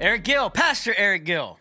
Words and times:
Erick 0.00 0.24
Gill, 0.24 0.48
Pastor 0.50 0.94
Erick 0.96 1.24
Gill. 1.24 1.58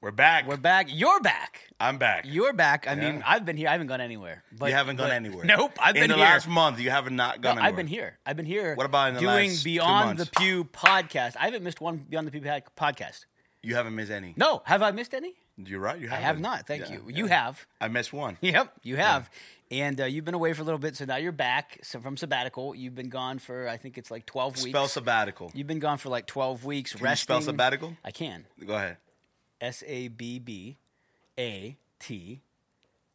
We're 0.00 0.10
back. 0.12 0.46
We're 0.46 0.56
back. 0.56 0.86
You're 0.90 1.20
back. 1.20 1.64
I'm 1.80 1.98
back. 1.98 2.24
You're 2.26 2.52
back. 2.52 2.86
I 2.88 2.94
mean, 2.94 3.22
I've 3.26 3.44
been 3.44 3.56
here. 3.56 3.68
I 3.68 3.72
haven't 3.72 3.88
gone 3.88 4.00
anywhere. 4.00 4.42
But 4.56 4.70
you 4.70 4.74
haven't 4.74 4.96
gone 4.96 5.08
but- 5.08 5.14
anywhere. 5.16 5.44
Nope. 5.44 5.72
I've 5.80 5.94
in 5.96 6.02
been 6.02 6.10
the 6.10 6.16
here. 6.16 6.24
last 6.24 6.48
month. 6.48 6.80
You 6.80 6.90
have 6.90 7.10
not 7.10 7.36
No, 7.36 7.42
gone 7.42 7.52
anywhere. 7.58 7.68
I've 7.68 7.76
been 7.76 7.86
here. 7.88 8.18
I've 8.24 8.36
been 8.36 8.46
here. 8.46 8.74
What 8.74 8.86
about 8.86 9.08
in 9.08 9.14
the 9.16 9.20
doing 9.20 9.50
last 9.50 9.58
two 9.62 9.64
Beyond 9.64 10.18
the 10.18 10.22
months? 10.24 10.30
Pew 10.38 10.64
podcast? 10.64 11.36
I 11.38 11.44
haven't 11.46 11.62
missed 11.64 11.80
one 11.80 12.06
Beyond 12.08 12.26
the 12.28 12.30
Pew 12.30 12.40
podcast. 12.40 13.26
You 13.62 13.74
haven't 13.74 13.94
missed 13.96 14.12
any. 14.12 14.34
No, 14.36 14.62
have 14.64 14.82
I 14.82 14.92
missed 14.92 15.12
any? 15.12 15.34
You're 15.56 15.80
right. 15.80 15.98
You 16.00 16.06
I 16.06 16.10
haven't. 16.14 16.24
have 16.24 16.40
not. 16.40 16.66
Thank 16.66 16.88
Yeah, 16.88 16.92
you. 16.94 17.04
You 17.08 17.26
yeah. 17.26 17.44
have. 17.46 17.66
I 17.80 17.88
missed 17.88 18.12
one. 18.12 18.38
Yep, 18.40 18.72
you 18.84 18.96
have. 18.96 19.28
And 19.70 20.00
uh, 20.00 20.04
you've 20.06 20.24
been 20.24 20.34
away 20.34 20.54
for 20.54 20.62
a 20.62 20.64
little 20.64 20.78
bit, 20.78 20.96
so 20.96 21.04
now 21.04 21.16
you're 21.16 21.30
back 21.32 21.78
so 21.82 22.00
from 22.00 22.16
sabbatical. 22.16 22.74
You've 22.74 22.94
been 22.94 23.10
gone 23.10 23.38
for 23.38 23.68
I 23.68 23.76
think 23.76 23.98
it's 23.98 24.10
like 24.10 24.24
12 24.24 24.56
weeks. 24.62 24.70
Spell 24.70 24.88
sabbatical. 24.88 25.50
You've 25.54 25.66
been 25.66 25.78
gone 25.78 25.98
for 25.98 26.08
like 26.08 26.26
12 26.26 26.64
weeks 26.64 26.92
Can 26.92 27.00
you 27.00 27.04
resting. 27.04 27.24
spell 27.24 27.40
sabbatical? 27.42 27.96
I 28.04 28.10
can. 28.10 28.46
Go 28.66 28.74
ahead. 28.74 28.96
S 29.60 29.82
A 29.86 30.08
B 30.08 30.38
B 30.38 30.78
A 31.38 31.76
T 32.00 32.40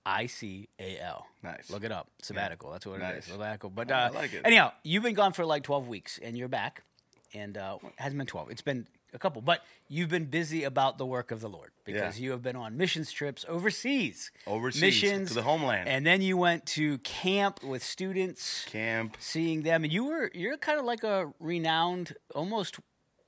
I 0.05 0.27
C 0.27 0.67
A 0.79 0.99
L. 0.99 1.25
Nice. 1.41 1.69
Look 1.71 1.83
it 1.83 1.91
up. 1.91 2.07
Sabbatical. 2.21 2.71
That's 2.71 2.85
what 2.85 2.95
it 2.97 2.99
Nice. 2.99 3.25
is. 3.25 3.31
Sabbatical. 3.33 3.69
But 3.71 3.91
I 3.91 4.05
uh, 4.07 4.13
like 4.13 4.33
it. 4.33 4.41
anyhow, 4.45 4.73
you've 4.83 5.03
been 5.03 5.15
gone 5.15 5.33
for 5.33 5.45
like 5.45 5.63
12 5.63 5.87
weeks 5.87 6.19
and 6.21 6.37
you're 6.37 6.47
back. 6.49 6.83
And 7.33 7.57
uh, 7.57 7.77
it 7.83 7.93
hasn't 7.95 8.19
been 8.19 8.27
12. 8.27 8.51
It's 8.51 8.61
been 8.61 8.85
a 9.13 9.19
couple. 9.19 9.41
But 9.41 9.63
you've 9.87 10.09
been 10.09 10.25
busy 10.25 10.63
about 10.63 10.97
the 10.97 11.05
work 11.05 11.31
of 11.31 11.39
the 11.41 11.49
Lord 11.49 11.71
because 11.85 12.19
Yeah. 12.19 12.25
you 12.25 12.31
have 12.31 12.41
been 12.41 12.55
on 12.55 12.75
missions 12.77 13.11
trips 13.11 13.45
overseas. 13.47 14.31
Overseas, 14.47 14.81
Missions. 14.81 15.29
to 15.29 15.35
the 15.35 15.43
homeland. 15.43 15.87
And 15.87 16.05
then 16.05 16.21
you 16.21 16.35
went 16.37 16.65
to 16.67 16.97
camp 16.99 17.63
with 17.63 17.83
students 17.83 18.65
Camp. 18.65 19.17
seeing 19.19 19.63
them, 19.63 19.83
and 19.83 19.91
you 19.93 20.05
were 20.05 20.31
you're 20.33 20.57
kind 20.57 20.79
of 20.79 20.85
like 20.85 21.03
a 21.03 21.31
renowned, 21.39 22.15
almost 22.33 22.79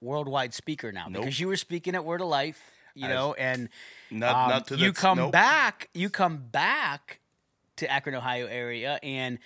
worldwide 0.02 0.54
speaker 0.54 0.92
now 0.92 1.08
Nope. 1.10 1.24
because 1.24 1.40
you 1.40 1.48
were 1.48 1.56
speaking 1.56 1.96
at 1.96 2.04
Word 2.06 2.22
of 2.22 2.28
Life, 2.28 2.62
you 2.94 3.06
I- 3.08 3.10
know, 3.10 3.34
and 3.34 3.70
Not- 4.12 4.36
um, 4.36 4.50
not 4.50 4.68
to 4.68 4.76
you 4.78 4.94
come 4.94 5.18
nope. 5.18 5.32
back, 5.32 5.90
you 5.94 6.10
come 6.10 6.38
back 6.38 7.20
to 7.78 7.90
Akron, 7.92 8.16
Ohio 8.16 8.46
area, 8.48 9.00
and 9.04 9.40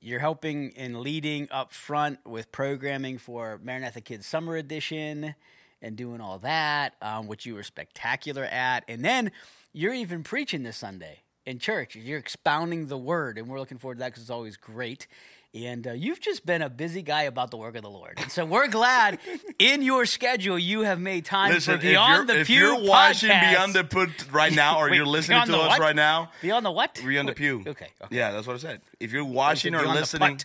you're 0.00 0.20
helping 0.20 0.72
and 0.76 1.00
leading 1.00 1.48
up 1.50 1.72
front 1.72 2.24
with 2.24 2.50
programming 2.52 3.18
for 3.18 3.58
Maranatha 3.62 4.00
Kids 4.00 4.26
Summer 4.26 4.56
Edition 4.56 5.34
and 5.82 5.96
doing 5.96 6.20
all 6.20 6.38
that, 6.40 6.94
um, 7.02 7.26
which 7.26 7.46
you 7.46 7.54
were 7.54 7.62
spectacular 7.62 8.44
at, 8.44 8.84
and 8.88 9.04
then 9.04 9.30
you're 9.72 9.94
even 9.94 10.22
preaching 10.22 10.62
this 10.62 10.76
Sunday 10.76 11.20
in 11.46 11.58
church. 11.58 11.96
You're 11.96 12.18
expounding 12.18 12.86
the 12.86 12.98
word, 12.98 13.38
and 13.38 13.48
we're 13.48 13.58
looking 13.58 13.78
forward 13.78 13.96
to 13.96 13.98
that 14.00 14.08
because 14.08 14.22
it's 14.22 14.30
always 14.30 14.56
great. 14.56 15.06
And 15.54 15.86
uh, 15.86 15.92
you've 15.92 16.20
just 16.20 16.44
been 16.44 16.60
a 16.60 16.68
busy 16.68 17.00
guy 17.00 17.22
about 17.22 17.50
the 17.50 17.56
work 17.56 17.74
of 17.74 17.82
the 17.82 17.88
Lord, 17.88 18.14
and 18.18 18.30
so 18.30 18.44
we're 18.44 18.68
glad 18.68 19.18
in 19.58 19.80
your 19.80 20.04
schedule 20.04 20.58
you 20.58 20.82
have 20.82 21.00
made 21.00 21.24
time 21.24 21.50
Listen, 21.52 21.76
for 21.76 21.82
Beyond 21.86 22.28
the 22.28 22.34
you're, 22.34 22.42
if 22.42 22.50
you're 22.50 22.78
watching 22.78 23.30
podcast. 23.30 23.50
Beyond 23.52 23.74
the 23.74 23.84
Put 23.84 24.30
right 24.30 24.52
now, 24.52 24.78
or 24.78 24.84
Wait, 24.90 24.96
you're 24.96 25.06
listening 25.06 25.46
to 25.46 25.56
us 25.56 25.68
what? 25.70 25.80
right 25.80 25.96
now, 25.96 26.30
Beyond 26.42 26.66
the 26.66 26.70
what? 26.70 27.00
Beyond 27.02 27.28
the 27.28 27.32
Pew. 27.32 27.60
Okay. 27.60 27.70
okay. 27.70 27.86
Yeah, 28.10 28.32
that's 28.32 28.46
what 28.46 28.56
I 28.56 28.58
said. 28.58 28.82
If 29.00 29.10
you're 29.12 29.24
watching 29.24 29.74
or 29.74 29.86
listening. 29.86 30.38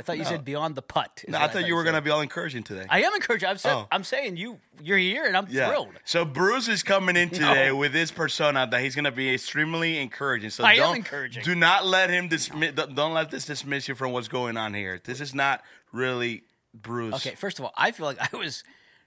I 0.00 0.02
thought 0.02 0.16
you 0.16 0.24
No. 0.24 0.30
said 0.30 0.44
beyond 0.46 0.76
the 0.76 0.82
putt. 0.82 1.24
No, 1.28 1.38
what 1.38 1.50
I 1.50 1.52
thought 1.52 1.66
you 1.66 1.74
were 1.74 1.84
gonna 1.84 2.00
be 2.00 2.08
all 2.08 2.22
encouraging 2.22 2.62
today. 2.62 2.86
I 2.88 3.02
am 3.02 3.14
encouraging. 3.14 3.50
I'm, 3.50 3.58
sa- 3.58 3.82
Oh. 3.82 3.88
I'm 3.92 4.02
saying 4.02 4.38
you 4.38 4.58
you're 4.82 4.96
here 4.96 5.26
and 5.26 5.36
I'm 5.36 5.46
Yeah. 5.50 5.68
thrilled. 5.68 5.92
So 6.06 6.24
Bruce 6.24 6.68
is 6.68 6.82
coming 6.82 7.16
in 7.16 7.28
today 7.40 7.68
No. 7.68 7.76
with 7.76 7.92
his 7.92 8.10
persona 8.10 8.66
that 8.70 8.80
he's 8.80 8.94
gonna 8.96 9.12
be 9.12 9.34
extremely 9.34 9.98
encouraging. 9.98 10.48
So 10.48 10.64
I 10.64 10.72
am 10.72 10.78
don't 10.78 10.96
encouraging. 10.96 11.44
do 11.44 11.54
not 11.54 11.86
let 11.86 12.08
him 12.08 12.28
dismiss. 12.28 12.72
Don't 12.72 13.12
let 13.12 13.30
this 13.30 13.44
dismiss 13.44 13.88
you 13.88 13.94
from 13.94 14.12
what's 14.12 14.28
going 14.28 14.56
on 14.56 14.72
here. 14.72 14.98
This 15.04 15.20
is 15.20 15.34
not 15.34 15.62
really 15.92 16.44
Bruce. 16.72 17.14
Okay, 17.16 17.34
first 17.34 17.58
of 17.58 17.66
all, 17.66 17.74
I 17.76 17.90
feel 17.90 18.06
like 18.06 18.32
I 18.32 18.34
was 18.36 18.64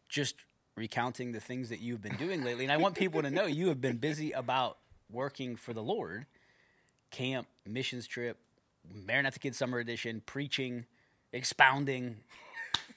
just 0.10 0.36
recounting 0.76 1.32
the 1.32 1.40
things 1.40 1.70
that 1.70 1.80
you've 1.80 2.02
been 2.04 2.18
doing 2.18 2.44
lately, 2.44 2.66
and 2.66 2.72
I 2.72 2.78
want 2.78 2.96
people 2.96 3.24
to 3.24 3.32
know 3.32 3.46
you 3.48 3.68
have 3.70 3.82
been 3.82 3.98
busy 3.98 4.32
about 4.32 4.78
working 5.10 5.56
for 5.56 5.74
the 5.74 5.82
Lord, 5.84 6.26
camp, 7.12 7.48
missions 7.66 8.06
trip, 8.08 8.38
Maranatha 8.92 9.40
Kids 9.40 9.58
Summer 9.58 9.80
Edition, 9.80 10.22
preaching, 10.26 10.86
expounding. 11.32 12.18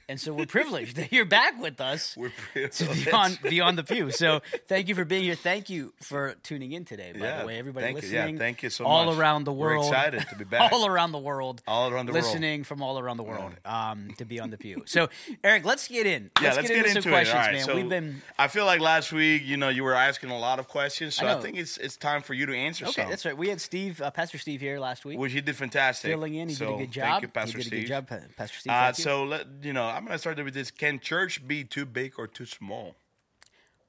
And 0.09 0.21
so 0.21 0.33
we're 0.33 0.47
privileged 0.47 0.97
that 0.99 1.11
you're 1.13 1.25
back 1.25 1.61
with 1.61 1.81
us 1.81 2.17
We're 2.17 2.29
to 2.29 2.35
privileged. 2.53 3.05
beyond 3.07 3.39
beyond 3.43 3.79
the 3.79 3.83
pew. 3.83 4.13
So 4.13 4.41
thank 4.69 4.89
you 4.89 4.95
for 4.95 5.05
being 5.05 5.25
here. 5.25 5.35
Thank 5.35 5.69
you 5.69 5.93
for 6.01 6.37
tuning 6.45 6.71
in 6.73 6.85
today. 6.85 7.13
By 7.13 7.19
Yeah, 7.27 7.41
the 7.41 7.47
way, 7.47 7.59
everybody 7.59 7.87
thank 7.87 8.03
you. 8.03 8.09
Yeah, 8.11 8.21
listening, 8.21 8.39
thank 8.39 8.63
you 8.63 8.71
so 8.71 8.85
all 8.85 9.07
much. 9.07 9.19
around 9.19 9.45
the 9.45 9.53
world. 9.53 9.85
We're 9.85 9.89
excited 9.91 10.25
to 10.29 10.37
be 10.37 10.45
back. 10.57 10.71
all 10.73 10.87
around 10.87 11.11
the 11.11 11.19
world, 11.19 11.61
All 11.67 11.91
around 11.91 12.07
the 12.07 12.13
world. 12.13 12.25
listening 12.25 12.63
from 12.63 12.83
all 12.83 12.99
around 13.01 13.17
the 13.17 13.25
world 13.25 13.53
um, 13.65 14.11
to 14.19 14.25
be 14.25 14.39
on 14.39 14.51
the 14.51 14.57
pew. 14.59 14.85
So 14.87 15.09
Erick, 15.43 15.65
let's 15.65 15.89
get 15.89 16.07
in. 16.07 16.31
Yeah, 16.41 16.49
let's, 16.55 16.57
let's 16.59 16.69
get, 16.69 16.87
into, 16.87 17.03
some 17.03 17.11
it. 17.11 17.15
questions, 17.15 17.35
All 17.35 17.41
right, 17.41 17.53
man. 17.55 17.65
so 17.65 17.75
We've 17.75 17.89
been 17.89 18.23
I 18.39 18.47
feel 18.49 18.65
like 18.65 18.79
last 18.81 19.13
week, 19.13 19.43
you 19.45 19.57
know, 19.57 19.71
you 19.71 19.83
were 19.83 19.95
asking 19.95 20.31
a 20.31 20.39
lot 20.39 20.61
of 20.61 20.69
questions, 20.69 21.17
so 21.17 21.27
I 21.27 21.37
I, 21.37 21.41
think 21.41 21.57
it's 21.57 21.79
it's 21.79 21.97
time 21.97 22.23
for 22.23 22.33
you 22.33 22.47
to 22.47 22.55
answer 22.57 22.85
okay. 22.87 23.03
some. 23.03 23.11
That's 23.11 23.25
right. 23.25 23.37
We 23.37 23.49
had 23.49 23.61
Steve, 23.61 24.01
uh, 24.01 24.13
Pastor 24.13 24.39
Steve, 24.39 24.61
here 24.61 24.79
last 24.79 25.05
week, 25.05 25.19
Which 25.19 25.33
he 25.33 25.41
did 25.41 25.57
fantastic. 25.57 26.11
filling 26.13 26.35
in. 26.37 26.49
He 26.49 26.55
so 26.55 26.67
did 26.67 26.75
a 26.75 26.79
good 26.79 26.91
job. 26.93 27.05
Thank 27.11 27.23
you, 27.23 27.29
Pastor 27.29 27.59
he 27.59 27.65
did 27.65 27.67
Steve. 27.67 27.79
a 27.79 27.83
good 27.83 27.89
job, 27.89 28.37
Pastor 28.37 28.59
Steve. 28.61 28.73
Uh, 28.73 28.93
so 28.93 29.25
let 29.25 29.47
you 29.63 29.73
know, 29.73 29.96
I'm 29.97 30.05
gonna 30.05 30.19
start 30.19 30.37
with 30.45 30.53
this. 30.55 30.71
Can 30.71 31.01
church 31.01 31.47
be 31.49 31.65
too 31.65 31.87
big 31.87 32.15
or 32.19 32.27
too 32.27 32.45
small, 32.45 32.95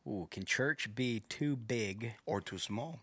Ooh, 0.08 0.28
can 0.32 0.46
church 0.46 0.96
be 0.96 1.20
too 1.28 1.56
big 1.58 2.14
or 2.26 2.40
too 2.40 2.58
small? 2.58 3.00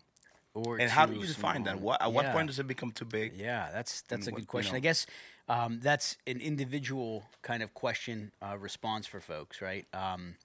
or 0.55 0.79
And 0.79 0.89
how 0.89 1.05
do 1.05 1.13
you 1.13 1.27
define 1.27 1.63
that? 1.63 1.79
What 1.79 2.01
at 2.01 2.11
what 2.11 2.25
point 2.31 2.47
does 2.47 2.57
it 2.59 2.67
become 2.67 2.91
too 2.91 3.05
big? 3.05 3.33
Yeah, 3.37 3.69
that's 3.71 4.01
that's 4.03 4.25
a 4.27 4.31
what- 4.31 4.37
good 4.37 4.41
you 4.43 4.47
question. 4.47 4.71
know. 4.73 4.77
I 4.77 4.79
guess 4.79 5.05
um, 5.47 5.79
that's 5.83 6.17
an 6.25 6.39
individual 6.41 7.25
kind 7.43 7.61
of 7.61 7.73
question 7.75 8.31
uh, 8.41 8.57
response 8.57 9.05
for 9.05 9.19
folks, 9.19 9.61
right? 9.61 9.85
Um, 9.93 10.35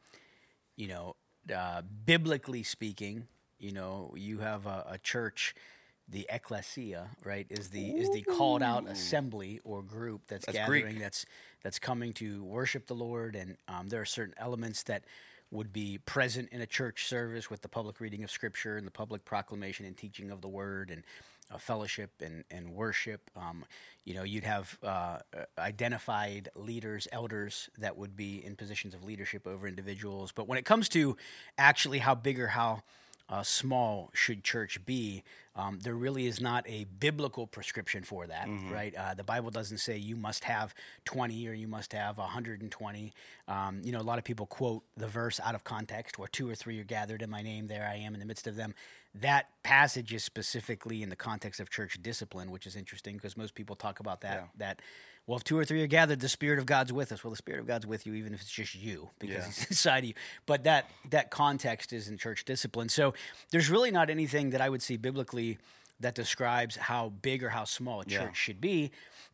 you 0.77 0.88
know, 0.88 1.16
uh, 1.54 1.81
biblically 2.04 2.62
speaking, 2.62 3.27
you 3.59 3.72
know, 3.72 4.12
you 4.16 4.41
have 4.41 4.66
a, 4.66 4.84
a 4.91 4.98
church, 4.98 5.54
the 6.10 6.26
ecclesia, 6.28 7.09
right, 7.25 7.47
is 7.50 7.69
the 7.69 7.91
is 7.91 8.10
the 8.10 8.22
called 8.22 8.62
out 8.62 8.88
assembly 8.88 9.60
or 9.65 9.82
group 9.82 10.22
that's, 10.26 10.47
That's 10.47 10.59
gathering 10.59 10.82
Greek. 10.84 10.98
that's 10.98 11.25
that's 11.62 11.78
coming 11.78 12.12
to 12.15 12.43
worship 12.44 12.87
the 12.87 12.94
Lord, 12.94 13.37
and 13.37 13.56
um, 13.69 13.88
there 13.88 14.00
are 14.00 14.06
certain 14.06 14.34
elements 14.37 14.82
that 14.84 15.04
would 15.53 15.72
be 15.72 15.98
present 15.98 16.48
in 16.53 16.60
a 16.60 16.66
church 16.66 17.06
service 17.06 17.50
with 17.50 17.62
the 17.62 17.69
public 17.69 18.00
reading 18.00 18.22
of 18.22 18.31
Scripture 18.31 18.76
and 18.76 18.87
the 18.87 18.91
public 18.93 19.25
proclamation 19.25 19.84
and 19.84 19.97
teaching 19.97 20.31
of 20.31 20.41
the 20.41 20.48
Word 20.48 20.91
and 20.91 21.03
uh, 21.53 21.59
fellowship 21.59 22.10
and, 22.21 22.44
and 22.50 22.71
worship. 22.71 23.31
Um, 23.37 23.65
you 24.04 24.15
know, 24.15 24.22
you'd 24.22 24.44
have 24.44 24.78
uh, 24.82 24.87
uh, 24.87 25.19
identified 25.59 26.48
leaders, 26.54 27.09
elders 27.10 27.69
that 27.78 27.97
would 27.97 28.16
be 28.16 28.44
in 28.44 28.54
positions 28.56 28.94
of 28.94 29.03
leadership 29.04 29.47
over 29.47 29.66
individuals. 29.66 30.32
But 30.32 30.47
when 30.47 30.59
it 30.59 30.65
comes 30.65 30.88
to 30.91 31.16
actually 31.59 31.98
how 31.98 32.15
big 32.15 32.38
or 32.38 32.48
how 32.48 32.82
uh, 33.30 33.42
small 33.42 34.10
should 34.12 34.44
church 34.44 34.84
be? 34.84 35.22
Um, 35.56 35.78
there 35.82 35.94
really 35.94 36.26
is 36.26 36.41
not 36.41 36.64
a 36.68 36.84
biblical 36.98 37.46
prescription 37.46 38.02
for 38.02 38.26
that, 38.26 38.48
right? 38.70 38.94
Uh, 38.94 39.14
the 39.14 39.24
Bible 39.24 39.50
doesn't 39.50 39.78
say 39.78 39.96
you 39.96 40.16
must 40.16 40.44
have 40.44 40.74
20 41.04 41.48
or 41.48 41.52
you 41.52 41.68
must 41.68 41.92
have 41.92 42.18
120. 42.18 43.12
Um, 43.48 43.80
you 43.84 43.92
know, 43.92 44.00
a 44.00 44.02
lot 44.02 44.18
of 44.18 44.24
people 44.24 44.46
quote 44.46 44.82
the 44.96 45.08
verse 45.08 45.41
out 45.41 45.54
of 45.54 45.64
context 45.64 46.18
where 46.18 46.28
two 46.28 46.48
or 46.48 46.54
three 46.54 46.80
are 46.80 46.84
gathered 46.84 47.22
in 47.22 47.30
my 47.30 47.42
name, 47.42 47.66
there 47.66 47.88
I 47.91 47.96
am 47.96 48.14
in 48.14 48.20
the 48.20 48.26
midst 48.26 48.46
of 48.46 48.56
them. 48.56 48.74
That 49.15 49.48
passage 49.65 50.12
is 50.15 50.22
specifically 50.22 51.03
in 51.03 51.09
the 51.09 51.16
context 51.16 51.59
of 51.60 51.69
church 51.69 51.98
discipline, 52.03 52.50
which 52.50 52.66
is 52.66 52.76
interesting 52.76 53.16
because 53.16 53.37
most 53.37 53.54
people 53.54 53.75
talk 53.76 53.98
about 54.00 54.21
that. 54.21 54.48
That 54.59 54.81
well, 55.26 55.37
if 55.37 55.44
two 55.44 55.59
or 55.59 55.65
three 55.65 55.82
are 55.82 55.87
gathered, 55.88 56.21
the 56.21 56.28
Spirit 56.28 56.59
of 56.59 56.66
God's 56.66 56.93
with 56.93 57.12
us. 57.12 57.22
Well, 57.25 57.31
the 57.31 57.37
Spirit 57.37 57.60
of 57.60 57.66
God's 57.66 57.87
with 57.87 58.06
you, 58.06 58.15
even 58.15 58.32
if 58.34 58.41
it's 58.41 58.50
just 58.50 58.75
you, 58.75 59.10
because 59.19 59.37
Yeah. 59.37 59.44
He's 59.47 59.65
inside 59.71 59.98
of 59.98 60.04
you. 60.04 60.15
But 60.47 60.65
that 60.65 60.88
that 61.10 61.31
context 61.31 61.93
is 61.93 62.09
in 62.09 62.19
church 62.19 62.44
discipline. 62.44 62.88
So 62.88 63.15
there's 63.50 63.69
really 63.69 63.91
not 63.91 64.10
anything 64.10 64.50
that 64.50 64.60
I 64.60 64.69
would 64.69 64.82
see 64.82 64.97
biblically 64.97 65.59
that 65.98 66.15
describes 66.15 66.77
how 66.77 67.10
big 67.21 67.42
or 67.42 67.50
how 67.50 67.65
small 67.65 68.00
a 68.00 68.04
church 68.04 68.12
Yeah. 68.22 68.33
should 68.33 68.60
be. 68.60 68.91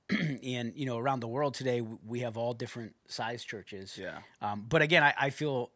and 0.11 0.73
you 0.75 0.87
know, 0.87 0.97
around 0.99 1.21
the 1.21 1.29
world 1.29 1.53
today, 1.55 1.81
we 1.83 2.21
have 2.21 2.37
all 2.37 2.55
different 2.55 2.95
size 3.09 3.45
churches. 3.45 3.99
Yeah. 4.01 4.19
Um, 4.41 4.65
but 4.69 4.81
again, 4.83 5.03
I, 5.03 5.15
I 5.19 5.31
feel 5.31 5.71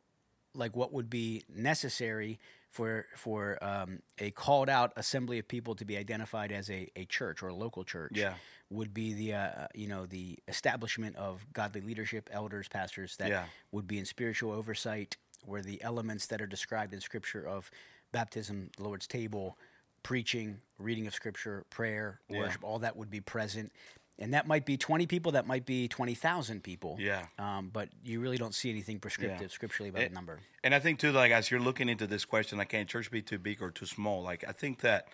like 0.55 0.75
what 0.75 0.93
would 0.93 1.09
be 1.11 1.45
necessary 1.55 2.39
for 2.71 3.07
for 3.17 3.63
um, 3.63 4.01
a 4.19 4.31
called 4.31 4.69
out 4.69 4.93
assembly 4.97 5.39
of 5.39 5.49
people 5.49 5.75
to 5.75 5.85
be 5.85 5.97
identified 5.97 6.53
as 6.53 6.71
a, 6.71 6.89
a 6.97 7.05
church 7.05 7.43
or 7.43 7.49
a 7.49 7.55
local 7.55 7.85
church 7.85 8.13
Yeah. 8.15 8.35
would 8.71 8.95
be 8.95 9.13
the 9.13 9.35
uh, 9.35 9.67
you 9.75 9.89
know 9.89 10.07
the 10.07 10.39
establishment 10.49 11.17
of 11.17 11.45
godly 11.53 11.81
leadership, 11.81 12.29
elders, 12.33 12.69
pastors 12.69 13.17
that 13.17 13.29
Yeah. 13.29 13.45
would 13.73 13.87
be 13.87 13.99
in 13.99 14.05
spiritual 14.05 14.53
oversight, 14.53 15.17
where 15.45 15.63
the 15.63 15.83
elements 15.83 16.27
that 16.27 16.41
are 16.41 16.47
described 16.47 16.95
in 16.95 17.01
Scripture 17.01 17.47
of 17.47 17.71
baptism, 18.13 18.71
the 18.77 18.85
Lord's 18.85 19.07
table, 19.07 19.59
preaching, 20.03 20.61
reading 20.79 21.07
of 21.07 21.15
Scripture, 21.15 21.65
prayer, 21.71 22.21
Yeah. 22.29 22.39
worship, 22.39 22.65
all 22.65 22.79
that 22.79 22.97
would 22.97 23.11
be 23.11 23.21
present. 23.21 23.73
And 24.21 24.35
that 24.35 24.47
might 24.47 24.67
be 24.67 24.77
20 24.77 25.07
people, 25.07 25.33
that 25.33 25.47
might 25.47 25.65
be 25.65 25.89
20,000 25.89 26.63
people. 26.63 26.97
Yeah. 27.01 27.25
Um, 27.39 27.71
but 27.73 27.89
you 28.05 28.21
really 28.21 28.37
don't 28.37 28.55
see 28.55 28.69
anything 28.69 29.01
prescriptive 29.01 29.51
scripturally 29.51 29.89
about 29.89 30.03
It- 30.03 30.11
a 30.11 30.15
number. 30.15 30.41
And 30.63 30.75
I 30.75 30.79
think 30.79 30.99
too, 30.99 31.11
like 31.11 31.33
as 31.33 31.51
you're 31.51 31.61
looking 31.61 31.89
into 31.89 32.07
this 32.07 32.27
question, 32.27 32.59
like 32.59 32.69
can 32.69 32.87
church 32.87 33.11
be 33.11 33.23
too 33.23 33.39
big 33.39 33.63
or 33.63 33.71
too 33.71 33.87
small? 33.87 34.23
Like 34.23 34.45
I 34.47 34.53
think 34.53 34.81
that 34.81 35.09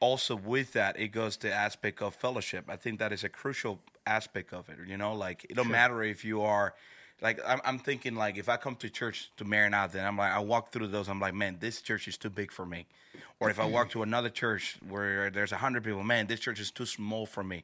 also 0.00 0.34
with 0.34 0.72
that 0.72 0.98
it 0.98 1.08
goes 1.08 1.36
to 1.38 1.52
aspect 1.52 2.02
of 2.02 2.14
fellowship. 2.14 2.64
I 2.68 2.76
think 2.76 2.98
that 2.98 3.12
is 3.12 3.22
a 3.22 3.28
crucial 3.28 3.80
aspect 4.04 4.52
of 4.52 4.68
it. 4.68 4.78
You 4.86 4.96
know, 4.96 5.14
like 5.14 5.46
it 5.48 5.54
don't 5.54 5.70
matter 5.70 6.02
if 6.02 6.24
you 6.24 6.42
are 6.42 6.74
like 7.20 7.38
I'm, 7.46 7.60
I'm 7.64 7.78
thinking 7.78 8.16
like 8.16 8.36
if 8.36 8.48
I 8.48 8.56
come 8.56 8.74
to 8.76 8.90
church 8.90 9.30
to 9.36 9.44
Maranatha 9.44 9.98
and 9.98 10.06
I'm 10.06 10.16
like 10.16 10.32
I 10.32 10.40
walk 10.40 10.72
through 10.72 10.88
those 10.88 11.08
I'm 11.08 11.20
like 11.20 11.34
man 11.34 11.58
this 11.60 11.80
church 11.80 12.08
is 12.08 12.18
too 12.18 12.30
big 12.30 12.50
for 12.50 12.66
me, 12.66 12.86
or 13.38 13.48
if 13.48 13.60
I 13.60 13.64
walk 13.64 13.90
to 13.90 14.02
another 14.02 14.28
church 14.28 14.76
where 14.88 15.30
there's 15.30 15.52
a 15.52 15.58
hundred 15.58 15.84
people 15.84 16.02
man 16.02 16.26
this 16.26 16.40
church 16.40 16.58
is 16.58 16.72
too 16.72 16.86
small 16.86 17.24
for 17.24 17.44
me. 17.44 17.62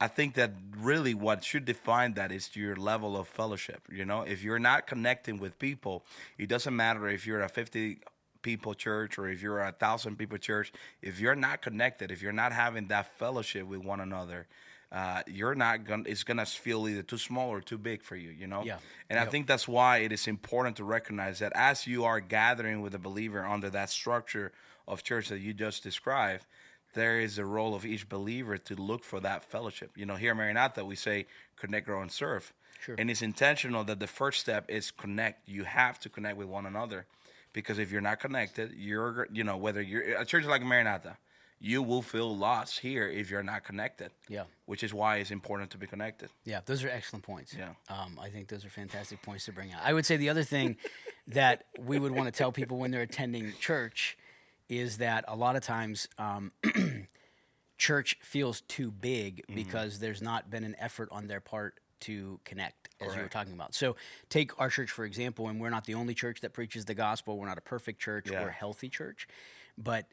I 0.00 0.08
think 0.08 0.34
that 0.34 0.52
really 0.78 1.12
what 1.12 1.44
should 1.44 1.66
define 1.66 2.14
that 2.14 2.32
is 2.32 2.56
your 2.56 2.74
level 2.74 3.16
of 3.16 3.28
fellowship. 3.28 3.82
You 3.90 4.06
know, 4.06 4.22
if 4.22 4.42
you're 4.42 4.58
not 4.58 4.86
connecting 4.86 5.38
with 5.38 5.58
people, 5.58 6.04
it 6.38 6.48
doesn't 6.48 6.74
matter 6.74 7.08
if 7.08 7.26
you're 7.26 7.42
a 7.42 7.48
50 7.48 7.98
people 8.42 8.72
church 8.74 9.18
or 9.18 9.28
if 9.28 9.42
you're 9.42 9.60
a 9.62 9.72
thousand 9.72 10.16
people 10.16 10.38
church. 10.38 10.72
If 11.02 11.20
you're 11.20 11.34
not 11.34 11.60
connected, 11.60 12.10
if 12.10 12.22
you're 12.22 12.32
not 12.32 12.52
having 12.52 12.88
that 12.88 13.18
fellowship 13.18 13.66
with 13.66 13.80
one 13.80 14.00
another, 14.00 14.46
uh, 14.92 15.22
you're 15.26 15.54
not 15.54 15.84
gonna. 15.84 16.02
It's 16.06 16.24
gonna 16.24 16.46
feel 16.46 16.88
either 16.88 17.02
too 17.02 17.18
small 17.18 17.50
or 17.50 17.60
too 17.60 17.78
big 17.78 18.02
for 18.02 18.16
you. 18.16 18.30
You 18.30 18.48
know. 18.48 18.64
Yeah. 18.64 18.78
And 19.08 19.20
I 19.20 19.26
think 19.26 19.46
that's 19.46 19.68
why 19.68 19.98
it 19.98 20.10
is 20.10 20.26
important 20.26 20.78
to 20.78 20.84
recognize 20.84 21.38
that 21.38 21.52
as 21.54 21.86
you 21.86 22.04
are 22.04 22.18
gathering 22.18 22.80
with 22.80 22.94
a 22.94 22.98
believer 22.98 23.46
under 23.46 23.70
that 23.70 23.90
structure 23.90 24.50
of 24.88 25.04
church 25.04 25.28
that 25.28 25.38
you 25.38 25.54
just 25.54 25.84
described, 25.84 26.44
there 26.94 27.20
is 27.20 27.38
a 27.38 27.44
role 27.44 27.74
of 27.74 27.84
each 27.84 28.08
believer 28.08 28.58
to 28.58 28.74
look 28.74 29.04
for 29.04 29.20
that 29.20 29.44
fellowship. 29.44 29.92
You 29.96 30.06
know, 30.06 30.16
here 30.16 30.32
at 30.32 30.36
Maranatha, 30.36 30.84
we 30.84 30.96
say 30.96 31.26
connect, 31.56 31.86
grow, 31.86 32.02
and 32.02 32.10
serve. 32.10 32.52
Sure. 32.80 32.94
And 32.98 33.10
it's 33.10 33.22
intentional 33.22 33.84
that 33.84 34.00
the 34.00 34.06
first 34.06 34.40
step 34.40 34.64
is 34.68 34.90
connect. 34.90 35.48
You 35.48 35.64
have 35.64 36.00
to 36.00 36.08
connect 36.08 36.36
with 36.36 36.48
one 36.48 36.66
another 36.66 37.06
because 37.52 37.78
if 37.78 37.90
you're 37.90 38.00
not 38.00 38.20
connected, 38.20 38.72
you're, 38.74 39.28
you 39.32 39.44
know, 39.44 39.56
whether 39.56 39.82
you're 39.82 40.16
a 40.16 40.24
church 40.24 40.46
like 40.46 40.62
Maranatha, 40.62 41.18
you 41.60 41.82
will 41.82 42.00
feel 42.00 42.34
lost 42.34 42.78
here 42.78 43.06
if 43.06 43.30
you're 43.30 43.42
not 43.42 43.64
connected. 43.64 44.10
Yeah. 44.28 44.44
Which 44.64 44.82
is 44.82 44.94
why 44.94 45.18
it's 45.18 45.30
important 45.30 45.70
to 45.72 45.78
be 45.78 45.86
connected. 45.86 46.30
Yeah, 46.44 46.60
those 46.64 46.82
are 46.82 46.88
excellent 46.88 47.24
points. 47.24 47.54
Yeah. 47.54 47.70
Um, 47.90 48.18
I 48.20 48.30
think 48.30 48.48
those 48.48 48.64
are 48.64 48.70
fantastic 48.70 49.20
points 49.20 49.44
to 49.44 49.52
bring 49.52 49.72
out. 49.72 49.80
I 49.84 49.92
would 49.92 50.06
say 50.06 50.16
the 50.16 50.30
other 50.30 50.42
thing 50.42 50.76
that 51.28 51.64
we 51.78 51.98
would 51.98 52.12
want 52.12 52.32
to 52.32 52.32
tell 52.32 52.50
people 52.50 52.78
when 52.78 52.90
they're 52.90 53.02
attending 53.02 53.52
church 53.60 54.16
is 54.70 54.98
that 54.98 55.24
a 55.28 55.36
lot 55.36 55.56
of 55.56 55.62
times 55.62 56.08
um, 56.16 56.52
church 57.78 58.16
feels 58.22 58.60
too 58.62 58.90
big 58.90 59.38
Mm-hmm. 59.46 59.54
because 59.54 59.98
there's 59.98 60.22
not 60.22 60.50
been 60.50 60.64
an 60.64 60.76
effort 60.78 61.08
on 61.12 61.26
their 61.26 61.40
part 61.40 61.80
to 62.00 62.40
connect, 62.44 62.88
as 63.00 63.14
you 63.14 63.20
were 63.20 63.28
talking 63.28 63.52
about. 63.52 63.74
So, 63.74 63.96
take 64.30 64.58
our 64.58 64.70
church 64.70 64.90
for 64.90 65.04
example, 65.04 65.48
and 65.48 65.60
we're 65.60 65.68
not 65.70 65.84
the 65.84 65.94
only 65.94 66.14
church 66.14 66.40
that 66.40 66.54
preaches 66.54 66.86
the 66.86 66.94
gospel. 66.94 67.36
We're 67.38 67.46
not 67.46 67.58
a 67.58 67.62
perfect 67.62 68.00
church. 68.00 68.30
Yeah. 68.30 68.40
We're 68.42 68.48
a 68.48 68.52
healthy 68.52 68.88
church, 68.88 69.28
but 69.76 70.06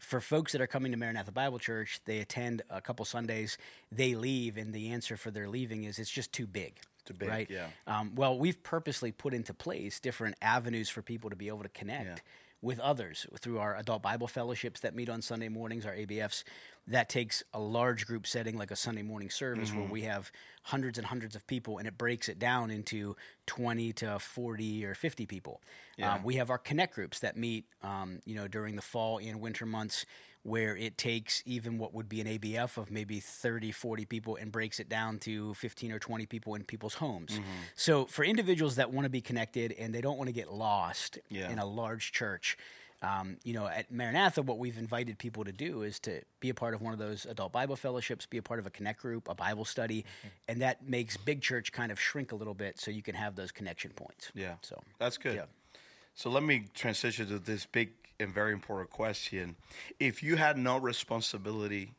for 0.00 0.20
folks 0.20 0.52
that 0.52 0.60
are 0.60 0.66
coming 0.66 0.92
to 0.92 0.98
Maranatha 0.98 1.32
Bible 1.32 1.58
Church, 1.58 2.00
they 2.06 2.18
attend 2.20 2.62
a 2.70 2.80
couple 2.80 3.04
Sundays, 3.04 3.58
they 3.92 4.14
leave, 4.14 4.56
and 4.56 4.72
the 4.72 4.90
answer 4.92 5.16
for 5.16 5.30
their 5.30 5.48
leaving 5.48 5.84
is 5.84 5.98
it's 5.98 6.10
just 6.10 6.32
too 6.32 6.46
big. 6.46 6.78
Too 7.04 7.14
big, 7.14 7.28
right? 7.28 7.50
yeah. 7.50 7.66
Um, 7.86 8.14
well, 8.14 8.38
we've 8.38 8.62
purposely 8.62 9.12
put 9.12 9.34
into 9.34 9.52
place 9.54 10.00
different 10.00 10.36
avenues 10.40 10.88
for 10.88 11.02
people 11.02 11.28
to 11.30 11.36
be 11.36 11.48
able 11.48 11.62
to 11.62 11.68
connect 11.68 12.06
Yeah. 12.06 12.16
With 12.64 12.80
others 12.80 13.26
through 13.38 13.58
our 13.58 13.76
adult 13.76 14.02
Bible 14.02 14.26
fellowships 14.26 14.80
that 14.80 14.94
meet 14.94 15.08
on 15.08 15.22
Sunday 15.22 15.48
mornings, 15.48 15.84
our 15.84 15.92
ABFs. 15.92 16.42
That 16.86 17.08
takes 17.08 17.42
a 17.54 17.58
large 17.60 18.06
group 18.06 18.26
setting 18.26 18.58
like 18.58 18.70
a 18.70 18.76
Sunday 18.76 19.02
morning 19.02 19.30
service 19.30 19.70
Mm-hmm. 19.70 19.80
where 19.80 19.88
we 19.88 20.02
have 20.02 20.30
hundreds 20.64 20.98
and 20.98 21.06
hundreds 21.06 21.34
of 21.34 21.46
people 21.46 21.78
and 21.78 21.86
it 21.88 21.96
breaks 21.96 22.28
it 22.28 22.38
down 22.38 22.70
into 22.70 23.16
20 23.46 23.92
to 23.94 24.18
40 24.18 24.84
or 24.84 24.94
50 24.94 25.26
people. 25.26 25.60
Yeah. 25.96 26.14
Um, 26.14 26.22
we 26.24 26.36
have 26.36 26.50
our 26.50 26.58
connect 26.58 26.94
groups 26.94 27.20
that 27.20 27.36
meet, 27.36 27.64
um, 27.82 28.20
you 28.24 28.34
know, 28.34 28.48
during 28.48 28.76
the 28.76 28.82
fall 28.82 29.18
and 29.18 29.40
winter 29.40 29.64
months 29.66 30.04
where 30.42 30.76
it 30.76 30.98
takes 30.98 31.42
even 31.46 31.78
what 31.78 31.94
would 31.94 32.06
be 32.06 32.20
an 32.20 32.26
ABF 32.26 32.76
of 32.76 32.90
maybe 32.90 33.18
30, 33.18 33.72
40 33.72 34.04
people 34.04 34.36
and 34.36 34.52
breaks 34.52 34.78
it 34.78 34.90
down 34.90 35.18
to 35.20 35.54
15 35.54 35.90
or 35.90 35.98
20 35.98 36.26
people 36.26 36.54
in 36.54 36.64
people's 36.64 36.94
homes. 36.94 37.32
Mm-hmm. 37.32 37.42
So 37.76 38.04
for 38.04 38.24
individuals 38.24 38.76
that 38.76 38.92
want 38.92 39.06
to 39.06 39.10
be 39.10 39.22
connected 39.22 39.72
and 39.72 39.94
they 39.94 40.02
don't 40.02 40.18
want 40.18 40.28
to 40.28 40.34
get 40.34 40.52
lost 40.52 41.18
Yeah. 41.30 41.50
in 41.50 41.58
a 41.58 41.64
large 41.64 42.12
church, 42.12 42.58
um, 43.04 43.36
you 43.44 43.52
know, 43.52 43.66
at 43.66 43.90
Maranatha, 43.92 44.42
what 44.42 44.58
we've 44.58 44.78
invited 44.78 45.18
people 45.18 45.44
to 45.44 45.52
do 45.52 45.82
is 45.82 45.98
to 46.00 46.22
be 46.40 46.48
a 46.48 46.54
part 46.54 46.74
of 46.74 46.80
one 46.80 46.92
of 46.92 46.98
those 46.98 47.26
adult 47.26 47.52
Bible 47.52 47.76
fellowships, 47.76 48.24
be 48.26 48.38
a 48.38 48.42
part 48.42 48.58
of 48.58 48.66
a 48.66 48.70
connect 48.70 49.00
group, 49.00 49.28
a 49.28 49.34
Bible 49.34 49.64
study, 49.64 50.04
Mm-hmm. 50.04 50.28
and 50.48 50.62
that 50.62 50.88
makes 50.88 51.16
big 51.16 51.40
church 51.42 51.70
kind 51.72 51.92
of 51.92 52.00
shrink 52.00 52.32
a 52.32 52.36
little 52.36 52.54
bit 52.54 52.78
so 52.80 52.90
you 52.90 53.02
can 53.02 53.14
have 53.14 53.36
those 53.36 53.52
connection 53.52 53.90
points. 53.92 54.32
Yeah. 54.34 54.54
So 54.62 54.80
That's 54.98 55.18
good. 55.18 55.34
Yeah. 55.36 55.44
So 56.14 56.30
let 56.30 56.42
me 56.42 56.66
transition 56.74 57.26
to 57.28 57.38
this 57.38 57.66
big 57.66 57.90
and 58.20 58.32
very 58.32 58.52
important 58.52 58.90
question. 58.90 59.56
If 59.98 60.22
you 60.22 60.36
had 60.36 60.56
no 60.56 60.78
responsibility 60.78 61.92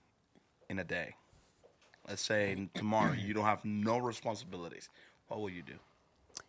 in 0.70 0.80
a 0.80 0.84
day, 0.84 1.16
let's 2.08 2.22
say 2.22 2.70
tomorrow 2.74 3.14
you 3.14 3.34
don't 3.34 3.46
have 3.46 3.64
no 3.66 3.98
responsibilities, 3.98 4.90
what 5.28 5.40
will 5.42 5.50
you 5.50 5.62
do? 5.64 5.74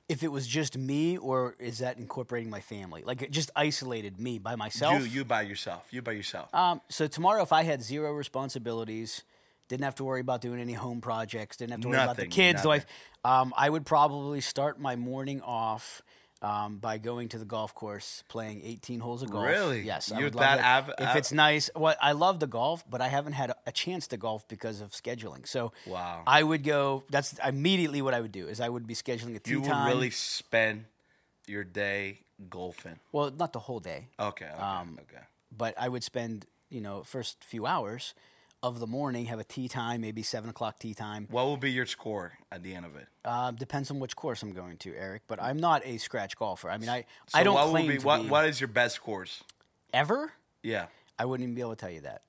If 0.08 0.22
it 0.22 0.28
was 0.28 0.46
just 0.46 0.78
me, 0.78 1.16
or 1.16 1.56
is 1.58 1.78
that 1.78 1.98
incorporating 1.98 2.48
my 2.50 2.60
family? 2.60 3.02
Like 3.04 3.22
it 3.22 3.30
just 3.30 3.50
isolated 3.56 4.20
me 4.20 4.38
by 4.38 4.56
myself. 4.56 5.00
You 5.00 5.06
you 5.06 5.24
by 5.24 5.42
yourself. 5.42 5.86
You 5.90 6.02
by 6.02 6.12
yourself. 6.12 6.54
Um, 6.54 6.80
so 6.88 7.06
tomorrow, 7.06 7.42
if 7.42 7.52
I 7.52 7.64
had 7.64 7.82
zero 7.82 8.12
responsibilities, 8.12 9.24
didn't 9.68 9.84
have 9.84 9.96
to 9.96 10.04
worry 10.04 10.20
about 10.20 10.40
doing 10.40 10.60
any 10.60 10.74
home 10.74 11.00
projects, 11.00 11.56
didn't 11.56 11.72
have 11.72 11.80
to 11.80 11.88
worry 11.88 11.96
about 11.98 12.16
the 12.16 12.22
Nothing, 12.22 12.30
kids, 12.30 12.62
the 12.62 12.68
wife, 12.68 12.86
um, 13.24 13.52
I 13.56 13.68
would 13.68 13.84
probably 13.84 14.40
start 14.40 14.78
my 14.80 14.94
morning 14.94 15.42
off. 15.42 16.02
Um, 16.42 16.76
by 16.76 16.98
going 16.98 17.30
to 17.30 17.38
the 17.38 17.46
golf 17.46 17.74
course, 17.74 18.22
playing 18.28 18.60
18 18.62 19.00
holes 19.00 19.22
of 19.22 19.30
golf. 19.30 19.46
Really? 19.46 19.80
Yes, 19.80 20.12
You're 20.14 20.28
that 20.30 20.58
av- 20.60 20.92
if 20.98 21.08
av- 21.08 21.16
it's 21.16 21.32
nice, 21.32 21.70
well, 21.74 21.96
I 22.00 22.12
love 22.12 22.40
the 22.40 22.46
golf, 22.46 22.84
but 22.90 23.00
I 23.00 23.08
haven't 23.08 23.32
had 23.32 23.54
a, 23.66 23.72
chance 23.72 24.06
to 24.08 24.18
golf 24.18 24.46
because 24.46 24.82
of 24.82 24.90
scheduling. 24.90 25.48
So, 25.48 25.72
Wow. 25.86 26.24
I 26.26 26.42
would 26.42 26.62
go. 26.62 27.04
That's 27.08 27.38
immediately 27.38 28.02
what 28.02 28.12
I 28.12 28.20
would 28.20 28.32
do. 28.32 28.48
Is 28.48 28.60
I 28.60 28.68
would 28.68 28.86
be 28.86 28.94
scheduling 28.94 29.34
a 29.34 29.38
tee 29.38 29.52
you 29.52 29.62
would 29.62 29.86
really 29.86 30.10
spend 30.10 30.84
your 31.46 31.64
day 31.64 32.20
golfing. 32.50 32.98
well, 33.12 33.30
not 33.30 33.54
the 33.54 33.60
whole 33.60 33.80
day. 33.80 34.08
Okay. 34.20 34.44
Okay. 34.44 34.62
Um, 34.62 34.98
okay. 35.02 35.24
but 35.56 35.74
I 35.80 35.88
would 35.88 36.04
spend, 36.04 36.44
you 36.68 36.82
know, 36.82 37.02
first 37.02 37.42
few 37.44 37.64
hours 37.64 38.12
of 38.62 38.80
the 38.80 38.86
morning, 38.86 39.26
have 39.26 39.38
a 39.38 39.44
tee 39.44 39.68
time, 39.68 40.00
maybe 40.00 40.22
seven 40.22 40.50
o'clock 40.50 40.78
tee 40.78 40.94
time. 40.94 41.28
What 41.30 41.44
will 41.44 41.56
be 41.56 41.70
your 41.70 41.86
score 41.86 42.32
at 42.50 42.62
the 42.62 42.74
end 42.74 42.86
of 42.86 42.96
it? 42.96 43.06
Uh, 43.24 43.50
depends 43.52 43.90
on 43.90 44.00
which 44.00 44.16
course 44.16 44.42
I'm 44.42 44.52
going 44.52 44.76
to, 44.78 44.94
Erick. 44.96 45.22
But 45.28 45.40
I'm 45.42 45.58
not 45.58 45.82
a 45.84 45.98
scratch 45.98 46.36
golfer. 46.36 46.70
I 46.70 46.78
mean, 46.78 46.88
I, 46.88 47.04
So 47.28 47.38
I 47.38 47.42
don't 47.44 47.54
what 47.54 47.68
claim 47.70 47.88
be, 47.88 47.98
to 47.98 48.06
what, 48.06 48.22
be 48.22 48.28
What 48.28 48.46
is 48.46 48.60
your 48.60 48.68
best 48.68 49.00
course 49.02 49.42
ever. 49.92 50.32
Yeah. 50.62 50.86
I 51.18 51.24
wouldn't 51.24 51.44
even 51.44 51.54
be 51.54 51.60
able 51.60 51.70
to 51.70 51.76
tell 51.76 51.90
you 51.90 52.00
that. 52.02 52.22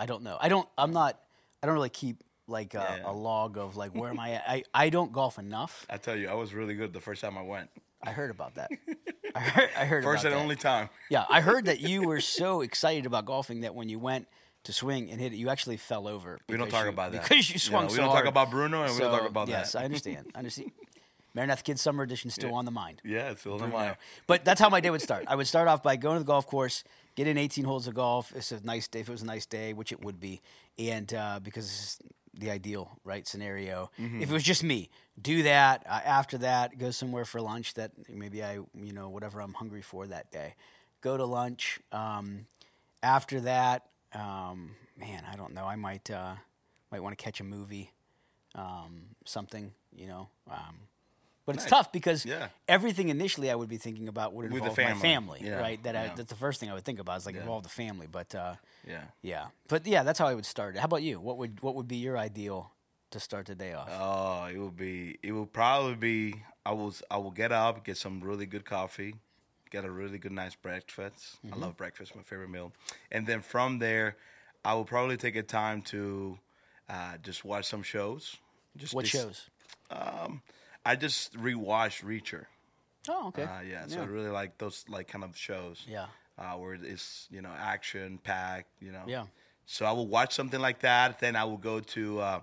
I 0.00 0.06
don't 0.06 0.22
know. 0.22 0.36
I 0.40 0.48
don't. 0.48 0.68
I'm 0.76 0.92
not. 0.92 1.20
I 1.62 1.66
don't 1.66 1.74
really 1.74 1.88
keep 1.88 2.16
like 2.48 2.74
a, 2.74 2.78
Yeah. 3.02 3.10
a 3.10 3.12
log 3.12 3.56
of 3.58 3.76
like 3.76 3.94
where 3.94 4.10
am 4.10 4.18
I 4.20 4.32
at. 4.32 4.44
I 4.48 4.62
I 4.74 4.90
don't 4.90 5.12
golf 5.12 5.38
enough. 5.38 5.86
I 5.88 5.98
tell 5.98 6.16
you, 6.16 6.28
I 6.28 6.34
was 6.34 6.52
really 6.52 6.74
good 6.74 6.92
the 6.92 7.00
first 7.00 7.20
time 7.22 7.38
I 7.38 7.42
went. 7.42 7.70
I 8.02 8.10
heard 8.10 8.30
about 8.30 8.56
that. 8.56 8.70
I 9.34 9.40
heard. 9.40 9.70
I 9.78 9.84
heard 9.84 10.04
First 10.04 10.24
and 10.24 10.34
that. 10.34 10.38
only 10.38 10.56
time. 10.56 10.88
Yeah, 11.10 11.24
I 11.30 11.40
heard 11.40 11.66
that 11.66 11.80
you 11.80 12.02
were 12.02 12.20
so 12.20 12.60
excited 12.60 13.06
about 13.06 13.24
golfing 13.24 13.60
that 13.62 13.74
when 13.74 13.88
you 13.88 13.98
went 13.98 14.26
to 14.64 14.72
swing 14.72 15.10
and 15.10 15.20
hit 15.20 15.32
it, 15.32 15.36
you 15.36 15.48
actually 15.48 15.76
fell 15.76 16.08
over. 16.08 16.40
We 16.48 16.56
don't 16.56 16.70
talk 16.70 16.84
you- 16.84 16.90
about 16.90 17.12
that. 17.12 17.22
because 17.22 17.50
you 17.50 17.58
swung. 17.58 17.84
Yeah, 17.84 17.88
swung 17.88 17.88
we 17.88 17.90
so 17.90 17.96
don't 18.02 18.10
hard. 18.10 18.24
talk 18.24 18.30
about 18.30 18.50
Bruno, 18.50 18.82
and 18.82 18.92
we 18.92 18.98
don't 18.98 19.18
talk 19.18 19.28
about 19.28 19.48
yes, 19.48 19.72
that. 19.72 19.78
Yes, 19.78 19.82
I 19.82 19.84
understand. 19.84 20.26
I 20.34 20.38
understand. 20.38 20.72
Maranatha 21.34 21.64
Kids 21.64 21.80
Summer 21.80 22.04
Edition 22.04 22.28
is 22.28 22.34
still 22.34 22.54
on 22.54 22.64
the 22.64 22.70
mind. 22.70 23.02
Yeah, 23.04 23.30
it's 23.30 23.40
still 23.40 23.54
in 23.54 23.58
Bruno. 23.58 23.76
my. 23.76 23.96
But 24.28 24.44
that's 24.44 24.60
how 24.60 24.68
my 24.68 24.80
day 24.80 24.90
would 24.90 25.02
start. 25.02 25.24
I 25.26 25.34
would 25.34 25.48
start 25.48 25.66
off 25.66 25.82
by 25.82 25.96
going 25.96 26.16
to 26.16 26.20
the 26.20 26.26
golf 26.26 26.46
course, 26.46 26.84
get 27.16 27.26
in 27.26 27.36
18 27.36 27.64
holes 27.64 27.88
of 27.88 27.94
golf. 27.94 28.32
It's 28.36 28.52
a 28.52 28.64
nice 28.64 28.86
day 28.86 29.00
if 29.00 29.08
it 29.08 29.12
was 29.12 29.22
a 29.22 29.26
nice 29.26 29.44
day, 29.44 29.72
which 29.72 29.90
it 29.90 30.04
would 30.04 30.20
be, 30.20 30.40
and 30.78 31.12
uh, 31.12 31.40
because 31.42 31.66
this 31.66 31.80
is 31.80 31.98
the 32.38 32.50
ideal 32.50 32.98
right 33.04 33.26
scenario. 33.26 33.90
Mm-hmm. 34.00 34.22
If 34.22 34.30
it 34.30 34.32
was 34.32 34.44
just 34.44 34.62
me, 34.62 34.90
do 35.20 35.42
that. 35.42 35.84
Uh, 35.88 36.00
after 36.04 36.38
that, 36.38 36.78
go 36.78 36.92
somewhere 36.92 37.24
for 37.24 37.40
lunch 37.40 37.74
that 37.74 37.90
maybe 38.08 38.42
I, 38.42 38.54
you 38.54 38.92
know, 38.92 39.08
whatever 39.08 39.40
I'm 39.40 39.54
hungry 39.54 39.82
for 39.82 40.06
that 40.06 40.30
day. 40.30 40.54
Go 41.00 41.16
to 41.16 41.24
lunch. 41.24 41.80
Um, 41.90 42.46
after 43.02 43.40
that, 43.40 43.86
um, 44.14 44.76
man, 44.96 45.24
I 45.30 45.36
don't 45.36 45.54
know. 45.54 45.64
I 45.64 45.76
might 45.76 46.10
uh, 46.10 46.34
might 46.90 47.02
want 47.02 47.16
to 47.16 47.22
catch 47.22 47.40
a 47.40 47.44
movie, 47.44 47.92
um, 48.54 49.02
something, 49.24 49.72
you 49.94 50.06
know. 50.06 50.28
Um, 50.50 50.76
but 51.46 51.56
it's 51.56 51.64
Nice. 51.64 51.70
tough 51.70 51.92
because 51.92 52.24
Yeah. 52.24 52.48
everything 52.68 53.08
initially 53.08 53.50
I 53.50 53.54
would 53.54 53.68
be 53.68 53.76
thinking 53.76 54.08
about 54.08 54.32
would 54.32 54.50
With 54.50 54.62
involve 54.62 54.78
my 54.78 54.94
family. 54.94 55.00
family, 55.00 55.40
Yeah, 55.44 55.60
right? 55.60 55.82
That 55.82 55.96
I, 55.96 56.12
that's 56.16 56.30
the 56.30 56.36
first 56.36 56.60
thing 56.60 56.70
I 56.70 56.74
would 56.74 56.84
think 56.84 56.98
about 57.00 57.18
is 57.18 57.26
like 57.26 57.34
Yeah. 57.34 57.42
involve 57.42 57.62
the 57.64 57.68
family. 57.68 58.06
But 58.06 58.34
uh, 58.34 58.54
Yeah. 58.86 59.04
yeah, 59.22 59.46
but 59.68 59.86
yeah, 59.86 60.02
that's 60.04 60.18
how 60.18 60.26
I 60.26 60.34
would 60.34 60.46
start. 60.46 60.76
it. 60.76 60.78
How 60.78 60.86
about 60.86 61.02
you? 61.02 61.20
What 61.20 61.36
would 61.38 61.60
what 61.62 61.74
would 61.74 61.88
be 61.88 61.96
your 61.96 62.16
ideal 62.16 62.70
to 63.10 63.20
start 63.20 63.46
the 63.46 63.54
day 63.54 63.72
off? 63.74 63.90
Oh, 63.90 64.46
it 64.46 64.58
would 64.58 64.76
be. 64.76 65.18
It 65.22 65.32
would 65.32 65.52
probably 65.52 65.96
be. 65.96 66.42
I 66.64 66.72
was. 66.72 67.02
I 67.10 67.18
will 67.18 67.30
get 67.30 67.52
up, 67.52 67.84
get 67.84 67.96
some 67.98 68.20
really 68.20 68.46
good 68.46 68.64
coffee, 68.64 69.16
get 69.74 69.84
a 69.84 69.90
really 69.90 70.18
good 70.18 70.32
nice 70.32 70.54
breakfast. 70.54 71.38
Mm-hmm. 71.44 71.54
I 71.54 71.56
love 71.58 71.76
breakfast, 71.76 72.14
my 72.14 72.22
favorite 72.22 72.50
meal. 72.50 72.72
And 73.10 73.26
then 73.26 73.40
from 73.42 73.80
there, 73.80 74.16
I 74.64 74.74
will 74.74 74.84
probably 74.84 75.16
take 75.16 75.36
a 75.36 75.42
time 75.42 75.82
to 75.82 76.38
uh, 76.88 77.16
just 77.22 77.44
watch 77.44 77.66
some 77.66 77.82
shows. 77.82 78.36
Just 78.76 78.94
what 78.94 79.02
dis- 79.02 79.10
shows? 79.10 79.50
I 80.86 80.96
just 80.96 81.36
rewatched 81.36 82.04
Reacher. 82.04 82.44
Oh, 83.08 83.28
okay. 83.28 83.42
Uh, 83.42 83.60
yeah, 83.60 83.86
so 83.86 84.00
I 84.00 84.04
really 84.04 84.30
like 84.30 84.58
those 84.58 84.84
like 84.88 85.08
kind 85.08 85.24
of 85.24 85.36
shows. 85.36 85.84
Yeah. 85.88 86.06
Uh, 86.38 86.54
where 86.54 86.74
it's 86.74 87.28
you 87.30 87.42
know 87.42 87.50
action 87.56 88.18
packed. 88.22 88.70
You 88.80 88.92
know. 88.92 89.02
Yeah. 89.06 89.24
So 89.66 89.86
I 89.86 89.92
will 89.92 90.06
watch 90.06 90.34
something 90.34 90.60
like 90.60 90.80
that. 90.80 91.20
Then 91.20 91.36
I 91.36 91.44
will 91.44 91.58
go 91.58 91.80
to. 91.80 92.20
Uh, 92.20 92.40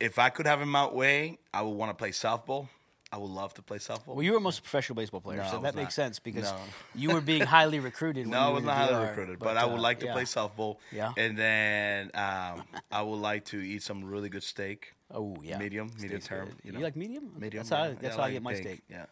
if 0.00 0.18
I 0.18 0.28
could 0.28 0.46
have 0.46 0.60
it 0.60 0.66
my 0.66 0.86
way, 0.86 1.38
I 1.52 1.62
would 1.62 1.70
want 1.70 1.90
to 1.90 1.94
play 1.94 2.10
softball. 2.10 2.68
I 3.14 3.16
would 3.16 3.30
love 3.30 3.54
to 3.54 3.62
play 3.62 3.78
softball. 3.78 4.16
Well, 4.16 4.22
you 4.24 4.32
were 4.32 4.40
most 4.40 4.62
professional 4.64 4.96
baseball 4.96 5.20
player, 5.20 5.38
No, 5.38 5.44
I 5.44 5.50
so 5.52 5.58
that 5.60 5.76
makes 5.76 5.96
not. 5.96 6.04
sense 6.04 6.18
because 6.18 6.50
No. 6.50 6.56
you 6.96 7.10
were 7.12 7.20
being 7.20 7.42
highly 7.42 7.78
recruited. 7.78 8.26
no, 8.36 8.38
I 8.38 8.48
was 8.48 8.64
not 8.64 8.76
highly 8.76 9.06
recruited, 9.06 9.38
but, 9.38 9.56
I 9.56 9.64
would 9.66 9.78
uh, 9.78 9.82
like 9.82 10.00
to 10.00 10.06
yeah. 10.06 10.12
play 10.14 10.24
softball. 10.24 10.78
Yeah. 10.90 11.12
And 11.16 11.38
then 11.38 12.10
um, 12.14 12.64
I 12.90 13.02
would 13.02 13.20
like 13.20 13.44
to 13.46 13.58
eat 13.60 13.82
some 13.84 14.04
really 14.04 14.28
good 14.28 14.42
steak. 14.42 14.94
Oh 15.12 15.36
yeah, 15.42 15.58
Medium, 15.58 15.92
medium 16.00 16.20
term, 16.20 16.48
you 16.64 16.72
You, 16.72 16.78
like 16.80 16.96
medium? 16.96 17.30
Medium. 17.38 17.60
That's 17.62 17.68
how 17.70 17.76
I, 17.84 17.88
yeah. 17.88 17.94
that's 18.00 18.02
Yeah, 18.04 18.10
how 18.10 18.18
I 18.18 18.22
like 18.22 18.32
get 18.32 18.42
my 18.42 18.52
big, 18.54 18.62
steak. 18.62 18.82
Yeah. 18.90 19.06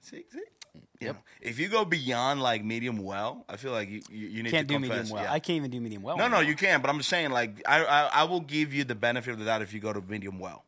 See, 0.00 0.24
see. 0.32 0.40
You 0.74 1.06
Yep. 1.08 1.14
know, 1.14 1.20
if 1.42 1.58
you 1.60 1.68
go 1.68 1.84
beyond 1.84 2.42
like 2.42 2.64
medium 2.64 2.98
well, 2.98 3.44
I 3.48 3.56
feel 3.56 3.70
like 3.72 3.88
you 3.88 4.00
you, 4.10 4.26
you 4.28 4.42
need 4.42 4.50
Can't 4.50 4.66
to 4.66 4.74
do 4.74 4.80
confess. 4.80 4.98
medium 4.98 5.14
well. 5.14 5.24
yeah. 5.24 5.32
I 5.32 5.38
can't 5.38 5.58
even 5.58 5.70
do 5.70 5.80
medium 5.80 6.02
well. 6.02 6.16
No, 6.16 6.26
no, 6.28 6.40
you 6.40 6.56
can. 6.56 6.80
But 6.80 6.90
I'm 6.90 6.96
just 6.98 7.08
saying, 7.10 7.30
like, 7.30 7.62
I, 7.68 7.84
I, 7.84 8.00
I 8.20 8.24
will 8.24 8.40
give 8.40 8.72
you 8.74 8.82
the 8.84 8.94
benefit 8.96 9.30
of 9.32 9.38
the 9.38 9.44
doubt 9.44 9.62
if 9.62 9.72
you 9.74 9.80
go 9.80 9.92
to 9.92 10.00
medium 10.00 10.38
well. 10.40 10.64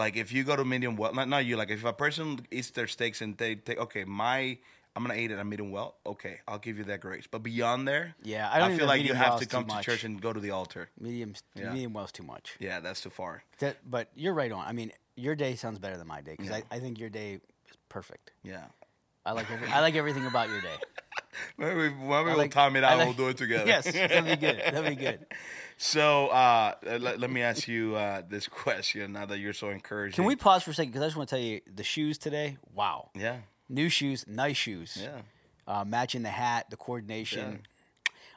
Like, 0.00 0.16
if 0.16 0.32
you 0.32 0.44
go 0.44 0.56
to 0.56 0.64
medium 0.64 0.96
well, 0.96 1.12
not, 1.12 1.28
not 1.28 1.44
you. 1.44 1.56
Like, 1.58 1.70
if 1.70 1.84
a 1.84 1.92
person 1.92 2.40
eats 2.50 2.70
their 2.70 2.86
steaks 2.86 3.20
and 3.20 3.36
they 3.36 3.54
take, 3.56 3.78
okay, 3.78 4.04
my, 4.04 4.56
I'm 4.96 5.02
gonna 5.04 5.14
eat 5.22 5.30
it 5.30 5.38
at 5.38 5.46
medium 5.46 5.70
well. 5.70 5.96
Okay, 6.06 6.38
I'll 6.48 6.58
give 6.58 6.78
you 6.78 6.84
that 6.84 7.00
grace. 7.00 7.26
But 7.30 7.42
beyond 7.42 7.86
there, 7.86 8.14
Yeah, 8.22 8.48
I 8.50 8.58
don't 8.60 8.72
I 8.72 8.76
feel 8.78 8.86
like 8.86 9.02
you 9.04 9.12
have 9.12 9.32
well 9.34 9.38
to 9.40 9.46
come 9.46 9.66
to 9.66 9.80
church 9.82 10.02
and 10.04 10.18
go 10.20 10.32
to 10.32 10.40
the 10.40 10.52
altar. 10.52 10.88
medium 10.98 11.34
Yeah. 11.54 11.72
medium 11.74 11.92
well 11.92 12.06
is 12.06 12.12
too 12.12 12.22
much. 12.22 12.56
Yeah, 12.58 12.80
that's 12.80 13.02
too 13.02 13.10
far. 13.10 13.44
That, 13.58 13.76
but 13.88 14.08
you're 14.14 14.32
right 14.32 14.50
on. 14.50 14.66
I 14.66 14.72
mean, 14.72 14.90
your 15.16 15.34
day 15.36 15.54
sounds 15.54 15.78
better 15.78 15.98
than 15.98 16.06
my 16.08 16.22
day 16.22 16.32
because 16.38 16.48
Yeah. 16.48 16.62
I, 16.70 16.76
I 16.76 16.80
think 16.80 16.98
your 16.98 17.10
day 17.10 17.34
is 17.34 17.76
perfect. 17.90 18.32
Yeah. 18.42 18.64
I 19.26 19.32
like 19.32 19.50
every, 19.50 19.68
I 19.68 19.80
like 19.80 19.96
everything 19.96 20.24
about 20.26 20.48
your 20.48 20.62
day. 20.62 20.76
Maybe, 21.56 21.74
maybe 21.74 21.94
we'll 22.04 22.36
like- 22.36 22.50
time 22.50 22.76
it 22.76 22.84
out. 22.84 22.98
like- 22.98 23.06
we'll 23.06 23.16
do 23.16 23.28
it 23.28 23.36
together. 23.36 23.66
yes, 23.66 23.84
that'd 23.84 24.24
be 24.24 24.36
good. 24.36 24.58
That'd 24.58 24.84
be 24.86 24.94
good. 24.96 25.26
So 25.82 26.26
uh, 26.28 26.74
let, 26.82 27.18
let 27.20 27.30
me 27.30 27.40
ask 27.40 27.66
you 27.66 27.96
uh, 27.96 28.20
this 28.28 28.46
question. 28.64 29.14
Now 29.14 29.24
that 29.24 29.38
you're 29.38 29.54
so 29.54 29.70
encouraging, 29.70 30.14
Can 30.16 30.26
we 30.26 30.36
pause 30.36 30.62
for 30.62 30.72
a 30.72 30.74
second? 30.74 30.90
Because 30.92 31.04
I 31.04 31.06
just 31.06 31.16
want 31.16 31.30
to 31.30 31.36
tell 31.36 31.42
you 31.42 31.62
the 31.74 31.82
shoes 31.82 32.18
today. 32.18 32.58
Wow, 32.74 33.08
Yeah. 33.14 33.36
new 33.66 33.88
shoes, 33.88 34.26
nice 34.28 34.58
shoes. 34.58 34.98
Yeah. 35.00 35.22
Uh, 35.66 35.86
matching 35.86 36.22
the 36.22 36.28
hat, 36.28 36.66
the 36.68 36.76
coordination. 36.76 37.62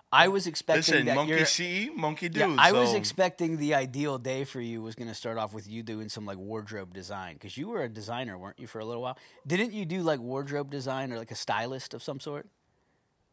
I 0.09 0.29
was 0.29 0.47
expecting 0.47 0.93
Listen, 0.93 1.05
that 1.07 1.15
monkey 1.15 1.43
see, 1.43 1.91
monkey 1.93 2.29
do. 2.29 2.39
Yeah, 2.39 2.55
I 2.57 2.71
was 2.71 2.93
expecting 2.93 3.57
the 3.57 3.73
ideal 3.75 4.19
day 4.19 4.45
for 4.45 4.61
you 4.61 4.81
was 4.81 4.95
going 4.95 5.09
to 5.09 5.13
start 5.15 5.37
off 5.37 5.53
with 5.53 5.67
you 5.67 5.83
doing 5.83 6.07
some 6.07 6.25
like 6.25 6.37
wardrobe 6.37 6.93
design 6.93 7.33
because 7.33 7.57
you 7.57 7.67
were 7.67 7.81
a 7.83 7.89
designer, 7.89 8.37
weren't 8.37 8.57
you, 8.57 8.67
for 8.67 8.79
a 8.79 8.85
little 8.85 9.01
while? 9.01 9.17
Didn't 9.45 9.73
you 9.73 9.83
do 9.85 10.01
like 10.01 10.21
wardrobe 10.21 10.69
design 10.71 11.11
or 11.11 11.17
like 11.17 11.31
a 11.31 11.35
stylist 11.35 11.93
of 11.93 12.01
some 12.01 12.21
sort? 12.21 12.47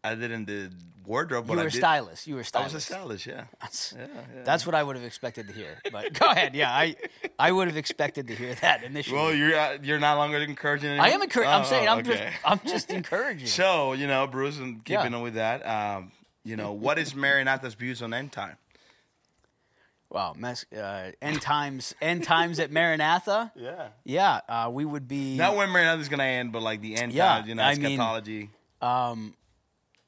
I 0.02 0.14
didn't 0.14 0.45
do 0.45 0.71
wardrobe, 1.07 1.47
but 1.47 1.54
you 1.54 1.59
were 1.59 1.64
I 1.64 1.66
a 1.66 1.71
did. 1.71 1.78
stylist. 1.78 2.26
You 2.26 2.35
were 2.37 2.40
a 2.40 2.45
stylist. 2.45 2.73
I 2.73 2.76
was 2.76 2.83
a 2.83 2.87
stylist. 2.87 3.26
Yeah. 3.26 3.45
That's, 3.61 3.95
Yeah, 3.97 4.07
yeah. 4.37 4.42
that's 4.45 4.64
what 4.64 4.75
I 4.75 4.83
would 4.83 4.97
have 4.97 5.04
expected 5.04 5.47
to 5.49 5.52
hear. 5.52 5.78
But 5.92 6.12
go 6.12 6.26
ahead. 6.30 6.54
Yeah, 6.54 6.71
I 6.71 6.97
I 7.38 7.52
would 7.52 7.69
have 7.69 7.76
expected 7.76 8.28
to 8.28 8.35
hear 8.35 8.54
that 8.57 8.83
initially. 8.85 9.16
Well, 9.16 9.35
you're 9.35 9.57
uh, 9.59 9.78
you're 9.83 9.99
not 9.99 10.16
longer 10.16 10.38
encouraging. 10.38 10.90
Anymore? 10.90 11.07
I 11.07 11.11
am 11.11 11.23
encouraging. 11.23 11.52
I'm 11.52 11.62
Oh, 11.62 11.64
saying 11.64 11.88
I'm 11.88 11.99
okay. 11.99 12.11
just 12.33 12.47
I'm 12.47 12.61
just 12.66 12.90
encouraging. 12.90 13.47
So 13.49 13.92
you 13.92 14.07
know, 14.07 14.26
Bruce, 14.26 14.59
and 14.59 14.80
Yeah. 14.87 14.99
keeping 15.02 15.14
on 15.14 15.23
with 15.23 15.35
that, 15.35 15.66
um, 15.66 16.12
you 16.45 16.57
know, 16.57 16.73
what 16.73 16.99
is 16.99 17.14
Maranatha's 17.14 17.75
views 17.75 18.00
on 18.02 18.14
end 18.14 18.33
time? 18.33 18.57
wow, 20.12 20.35
mess, 20.37 20.64
uh, 20.76 21.12
end 21.23 21.40
times 21.40 21.95
end 22.00 22.25
times 22.25 22.59
at 22.59 22.71
Maranatha. 22.73 23.52
Yeah. 23.54 23.88
Yeah, 24.04 24.40
uh, 24.49 24.69
we 24.73 24.85
would 24.85 25.07
be. 25.07 25.37
Not 25.37 25.57
when 25.57 25.71
Maranatha's 25.71 26.09
gonna 26.09 26.25
end, 26.25 26.52
but 26.52 26.62
like 26.62 26.80
the 26.80 26.97
end 26.97 27.12
Yeah, 27.12 27.26
times. 27.37 27.49
You 27.49 27.54
know, 27.57 27.62
I 27.62 27.75
mean- 27.75 27.85
eschatology. 27.85 28.50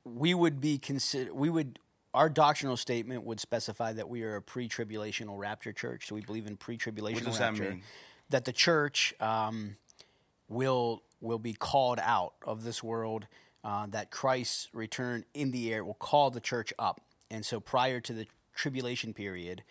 We 0.05 0.35
would 0.35 0.61
be 0.61 0.79
consider 0.79 1.33
we 1.33 1.49
would 1.51 1.79
our 2.15 2.29
doctrinal 2.29 2.77
statement 2.77 3.25
would 3.25 3.41
specify 3.41 3.93
that 3.95 4.09
we 4.09 4.23
are 4.23 4.37
a 4.37 4.43
pre-tribulational 4.43 5.39
rapture 5.39 5.73
church. 5.73 6.09
So 6.09 6.15
we 6.15 6.21
believe 6.21 6.47
in 6.47 6.59
pre-tribulational 6.59 7.15
What 7.15 7.25
does 7.25 7.39
that 7.39 7.53
rapture. 7.53 7.71
mean? 7.71 7.83
that 8.31 8.45
the 8.45 8.53
church 8.53 9.15
um, 9.21 9.77
will 10.49 11.03
will 11.21 11.39
be 11.39 11.53
called 11.55 11.99
out 12.01 12.35
of 12.47 12.65
this 12.65 12.83
world 12.83 13.27
uh, 13.65 13.87
that 13.91 14.11
christ's 14.11 14.69
return 14.73 15.25
in 15.35 15.51
the 15.53 15.73
air 15.73 15.85
will 15.85 15.95
call 15.95 16.31
the 16.31 16.41
church 16.41 16.73
up. 16.79 17.01
And 17.31 17.45
so 17.47 17.61
prior 17.61 18.01
to 18.01 18.13
the 18.13 18.27
tribulation 18.55 19.15
period 19.15 19.63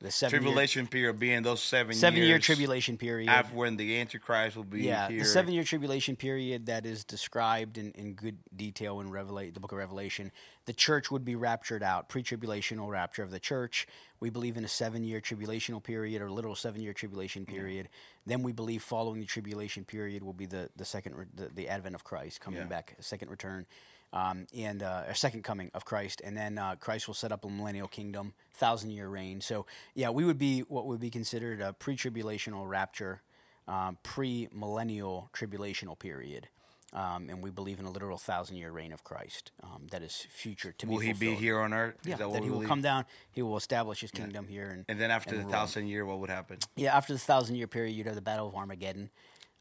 the 0.00 0.10
seven 0.10 0.38
Tribulation 0.38 0.86
period 0.86 1.18
being 1.18 1.42
those 1.42 1.62
seven 1.62 1.92
year, 1.92 2.00
seven 2.00 2.16
years 2.18 2.28
year 2.28 2.38
tribulation 2.38 2.98
period 2.98 3.30
after 3.30 3.56
when 3.56 3.76
the 3.76 3.98
Antichrist 3.98 4.54
will 4.54 4.64
be 4.64 4.82
yeah, 4.82 5.08
here. 5.08 5.20
the 5.20 5.24
seven 5.24 5.54
year 5.54 5.64
tribulation 5.64 6.16
period 6.16 6.66
that 6.66 6.84
is 6.84 7.02
described 7.02 7.78
in, 7.78 7.92
in 7.92 8.12
good 8.12 8.36
detail 8.54 9.00
in 9.00 9.10
Revelate, 9.10 9.54
the 9.54 9.60
book 9.60 9.72
of 9.72 9.78
Revelation. 9.78 10.30
The 10.66 10.74
church 10.74 11.10
would 11.10 11.24
be 11.24 11.34
raptured 11.34 11.82
out, 11.82 12.10
pre 12.10 12.22
tribulational 12.22 12.90
rapture 12.90 13.22
of 13.22 13.30
the 13.30 13.40
church. 13.40 13.86
We 14.20 14.28
believe 14.28 14.58
in 14.58 14.64
a 14.64 14.68
seven 14.68 15.02
year 15.02 15.20
tribulational 15.20 15.82
period 15.82 16.20
or 16.20 16.30
literal 16.30 16.54
seven 16.54 16.82
year 16.82 16.92
tribulation 16.92 17.46
period. 17.46 17.88
Then 18.26 18.42
we 18.42 18.52
believe 18.52 18.82
following 18.82 19.20
the 19.20 19.26
tribulation 19.26 19.84
period 19.84 20.22
will 20.22 20.34
be 20.34 20.46
the, 20.46 20.68
the 20.76 20.84
second, 20.84 21.14
re- 21.14 21.26
the, 21.34 21.48
the 21.54 21.68
advent 21.68 21.94
of 21.94 22.04
Christ 22.04 22.40
coming 22.40 22.60
Yeah. 22.60 22.66
back, 22.66 22.96
second 23.00 23.30
return. 23.30 23.64
Um, 24.12 24.46
and 24.56 24.82
uh, 24.82 25.02
a 25.08 25.14
second 25.14 25.42
coming 25.42 25.70
of 25.74 25.84
Christ, 25.84 26.22
and 26.24 26.36
then 26.36 26.58
uh, 26.58 26.76
Christ 26.76 27.06
will 27.06 27.14
set 27.14 27.32
up 27.32 27.44
a 27.44 27.50
millennial 27.50 27.88
kingdom, 27.88 28.32
thousand 28.54 28.90
year 28.92 29.08
reign. 29.08 29.40
So, 29.40 29.66
yeah, 29.94 30.10
we 30.10 30.24
would 30.24 30.38
be 30.38 30.60
what 30.60 30.86
would 30.86 31.00
be 31.00 31.10
considered 31.10 31.60
a 31.60 31.72
pre 31.74 31.96
tribulational 31.96 32.66
rapture 32.66 33.20
um, 33.68 33.98
pre-millennial 34.02 35.30
tribulational 35.34 35.98
period, 35.98 36.48
um, 36.92 37.28
and 37.28 37.42
we 37.42 37.50
believe 37.50 37.78
in 37.78 37.84
a 37.84 37.90
literal 37.90 38.18
thousand-year 38.18 38.70
reign 38.70 38.92
of 38.92 39.04
Christ 39.04 39.50
that 39.60 39.90
that 39.90 40.02
is 40.02 40.26
future 40.30 40.72
to 40.72 40.86
will 40.86 40.98
be 40.98 41.06
he 41.06 41.12
be 41.12 41.34
here 41.34 41.60
on 41.60 41.72
earth? 41.72 41.96
Is 42.02 42.10
Yeah, 42.10 42.16
that 42.16 42.32
that, 42.32 42.42
he 42.42 42.50
will 42.50 42.62
come 42.62 42.82
down. 42.82 43.04
He 43.32 43.42
will 43.42 43.56
establish 43.56 44.00
his 44.00 44.10
kingdom 44.10 44.46
here, 44.48 44.68
and 44.70 44.84
And 44.88 45.00
then 45.00 45.10
after 45.10 45.34
and 45.34 45.44
the 45.44 45.50
thousand 45.50 45.88
year, 45.88 46.04
what 46.04 46.20
would 46.20 46.30
happen? 46.30 46.58
yeah, 46.76 46.96
after 46.96 47.12
the 47.12 47.18
thousand-year 47.18 47.66
period, 47.66 47.94
you'd 47.96 48.06
have 48.06 48.14
the 48.14 48.22
Battle 48.22 48.48
of 48.48 48.54
Armageddon, 48.54 49.10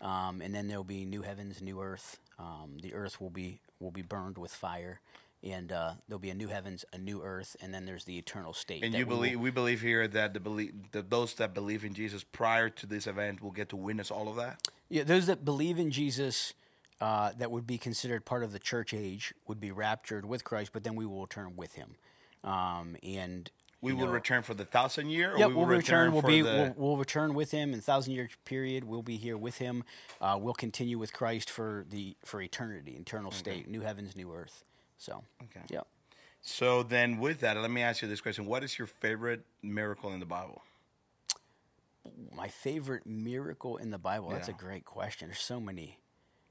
um, 0.01 0.41
and 0.41 0.53
then 0.53 0.67
there 0.67 0.77
will 0.77 0.83
be 0.83 1.05
new 1.05 1.21
heavens, 1.21 1.61
new 1.61 1.81
earth. 1.81 2.19
Um, 2.37 2.77
the 2.81 2.93
earth 2.93 3.21
will 3.21 3.29
be 3.29 3.59
will 3.79 3.91
be 3.91 4.01
burned 4.01 4.37
with 4.37 4.51
fire, 4.53 4.99
and 5.43 5.71
uh, 5.71 5.93
there'll 6.07 6.19
be 6.19 6.29
a 6.29 6.35
new 6.35 6.47
heavens, 6.47 6.83
a 6.93 6.97
new 6.97 7.21
earth, 7.23 7.55
and 7.61 7.73
then 7.73 7.85
there's 7.85 8.05
the 8.05 8.17
eternal 8.17 8.53
state. 8.53 8.83
And 8.83 8.93
you 8.93 8.99
we 8.99 9.03
will- 9.05 9.17
believe 9.17 9.39
we 9.39 9.51
believe 9.51 9.81
here 9.81 10.07
that 10.07 10.33
the 10.33 10.39
believe 10.39 10.73
that 10.91 11.09
those 11.09 11.33
that 11.35 11.53
believe 11.53 11.85
in 11.85 11.93
Jesus 11.93 12.23
prior 12.23 12.69
to 12.69 12.85
this 12.85 13.07
event 13.07 13.41
will 13.41 13.51
get 13.51 13.69
to 13.69 13.75
witness 13.75 14.11
all 14.11 14.27
of 14.27 14.35
that. 14.35 14.67
Yeah, 14.89 15.03
those 15.03 15.27
that 15.27 15.43
believe 15.45 15.79
in 15.79 15.91
Jesus, 15.91 16.53
uh, 17.01 17.31
that 17.37 17.51
would 17.51 17.65
be 17.65 17.77
considered 17.77 18.25
part 18.25 18.43
of 18.43 18.51
the 18.51 18.59
church 18.59 18.93
age, 18.93 19.33
would 19.47 19.59
be 19.59 19.71
raptured 19.71 20.25
with 20.25 20.43
Christ, 20.43 20.71
but 20.73 20.83
then 20.83 20.95
we 20.95 21.05
will 21.05 21.21
return 21.21 21.55
with 21.55 21.73
Him, 21.75 21.95
um, 22.43 22.95
and 23.03 23.49
We 23.81 23.93
will 23.93 24.07
know, 24.07 24.11
return 24.13 24.41
for 24.41 24.53
the 24.53 24.65
thousand 24.65 25.09
year. 25.09 25.33
Or 25.33 25.37
Yep, 25.37 25.49
we 25.49 25.55
we'll 25.55 25.65
will 25.65 25.75
return. 25.75 26.11
We'll 26.11 26.21
be. 26.23 26.41
the, 26.41 26.73
We'll, 26.77 26.89
we'll 26.89 26.97
return 26.97 27.33
with 27.33 27.51
him 27.51 27.73
in 27.73 27.81
thousand 27.81 28.13
year 28.13 28.29
period. 28.45 28.83
We'll 28.83 29.03
be 29.03 29.17
here 29.17 29.37
with 29.37 29.57
him. 29.57 29.83
Uh, 30.19 30.37
we'll 30.41 30.53
continue 30.55 30.97
with 30.97 31.13
Christ 31.13 31.49
for 31.49 31.85
the 31.89 32.15
for 32.25 32.41
eternity, 32.41 32.95
eternal 32.99 33.31
state, 33.31 33.67
new 33.67 33.81
heavens, 33.81 34.15
new 34.15 34.33
earth. 34.33 34.63
So, 34.97 35.23
Okay. 35.43 35.61
yeah. 35.69 35.81
So 36.41 36.83
then, 36.83 37.19
with 37.19 37.39
that, 37.41 37.57
let 37.57 37.69
me 37.71 37.81
ask 37.81 38.01
you 38.01 38.07
this 38.07 38.21
question: 38.21 38.45
What 38.45 38.63
is 38.63 38.77
your 38.79 38.87
favorite 38.87 39.41
miracle 39.61 40.11
in 40.13 40.19
the 40.19 40.25
Bible? 40.25 40.61
My 42.35 42.47
favorite 42.49 43.05
miracle 43.05 43.77
in 43.77 43.89
the 43.89 43.97
Bible. 43.97 44.29
That's 44.29 44.47
a 44.49 44.53
great 44.53 44.85
question. 44.85 45.27
There's 45.27 45.39
so 45.39 45.59
many 45.59 45.97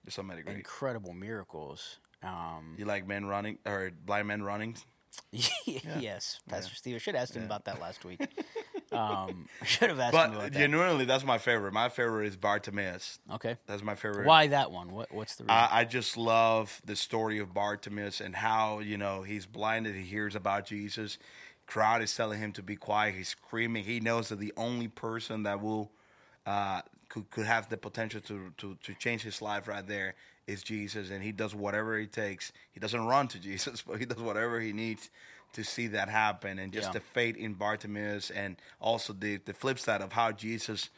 There's 0.04 0.14
so 0.14 0.22
many 0.22 0.42
great. 0.42 0.56
incredible 0.56 1.12
miracles. 1.14 1.98
Um, 2.22 2.74
You 2.76 2.86
like 2.86 3.06
men 3.06 3.26
running 3.26 3.58
or 3.64 3.90
blind 4.04 4.26
men 4.28 4.42
running? 4.42 4.76
yes, 5.66 6.40
Pastor 6.48 6.74
Steve. 6.74 6.94
I 6.96 6.98
should 6.98 7.14
have 7.14 7.22
asked 7.22 7.36
him 7.36 7.44
about 7.44 7.64
that 7.66 7.80
last 7.80 8.04
week. 8.04 8.20
um, 8.92 9.48
I 9.62 9.64
should 9.64 9.90
have 9.90 9.98
asked 9.98 10.14
him 10.14 10.20
about 10.20 10.34
But 10.34 10.52
that. 10.52 10.58
genuinely, 10.58 11.04
that's 11.04 11.24
my 11.24 11.38
favorite. 11.38 11.72
My 11.72 11.88
favorite 11.88 12.26
is 12.28 12.36
Bartimaeus. 12.36 13.18
okay. 13.34 13.56
That's 13.66 13.82
my 13.82 13.94
favorite. 13.94 14.26
Why 14.26 14.46
that 14.48 14.70
one? 14.70 14.92
What 14.92 15.12
What's 15.12 15.36
the 15.36 15.44
reason? 15.44 15.56
I, 15.56 15.80
I 15.80 15.84
just 15.84 16.16
love 16.16 16.80
the 16.84 16.96
story 16.96 17.38
of 17.38 17.52
Bartimaeus 17.54 18.20
and 18.20 18.36
how 18.36 18.78
you 18.80 18.96
know 18.98 19.22
he's 19.22 19.46
blinded. 19.46 19.94
He 19.94 20.02
hears 20.02 20.34
about 20.34 20.66
Jesus. 20.66 21.18
Crowd 21.66 22.02
is 22.02 22.14
telling 22.14 22.40
him 22.40 22.52
to 22.52 22.62
be 22.62 22.76
quiet. 22.76 23.14
He's 23.14 23.28
screaming. 23.28 23.84
He 23.84 23.98
knows 24.00 24.28
that 24.28 24.38
the 24.38 24.52
only 24.56 24.88
person 24.88 25.44
that 25.44 25.62
will 25.62 25.90
uh, 26.46 26.82
could 27.08 27.30
could 27.30 27.46
have 27.46 27.68
the 27.68 27.76
potential 27.76 28.20
to, 28.22 28.52
to 28.58 28.76
to 28.82 28.94
change 28.94 29.22
his 29.22 29.40
life 29.40 29.66
right 29.66 29.86
there 29.86 30.14
is 30.46 30.62
Jesus, 30.62 31.10
and 31.10 31.22
he 31.22 31.32
does 31.32 31.54
whatever 31.54 31.98
it 31.98 32.12
takes. 32.12 32.52
He 32.72 32.80
doesn't 32.80 33.04
run 33.06 33.28
to 33.28 33.38
Jesus, 33.48 33.82
but 33.82 33.98
he 33.98 34.04
does 34.06 34.18
whatever 34.20 34.60
he 34.60 34.72
needs 34.72 35.10
to 35.54 35.62
see 35.64 35.86
that 35.88 36.08
happen. 36.08 36.58
And 36.58 36.72
just 36.72 36.88
Yeah. 36.88 36.92
the 36.94 37.00
fate 37.00 37.36
in 37.36 37.54
Bartimaeus, 37.54 38.30
and 38.30 38.56
also 38.80 39.12
the 39.12 39.36
the 39.38 39.52
flip 39.54 39.78
side 39.78 40.02
of 40.02 40.12
how 40.12 40.32
Jesus 40.32 40.90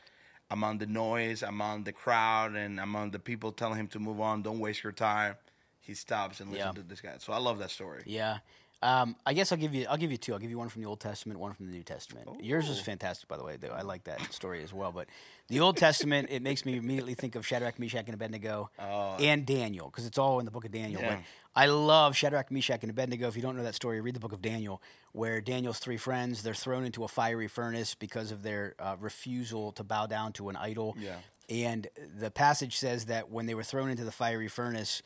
among 0.50 0.78
the 0.78 0.86
noise, 0.86 1.42
among 1.42 1.82
the 1.84 1.92
crowd, 1.92 2.54
and 2.54 2.78
among 2.78 3.10
the 3.10 3.18
people 3.18 3.50
telling 3.50 3.78
him 3.80 3.88
to 3.88 3.98
move 3.98 4.20
on, 4.20 4.42
don't 4.42 4.60
waste 4.60 4.84
your 4.84 4.92
time. 4.92 5.34
He 5.80 5.92
stops 5.94 6.38
and 6.40 6.50
listens 6.50 6.76
Yeah. 6.76 6.82
to 6.82 6.88
this 6.88 7.00
guy. 7.00 7.14
So 7.18 7.32
I 7.32 7.38
love 7.38 7.58
that 7.58 7.70
story. 7.70 8.02
Yeah. 8.06 8.38
Um, 8.82 9.16
I 9.24 9.32
guess 9.32 9.50
I'll 9.50 9.58
give 9.58 9.74
you 9.74 9.86
I'll 9.88 9.96
give 9.96 10.12
you 10.12 10.18
two. 10.18 10.32
I'll 10.34 10.38
give 10.38 10.50
you 10.50 10.58
one 10.58 10.68
from 10.68 10.82
the 10.82 10.88
Old 10.88 11.00
Testament, 11.00 11.40
one 11.40 11.52
from 11.54 11.66
the 11.66 11.72
New 11.72 11.82
Testament. 11.82 12.28
Yours 12.44 12.68
is 12.68 12.78
fantastic, 12.80 13.26
by 13.28 13.36
the 13.38 13.42
way. 13.44 13.56
Though 13.56 13.68
I 13.72 13.82
like 13.82 14.04
that 14.04 14.32
story 14.32 14.62
as 14.62 14.72
well. 14.72 14.92
But 14.92 15.08
the 15.48 15.60
Old 15.60 15.76
Testament, 15.76 16.28
it 16.30 16.42
makes 16.42 16.64
me 16.64 16.76
immediately 16.76 17.14
think 17.14 17.36
of 17.36 17.46
Shadrach, 17.46 17.78
Meshach, 17.78 18.06
and 18.06 18.14
Abednego, 18.14 18.70
and 18.78 19.46
Daniel, 19.46 19.86
because 19.86 20.06
it's 20.06 20.18
all 20.18 20.38
in 20.38 20.44
the 20.44 20.50
book 20.50 20.64
of 20.64 20.72
Daniel. 20.72 21.00
Yeah. 21.00 21.18
I 21.54 21.66
love 21.66 22.14
Shadrach, 22.16 22.50
Meshach, 22.50 22.82
and 22.82 22.90
Abednego. 22.90 23.28
If 23.28 23.36
you 23.36 23.42
don't 23.42 23.56
know 23.56 23.62
that 23.62 23.74
story, 23.74 24.00
read 24.00 24.14
the 24.14 24.20
book 24.20 24.32
of 24.32 24.42
Daniel, 24.42 24.82
where 25.12 25.40
Daniel's 25.40 25.78
three 25.78 25.96
friends 25.96 26.42
they're 26.42 26.52
thrown 26.52 26.84
into 26.84 27.04
a 27.04 27.08
fiery 27.08 27.48
furnace 27.48 27.94
because 27.94 28.30
of 28.30 28.42
their 28.42 28.74
uh, 28.78 28.96
refusal 29.00 29.72
to 29.72 29.84
bow 29.84 30.06
down 30.06 30.32
to 30.34 30.48
an 30.48 30.56
idol. 30.56 30.96
Yeah. 30.98 31.16
And 31.48 31.86
the 32.18 32.30
passage 32.30 32.76
says 32.76 33.06
that 33.06 33.30
when 33.30 33.46
they 33.46 33.54
were 33.54 33.62
thrown 33.62 33.88
into 33.88 34.04
the 34.04 34.10
fiery 34.12 34.48
furnace, 34.48 35.00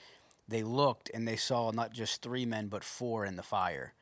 they 0.48 0.62
looked 0.62 1.10
and 1.12 1.28
they 1.28 1.36
saw 1.36 1.70
not 1.70 1.92
just 1.92 2.22
three 2.22 2.46
men, 2.46 2.68
but 2.68 2.82
four 2.82 3.24
in 3.24 3.36
the 3.36 3.42
fire. 3.42 3.92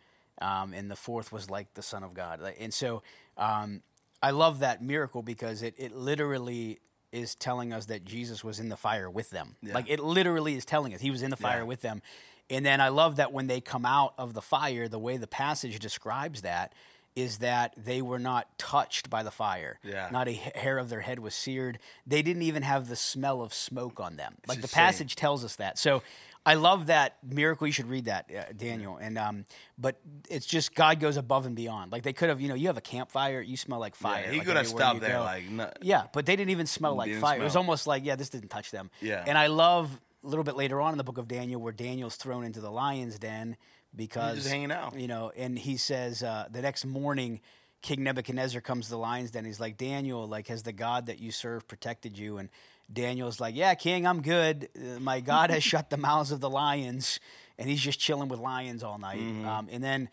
Um, 0.41 0.73
and 0.73 0.89
the 0.89 0.97
fourth 0.97 1.33
was 1.33 1.51
like 1.51 1.75
the 1.75 1.83
Son 1.83 2.05
of 2.05 2.15
God. 2.15 2.41
And 2.59 2.73
so 2.73 3.03
um, 3.37 3.83
I 4.23 4.31
love 4.31 4.61
that 4.61 4.83
miracle 4.83 5.23
because 5.23 5.63
it, 5.63 5.75
it 5.79 5.95
literally 5.95 6.81
is 7.13 7.35
telling 7.35 7.73
us 7.73 7.87
that 7.87 8.05
Jesus 8.05 8.45
was 8.45 8.59
in 8.61 8.69
the 8.69 8.77
fire 8.77 9.09
with 9.09 9.31
them. 9.31 9.57
Yeah. 9.63 9.75
Like 9.75 9.89
it 9.89 10.01
literally 10.01 10.55
is 10.57 10.65
telling 10.65 10.93
us 10.95 11.01
he 11.01 11.11
was 11.11 11.23
in 11.23 11.31
the 11.31 11.37
fire 11.37 11.59
Yeah. 11.59 11.65
with 11.65 11.81
them. 11.83 12.03
And 12.51 12.65
then 12.65 12.81
I 12.81 12.89
love 12.89 13.17
that 13.17 13.33
when 13.33 13.47
they 13.47 13.61
come 13.61 13.85
out 13.87 14.15
of 14.19 14.35
the 14.35 14.43
fire, 14.43 14.89
the 14.89 14.99
way 14.99 15.17
the 15.17 15.27
passage 15.27 15.79
describes 15.79 16.43
that 16.43 16.73
is 17.17 17.39
that 17.39 17.75
they 17.77 18.01
were 18.01 18.19
not 18.19 18.47
touched 18.59 19.11
by 19.11 19.23
the 19.23 19.31
fire. 19.31 19.79
Yeah. 19.83 20.09
Not 20.13 20.29
a 20.29 20.33
hair 20.33 20.79
of 20.79 20.89
their 20.89 21.01
head 21.01 21.19
was 21.19 21.35
seared. 21.35 21.79
They 22.07 22.23
didn't 22.23 22.43
even 22.43 22.63
have 22.63 22.89
the 22.89 22.97
smell 22.97 23.43
of 23.43 23.53
smoke 23.53 23.99
on 24.01 24.17
them. 24.17 24.37
Like 24.47 24.61
the 24.61 24.69
passage 24.69 25.17
tells 25.17 25.45
us 25.45 25.57
that. 25.57 25.79
So 25.79 26.03
I 26.49 26.55
love 26.55 26.87
that 26.87 27.19
miracle. 27.23 27.67
You 27.67 27.75
should 27.75 27.91
read 27.91 28.07
that, 28.07 28.31
uh, 28.35 28.53
Daniel. 28.57 28.97
And 28.97 29.19
um, 29.19 29.45
but 29.77 30.01
it's 30.31 30.47
just 30.47 30.75
God 30.75 30.99
goes 30.99 31.19
above 31.19 31.45
and 31.45 31.55
beyond. 31.55 31.93
Like 31.93 32.05
they 32.05 32.15
could 32.15 32.31
have, 32.31 32.41
you 32.41 32.49
know, 32.49 32.55
you 32.55 32.69
have 32.69 32.79
a 32.79 32.81
campfire, 32.81 33.43
you 33.43 33.59
smell 33.59 33.79
like 33.79 33.95
fire. 33.95 34.31
he 34.31 34.39
like 34.39 34.47
could 34.47 34.57
have 34.57 34.67
stopped 34.67 35.01
there, 35.01 35.19
go. 35.19 35.25
like, 35.25 35.51
no- 35.51 35.71
yeah, 35.83 36.05
but 36.15 36.25
they 36.25 36.37
didn't 36.37 36.51
even 36.51 36.67
smell 36.67 36.95
like 36.95 37.15
fire. 37.17 37.39
It 37.39 37.45
was 37.45 37.55
almost 37.55 37.87
like, 37.87 38.03
yeah, 38.03 38.17
this 38.17 38.31
didn't 38.31 38.49
touch 38.49 38.71
them. 38.71 38.91
Yeah. 39.03 39.23
And 39.27 39.37
I 39.37 39.49
love 39.49 40.01
a 40.25 40.27
little 40.27 40.43
bit 40.43 40.57
later 40.57 40.81
on 40.81 40.93
in 40.93 40.99
the 40.99 41.05
book 41.05 41.19
of 41.19 41.29
Daniel 41.29 41.61
where 41.61 41.73
Daniel's 41.73 42.17
thrown 42.17 42.45
into 42.45 42.61
the 42.61 42.71
lion's 42.71 43.19
den 43.19 43.59
because 43.95 44.37
just 44.37 44.49
hanging 44.49 44.73
out. 44.73 44.99
You 44.99 45.07
know, 45.07 45.31
and 45.37 45.59
he 45.59 45.77
says 45.77 46.23
uh, 46.23 46.47
the 46.51 46.63
next 46.63 46.87
morning. 46.87 47.41
King 47.81 48.03
Nebuchadnezzar 48.03 48.61
comes 48.61 48.87
to 48.87 48.91
the 48.91 48.99
lion's 48.99 49.31
den. 49.31 49.45
He's 49.45 49.61
like, 49.61 49.77
Daniel, 49.77 50.27
like, 50.27 50.49
has 50.49 50.65
the 50.65 50.73
God 50.73 51.07
that 51.07 51.21
you 51.21 51.31
serve 51.31 51.69
protected 51.69 52.19
you? 52.19 52.39
And 52.39 52.49
Daniel's 52.93 53.41
like, 53.41 53.55
Yeah, 53.55 53.75
King, 53.75 54.07
I'm 54.07 54.23
good. 54.23 54.69
Uh, 54.77 55.01
My 55.01 55.21
God 55.21 55.51
has 55.51 55.63
shut 55.73 55.91
the 55.91 55.97
mouths 55.97 56.33
of 56.33 56.41
the 56.41 56.51
lions, 56.51 57.21
and 57.59 57.69
he's 57.69 57.81
just 57.81 57.99
chilling 58.01 58.29
with 58.29 58.41
lions 58.41 58.83
all 58.83 58.99
night. 58.99 59.21
Mm-hmm. 59.21 59.47
Um, 59.49 59.69
and 59.71 59.83
then 59.83 60.09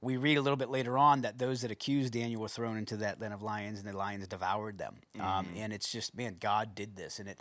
we 0.00 0.16
read 0.16 0.36
a 0.38 0.42
little 0.42 0.56
bit 0.56 0.68
later 0.68 0.96
on 0.96 1.22
that 1.22 1.38
those 1.38 1.62
that 1.62 1.70
accused 1.70 2.12
Daniel 2.12 2.40
were 2.40 2.48
thrown 2.48 2.76
into 2.76 2.96
that 2.98 3.18
den 3.20 3.32
of 3.32 3.42
lions, 3.42 3.78
and 3.80 3.88
the 3.88 3.96
lions 3.96 4.26
devoured 4.28 4.78
them. 4.78 4.96
Um, 5.16 5.20
Mm-hmm. 5.46 5.56
and 5.58 5.72
it's 5.72 5.90
just, 5.90 6.16
man, 6.16 6.36
God 6.38 6.74
did 6.74 6.96
this, 6.96 7.18
and 7.18 7.28
it. 7.28 7.40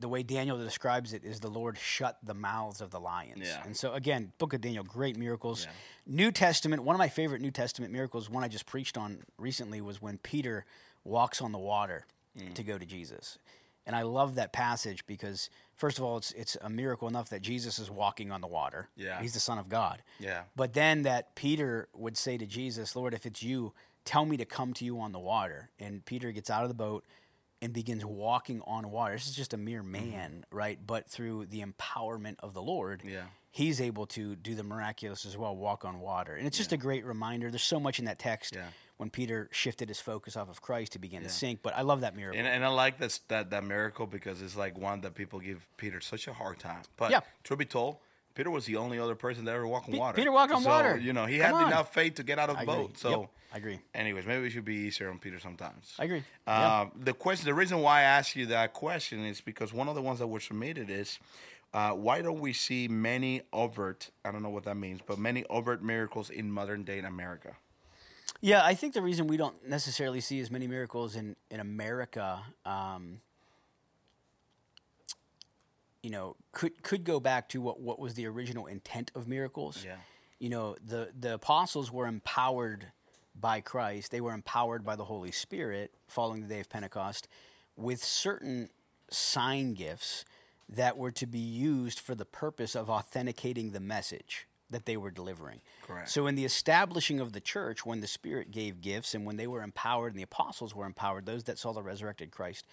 The 0.00 0.08
way 0.08 0.24
Daniel 0.24 0.58
describes 0.58 1.12
it 1.14 1.24
is 1.24 1.38
the 1.38 1.48
Lord 1.48 1.78
shut 1.78 2.18
the 2.22 2.34
mouths 2.34 2.80
of 2.80 2.90
the 2.90 2.98
lions. 2.98 3.46
Yeah. 3.46 3.62
And 3.64 3.76
so 3.76 3.94
again, 3.94 4.32
Book 4.38 4.52
of 4.52 4.60
Daniel, 4.60 4.82
great 4.82 5.16
miracles. 5.16 5.64
Yeah. 5.66 5.70
New 6.14 6.32
Testament, 6.32 6.82
one 6.82 6.94
of 6.96 6.98
my 6.98 7.08
favorite 7.08 7.40
New 7.40 7.52
Testament 7.52 7.92
miracles, 7.92 8.28
one 8.28 8.42
I 8.42 8.48
just 8.48 8.66
preached 8.66 8.98
on 8.98 9.22
recently, 9.38 9.80
was 9.80 10.02
when 10.02 10.18
Peter 10.18 10.66
walks 11.04 11.40
on 11.40 11.52
the 11.52 11.58
water 11.58 12.06
Mm. 12.36 12.52
to 12.54 12.64
go 12.64 12.76
to 12.76 12.84
Jesus. 12.84 13.38
And 13.86 13.94
I 13.94 14.02
love 14.02 14.36
that 14.36 14.52
passage 14.52 15.04
because, 15.06 15.50
first 15.76 15.98
of 15.98 16.04
all, 16.04 16.16
it's 16.16 16.32
it's 16.32 16.56
a 16.62 16.70
miracle 16.70 17.06
enough 17.08 17.28
that 17.30 17.42
Jesus 17.42 17.78
is 17.78 17.90
walking 17.90 18.32
on 18.32 18.40
the 18.40 18.46
water. 18.46 18.88
Yeah. 18.96 19.20
He's 19.20 19.34
the 19.34 19.40
Son 19.40 19.58
of 19.58 19.68
God. 19.68 20.02
Yeah. 20.18 20.42
But 20.56 20.72
then 20.72 21.02
that 21.02 21.34
Peter 21.34 21.88
would 21.94 22.16
say 22.16 22.38
to 22.38 22.46
Jesus, 22.46 22.96
Lord, 22.96 23.12
if 23.14 23.26
it's 23.26 23.42
you, 23.42 23.72
tell 24.04 24.24
me 24.24 24.36
to 24.38 24.44
come 24.46 24.72
to 24.74 24.84
you 24.84 25.00
on 25.00 25.12
the 25.12 25.18
water. 25.18 25.70
And 25.78 26.04
Peter 26.04 26.32
gets 26.32 26.48
out 26.50 26.62
of 26.62 26.68
the 26.68 26.74
boat 26.74 27.04
and 27.62 27.72
begins 27.72 28.04
walking 28.04 28.60
on 28.66 28.90
water. 28.90 29.14
This 29.14 29.26
is 29.28 29.36
just 29.36 29.54
a 29.54 29.58
mere 29.58 29.82
man, 29.82 30.44
right? 30.50 30.78
But 30.86 31.08
through 31.08 31.46
the 31.46 31.62
empowerment 31.62 32.36
of 32.40 32.52
the 32.54 32.62
Lord, 32.62 33.00
Mm-hmm. 33.00 33.08
Yeah. 33.10 33.24
he's 33.50 33.80
able 33.80 34.06
to 34.06 34.34
do 34.36 34.54
the 34.54 34.64
miraculous 34.64 35.24
as 35.24 35.36
well, 35.36 35.54
walk 35.56 35.84
on 35.84 36.00
water. 36.00 36.34
And 36.34 36.46
it's 36.46 36.58
just 36.58 36.72
a 36.72 36.76
great 36.76 37.04
reminder. 37.04 37.50
There's 37.50 37.62
so 37.62 37.80
much 37.80 37.98
in 37.98 38.04
that 38.06 38.18
text 38.18 38.54
Yeah. 38.54 38.66
When 38.96 39.10
Peter 39.10 39.48
shifted 39.52 39.88
his 39.88 40.00
focus 40.00 40.36
off 40.36 40.48
of 40.48 40.62
Christ 40.62 40.92
to 40.92 40.98
begin 40.98 41.22
to 41.22 41.28
sink. 41.28 41.60
But 41.62 41.74
I 41.76 41.82
love 41.82 42.00
that 42.02 42.14
miracle. 42.16 42.38
And, 42.38 42.46
and 42.46 42.64
I 42.64 42.68
like 42.68 42.98
this 42.98 43.18
that 43.28 43.50
that 43.50 43.64
miracle 43.64 44.06
because 44.06 44.40
it's 44.42 44.56
like 44.56 44.78
one 44.78 45.00
that 45.02 45.14
people 45.14 45.40
give 45.40 45.66
Peter 45.76 46.00
such 46.00 46.28
a 46.28 46.32
hard 46.32 46.58
time. 46.58 46.82
But 46.96 47.10
Yeah. 47.10 47.20
truth 47.42 47.58
be 47.58 47.64
told, 47.64 47.96
Peter 48.34 48.50
was 48.50 48.66
the 48.66 48.76
only 48.76 48.98
other 48.98 49.14
person 49.14 49.44
that 49.44 49.54
ever 49.54 49.66
walked 49.66 49.88
on 49.88 49.96
water. 49.96 50.16
Peter 50.16 50.32
walked 50.32 50.52
on 50.52 50.62
So, 50.62 50.70
water. 50.70 50.96
You 50.96 51.12
know, 51.12 51.26
he 51.26 51.38
Come 51.38 51.46
had 51.46 51.54
on. 51.62 51.66
enough 51.68 51.92
faith 51.94 52.14
to 52.16 52.22
get 52.24 52.38
out 52.38 52.50
of 52.50 52.58
the 52.58 52.66
boat. 52.66 52.98
So, 52.98 53.10
Yep, 53.10 53.30
I 53.52 53.56
agree. 53.58 53.80
anyways, 53.94 54.26
maybe 54.26 54.42
we 54.42 54.50
should 54.50 54.64
be 54.64 54.74
easier 54.74 55.08
on 55.10 55.18
Peter 55.18 55.38
sometimes. 55.38 55.94
I 55.98 56.04
agree. 56.04 56.22
Uh, 56.46 56.86
The 56.96 57.14
question, 57.14 57.46
the 57.46 57.54
reason 57.54 57.78
why 57.80 58.00
I 58.00 58.02
asked 58.02 58.34
you 58.36 58.46
that 58.46 58.72
question 58.72 59.24
is 59.24 59.40
because 59.40 59.72
one 59.72 59.88
of 59.88 59.94
the 59.94 60.02
ones 60.02 60.18
that 60.18 60.26
were 60.26 60.40
submitted 60.40 60.90
is, 60.90 61.18
uh, 61.72 61.90
why 61.92 62.22
don't 62.22 62.40
we 62.40 62.52
see 62.52 62.86
many 62.88 63.42
overt? 63.52 64.10
I 64.24 64.30
don't 64.32 64.42
know 64.42 64.50
what 64.50 64.64
that 64.64 64.76
means, 64.76 65.00
but 65.06 65.18
many 65.18 65.44
overt 65.50 65.82
miracles 65.82 66.30
in 66.30 66.50
modern 66.50 66.82
day 66.84 66.98
in 66.98 67.04
America. 67.04 67.56
Yeah, 68.40 68.62
I 68.64 68.74
think 68.74 68.94
the 68.94 69.02
reason 69.02 69.26
we 69.26 69.36
don't 69.36 69.66
necessarily 69.68 70.20
see 70.20 70.40
as 70.40 70.50
many 70.50 70.66
miracles 70.66 71.16
in 71.16 71.36
in 71.50 71.60
America, 71.60 72.42
um, 72.66 73.20
you 76.02 76.10
know, 76.10 76.36
could 76.52 76.82
could 76.82 77.04
go 77.04 77.20
back 77.20 77.48
to 77.50 77.60
what 77.60 77.80
what 77.80 77.98
was 77.98 78.14
the 78.14 78.26
original 78.26 78.66
intent 78.66 79.10
of 79.14 79.26
miracles. 79.26 79.82
Yeah. 79.84 79.96
You 80.38 80.50
know, 80.50 80.76
the 80.84 81.10
the 81.18 81.34
apostles 81.34 81.90
were 81.90 82.06
empowered 82.06 82.88
by 83.34 83.60
Christ. 83.60 84.10
They 84.10 84.20
were 84.20 84.32
empowered 84.32 84.84
by 84.84 84.96
the 84.96 85.04
Holy 85.04 85.32
Spirit 85.32 85.92
following 86.06 86.42
the 86.42 86.48
day 86.48 86.60
of 86.60 86.68
Pentecost 86.68 87.28
with 87.76 88.04
certain 88.04 88.70
sign 89.10 89.74
gifts 89.74 90.24
that 90.68 90.96
were 90.96 91.10
to 91.12 91.26
be 91.26 91.38
used 91.38 92.00
for 92.00 92.14
the 92.14 92.24
purpose 92.24 92.74
of 92.74 92.88
authenticating 92.88 93.72
the 93.72 93.80
message 93.80 94.46
that 94.74 94.84
they 94.84 94.96
were 94.96 95.10
delivering. 95.10 95.60
Correct. 95.82 96.10
So 96.10 96.26
in 96.26 96.34
the 96.34 96.44
establishing 96.44 97.20
of 97.20 97.32
the 97.32 97.40
church, 97.40 97.86
when 97.86 98.00
the 98.00 98.06
Spirit 98.06 98.50
gave 98.50 98.80
gifts 98.80 99.14
and 99.14 99.24
when 99.24 99.36
they 99.36 99.46
were 99.46 99.62
empowered 99.62 100.12
and 100.12 100.18
the 100.18 100.24
apostles 100.24 100.74
were 100.74 100.84
empowered, 100.84 101.26
those 101.26 101.44
that 101.44 101.58
saw 101.58 101.72
the 101.72 101.82
resurrected 101.82 102.30
Christ 102.30 102.66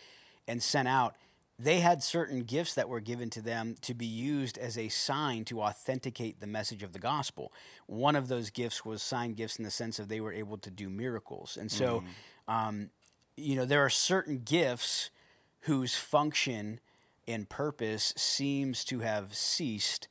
and 0.47 0.61
sent 0.61 0.87
out, 0.87 1.15
they 1.59 1.79
had 1.79 2.01
certain 2.01 2.43
gifts 2.43 2.73
that 2.73 2.89
were 2.89 2.99
given 2.99 3.29
to 3.29 3.41
them 3.41 3.75
to 3.81 3.93
be 3.93 4.05
used 4.05 4.57
as 4.57 4.77
a 4.77 4.89
sign 4.89 5.45
to 5.45 5.61
authenticate 5.61 6.39
the 6.39 6.47
message 6.47 6.81
of 6.81 6.91
the 6.91 6.99
gospel. 6.99 7.53
One 7.85 8.15
of 8.15 8.27
those 8.27 8.49
gifts 8.49 8.83
was 8.83 9.03
sign 9.03 9.33
gifts 9.33 9.57
in 9.57 9.63
the 9.63 9.71
sense 9.71 9.99
of 9.99 10.07
they 10.07 10.21
were 10.21 10.33
able 10.33 10.57
to 10.57 10.71
do 10.71 10.89
miracles. 10.89 11.57
And 11.59 11.71
so, 11.71 12.03
um, 12.47 12.89
you 13.37 13.55
know, 13.55 13.65
there 13.65 13.85
are 13.85 13.89
certain 13.91 14.41
gifts 14.43 15.11
whose 15.61 15.95
function 15.95 16.79
and 17.27 17.47
purpose 17.47 18.13
seems 18.17 18.83
to 18.85 18.99
have 18.99 19.35
ceased 19.35 20.07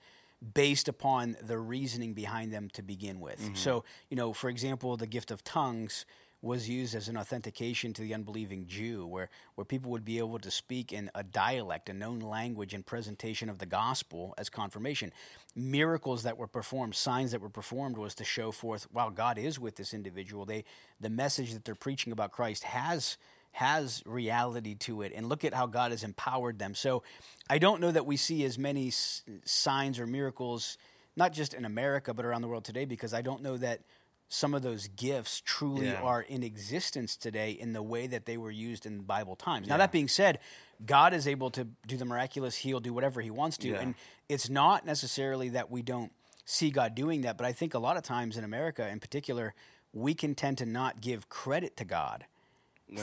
based 0.55 0.89
upon 0.89 1.37
the 1.43 1.59
reasoning 1.59 2.15
behind 2.15 2.53
them 2.53 2.71
to 2.73 2.83
begin 2.83 3.21
with. 3.21 3.41
Mm-hmm. 3.41 3.55
So, 3.55 3.85
you 4.09 4.17
know, 4.17 4.33
for 4.33 4.49
example, 4.49 4.97
the 4.97 5.07
gift 5.07 5.31
of 5.31 5.45
tongues 5.45 6.07
was 6.43 6.69
used 6.69 6.95
as 6.95 7.09
an 7.09 7.19
authentication 7.19 7.93
to 7.93 8.01
the 8.01 8.15
unbelieving 8.15 8.67
Jew, 8.67 9.07
where, 9.07 9.29
where 9.57 9.65
people 9.65 9.91
would 9.91 10.07
be 10.07 10.17
able 10.19 10.39
to 10.39 10.51
speak 10.51 10.91
in 10.93 11.11
a 11.15 11.23
dialect, 11.23 11.91
a 11.91 11.93
known 11.93 12.21
language, 12.21 12.73
and 12.73 12.85
presentation 12.85 13.51
of 13.51 13.59
the 13.59 13.67
gospel 13.67 14.33
as 14.39 14.49
confirmation. 14.49 15.13
Miracles 15.55 16.23
that 16.23 16.39
were 16.39 16.47
performed, 16.47 16.95
signs 16.95 17.33
that 17.33 17.43
were 17.43 17.51
performed, 17.51 17.99
was 17.99 18.15
to 18.15 18.25
show 18.25 18.53
forth, 18.53 18.87
wow, 18.91 19.11
God 19.11 19.37
is 19.37 19.61
with 19.61 19.77
this 19.77 19.93
individual. 19.93 20.47
They, 20.47 20.65
the 20.99 21.11
message 21.11 21.53
that 21.53 21.67
they're 21.67 21.75
preaching 21.75 22.11
about 22.11 22.33
Christ 22.33 22.65
has 22.65 23.19
has 23.53 24.03
reality 24.07 24.75
to 24.77 25.03
it 25.03 25.13
and 25.15 25.29
look 25.29 25.45
at 25.45 25.53
how 25.55 25.67
God 25.67 25.91
has 25.91 26.05
empowered 26.05 26.59
them. 26.59 26.75
So 26.75 27.03
I 27.49 27.59
don't 27.59 27.81
know 27.81 27.91
that 27.91 28.07
we 28.07 28.17
see 28.17 28.45
as 28.45 28.59
many 28.59 28.89
s- 28.89 29.23
signs 29.45 29.99
or 29.99 30.07
miracles 30.07 30.79
not 31.17 31.33
just 31.33 31.53
in 31.53 31.65
America 31.65 32.15
but 32.15 32.25
around 32.25 32.43
the 32.43 32.49
world 32.49 32.65
today 32.65 32.85
because 32.85 33.13
I 33.13 33.23
don't 33.23 33.43
know 33.43 33.57
that 33.57 33.81
some 34.29 34.55
of 34.55 34.63
those 34.63 34.87
gifts 34.87 35.43
truly 35.45 35.87
Yeah. 35.87 36.01
are 36.03 36.23
in 36.23 36.45
existence 36.45 37.17
today 37.17 37.51
in 37.51 37.73
the 37.73 37.83
way 37.83 38.07
that 38.07 38.27
they 38.27 38.37
were 38.37 38.53
used 38.53 38.87
in 38.87 39.01
Bible 39.01 39.35
times. 39.35 39.67
Now 39.67 39.77
that 39.79 39.91
being 39.91 40.07
said, 40.07 40.39
God 40.87 41.13
is 41.13 41.27
able 41.27 41.51
to 41.51 41.65
do 41.87 41.97
the 41.97 42.05
miraculous, 42.05 42.57
heal, 42.59 42.79
do 42.79 42.93
whatever 42.95 43.21
he 43.21 43.31
wants 43.31 43.57
to 43.59 43.69
Yeah. 43.71 43.81
and 43.81 43.95
it's 44.29 44.49
not 44.49 44.87
necessarily 44.87 45.49
that 45.51 45.69
we 45.71 45.83
don't 45.83 46.13
see 46.45 46.71
God 46.71 46.95
doing 46.95 47.23
that, 47.23 47.37
but 47.37 47.45
I 47.45 47.53
think 47.53 47.75
a 47.75 47.79
lot 47.81 47.97
of 47.97 48.05
times 48.05 48.37
in 48.37 48.45
America 48.45 48.89
in 48.89 49.01
particular, 49.01 49.55
we 49.93 50.15
can 50.15 50.37
tend 50.37 50.59
to 50.59 50.67
not 50.67 51.01
give 51.01 51.29
credit 51.29 51.77
to 51.79 51.85
God 51.85 52.25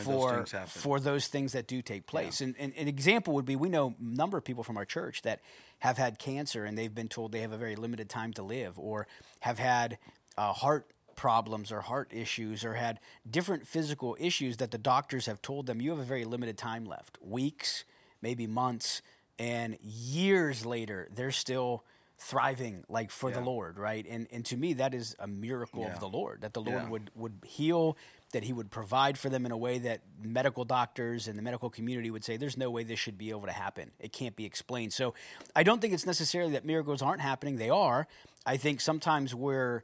for 0.04 0.45
for 0.82 1.00
those 1.00 1.28
things 1.28 1.54
that 1.54 1.67
do 1.67 1.82
take 1.82 2.06
place. 2.06 2.41
And, 2.41 2.56
and 2.60 2.73
an 2.78 2.88
example 2.88 3.34
would 3.34 3.45
be 3.45 3.56
we 3.56 3.69
know 3.69 3.95
a 4.00 4.04
number 4.04 4.38
of 4.38 4.43
people 4.43 4.63
from 4.63 4.78
our 4.78 4.86
church 4.86 5.21
that 5.23 5.39
have 5.80 5.97
had 5.97 6.19
cancer 6.19 6.65
and 6.65 6.78
they've 6.78 6.93
been 6.93 7.08
told 7.08 7.32
they 7.32 7.41
have 7.41 7.52
a 7.52 7.58
very 7.58 7.76
limited 7.76 8.10
time 8.10 8.34
to 8.34 8.43
live, 8.43 8.78
or 8.78 9.08
have 9.41 9.60
had 9.60 9.97
uh, 10.38 10.52
heart 10.54 10.91
problems 11.15 11.71
or 11.71 11.82
heart 11.82 12.12
issues, 12.13 12.63
or 12.63 12.73
had 12.76 13.00
different 13.30 13.65
physical 13.67 14.15
issues 14.19 14.58
that 14.58 14.71
the 14.71 14.78
doctors 14.78 15.26
have 15.26 15.41
told 15.41 15.65
them 15.65 15.82
you 15.82 15.89
have 15.91 16.00
a 16.00 16.04
very 16.04 16.26
limited 16.26 16.58
time 16.58 16.86
left, 16.86 17.17
weeks, 17.21 17.84
maybe 18.21 18.45
months, 18.47 19.02
and 19.39 19.78
years 19.82 20.65
later 20.65 21.08
they're 21.13 21.32
still 21.32 21.84
thriving 22.19 22.84
like 22.89 23.12
for 23.12 23.30
the 23.32 23.39
Lord, 23.39 23.78
right? 23.78 24.06
And 24.10 24.28
and 24.32 24.43
to 24.45 24.58
me 24.58 24.73
that 24.73 24.93
is 24.95 25.15
a 25.19 25.28
miracle 25.28 25.84
Yeah. 25.84 25.93
of 25.93 26.00
the 26.00 26.08
Lord 26.10 26.41
that 26.41 26.54
the 26.54 26.62
Lord 26.62 26.84
Yeah. 26.84 26.89
would 26.89 27.12
would 27.15 27.34
heal 27.45 27.95
that 28.34 28.44
he 28.44 28.52
would 28.54 28.70
provide 28.70 29.18
for 29.18 29.30
them 29.30 29.46
in 29.46 29.52
a 29.52 29.58
way 29.58 29.78
that 29.80 30.02
medical 30.22 30.66
doctors 30.66 31.28
and 31.28 31.38
the 31.38 31.42
medical 31.42 31.70
community 31.70 32.12
would 32.12 32.24
say 32.26 32.36
there's 32.38 32.58
no 32.58 32.70
way 32.70 32.84
this 32.84 33.00
should 33.00 33.18
be 33.18 33.30
able 33.30 33.46
to 33.46 33.52
happen 33.52 33.92
it 34.00 34.12
can't 34.12 34.36
be 34.36 34.46
explained 34.46 34.92
so 34.94 35.13
i 35.56 35.63
don't 35.63 35.80
think 35.82 35.94
it's 35.94 36.06
necessarily 36.06 36.52
that 36.52 36.66
miracles 36.66 37.02
aren't 37.02 37.22
happening 37.22 37.56
they 37.58 37.70
are 37.70 38.06
i 38.46 38.58
think 38.58 38.82
sometimes 38.82 39.34
we're 39.34 39.84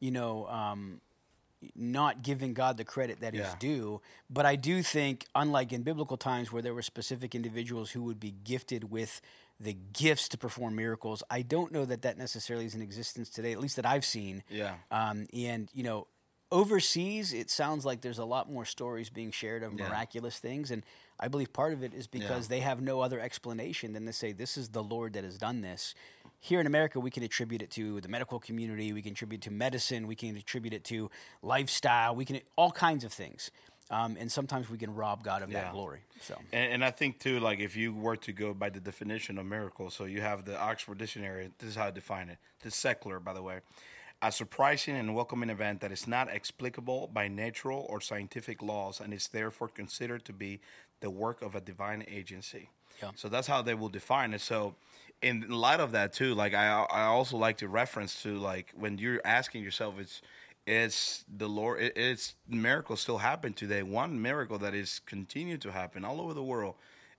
you 0.00 0.10
know 0.10 0.46
um, 0.48 1.00
not 1.76 2.22
giving 2.22 2.54
God 2.54 2.76
the 2.76 2.84
credit 2.84 3.20
that 3.20 3.34
is 3.36 3.40
Yeah. 3.46 3.54
due. 3.60 4.00
But 4.28 4.46
I 4.46 4.56
do 4.56 4.82
think, 4.82 5.26
unlike 5.32 5.72
in 5.72 5.84
biblical 5.84 6.16
times 6.16 6.50
where 6.50 6.60
there 6.60 6.74
were 6.74 6.82
specific 6.82 7.36
individuals 7.36 7.92
who 7.92 8.02
would 8.02 8.18
be 8.18 8.32
gifted 8.42 8.90
with 8.90 9.20
the 9.60 9.76
gifts 9.92 10.26
to 10.30 10.38
perform 10.38 10.74
miracles, 10.74 11.22
I 11.30 11.42
don't 11.42 11.70
know 11.70 11.84
that 11.84 12.02
that 12.02 12.18
necessarily 12.18 12.64
is 12.66 12.74
in 12.74 12.82
existence 12.82 13.30
today, 13.30 13.52
at 13.52 13.60
least 13.60 13.76
that 13.76 13.86
I've 13.86 14.04
seen. 14.04 14.42
Yeah. 14.50 14.74
Um, 14.90 15.28
and, 15.32 15.70
you 15.72 15.84
know, 15.84 16.08
overseas, 16.52 17.32
it 17.32 17.50
sounds 17.50 17.84
like 17.84 18.02
there's 18.02 18.18
a 18.18 18.24
lot 18.24 18.50
more 18.50 18.64
stories 18.64 19.10
being 19.10 19.32
shared 19.32 19.62
of 19.62 19.72
Yeah. 19.72 19.88
miraculous 19.88 20.38
things. 20.38 20.70
And 20.70 20.84
I 21.18 21.28
believe 21.28 21.52
part 21.52 21.72
of 21.72 21.82
it 21.82 21.94
is 21.94 22.06
because 22.06 22.48
they 22.48 22.60
have 22.60 22.80
no 22.80 23.00
other 23.00 23.18
explanation 23.18 23.92
than 23.94 24.06
to 24.06 24.12
say, 24.12 24.32
this 24.32 24.56
is 24.56 24.68
the 24.68 24.82
Lord 24.82 25.14
that 25.14 25.24
has 25.24 25.38
done 25.38 25.62
this. 25.62 25.94
Here 26.38 26.60
in 26.60 26.66
America, 26.66 27.00
we 27.00 27.10
can 27.10 27.22
attribute 27.22 27.62
it 27.62 27.70
to 27.70 28.00
the 28.00 28.08
medical 28.08 28.38
community, 28.38 28.92
we 28.92 29.00
can 29.02 29.12
attribute 29.12 29.42
it 29.42 29.48
to 29.48 29.52
medicine, 29.52 30.06
we 30.06 30.14
can 30.14 30.36
attribute 30.36 30.74
it 30.74 30.84
to 30.84 31.10
lifestyle, 31.40 32.14
we 32.14 32.24
can 32.24 32.40
all 32.56 32.70
kinds 32.72 33.04
of 33.04 33.12
things. 33.12 33.50
Um, 33.90 34.16
and 34.18 34.30
sometimes 34.32 34.70
we 34.70 34.78
can 34.78 34.94
rob 34.94 35.22
God 35.22 35.42
of 35.42 35.50
Yeah. 35.50 35.64
that 35.64 35.72
glory. 35.72 36.00
So, 36.20 36.38
And, 36.52 36.72
and 36.74 36.84
I 36.84 36.90
think 36.90 37.18
too, 37.18 37.40
like 37.40 37.60
if 37.60 37.76
you 37.76 37.92
were 37.94 38.16
to 38.16 38.32
go 38.32 38.54
by 38.54 38.70
the 38.70 38.80
definition 38.80 39.38
of 39.38 39.46
miracle, 39.46 39.90
so 39.90 40.04
you 40.04 40.20
have 40.20 40.44
the 40.44 40.58
Oxford 40.58 40.98
Dictionary. 40.98 41.50
This 41.58 41.70
is 41.70 41.76
how 41.76 41.86
I 41.86 41.90
define 41.90 42.28
it. 42.28 42.38
The 42.60 42.70
secular, 42.70 43.20
by 43.20 43.34
the 43.34 43.42
way, 43.42 43.60
a 44.22 44.30
surprising 44.30 44.96
and 44.96 45.14
welcoming 45.14 45.50
event 45.50 45.80
that 45.80 45.90
is 45.90 46.06
not 46.06 46.32
explicable 46.32 47.10
by 47.12 47.26
natural 47.26 47.84
or 47.90 48.00
scientific 48.00 48.62
laws, 48.62 49.00
and 49.00 49.12
is 49.12 49.28
therefore 49.28 49.68
considered 49.68 50.24
to 50.24 50.32
be 50.32 50.60
the 51.00 51.10
work 51.10 51.42
of 51.42 51.56
a 51.56 51.60
divine 51.60 52.04
agency. 52.08 52.70
Yeah. 53.02 53.10
So 53.16 53.28
that's 53.28 53.48
how 53.48 53.62
they 53.62 53.74
will 53.74 53.88
define 53.88 54.32
it. 54.32 54.40
So, 54.40 54.76
in 55.20 55.48
light 55.48 55.80
of 55.80 55.92
that 55.92 56.12
too, 56.12 56.34
like 56.34 56.54
I, 56.54 56.84
I 56.90 57.04
also 57.04 57.36
like 57.36 57.58
to 57.58 57.68
reference 57.68 58.22
to 58.22 58.38
like 58.38 58.72
when 58.76 58.98
you're 58.98 59.20
asking 59.24 59.62
yourself, 59.62 59.94
it's 59.98 60.22
it's 60.66 61.24
the 61.28 61.48
Lord. 61.48 61.80
It, 61.80 61.92
it's 61.96 62.34
miracles 62.48 63.00
still 63.00 63.18
happen 63.18 63.52
today. 63.52 63.82
One 63.82 64.22
miracle 64.22 64.58
that 64.58 64.74
is 64.74 65.00
continued 65.00 65.60
to 65.62 65.72
happen 65.72 66.04
all 66.04 66.20
over 66.20 66.34
the 66.34 66.42
world 66.42 66.76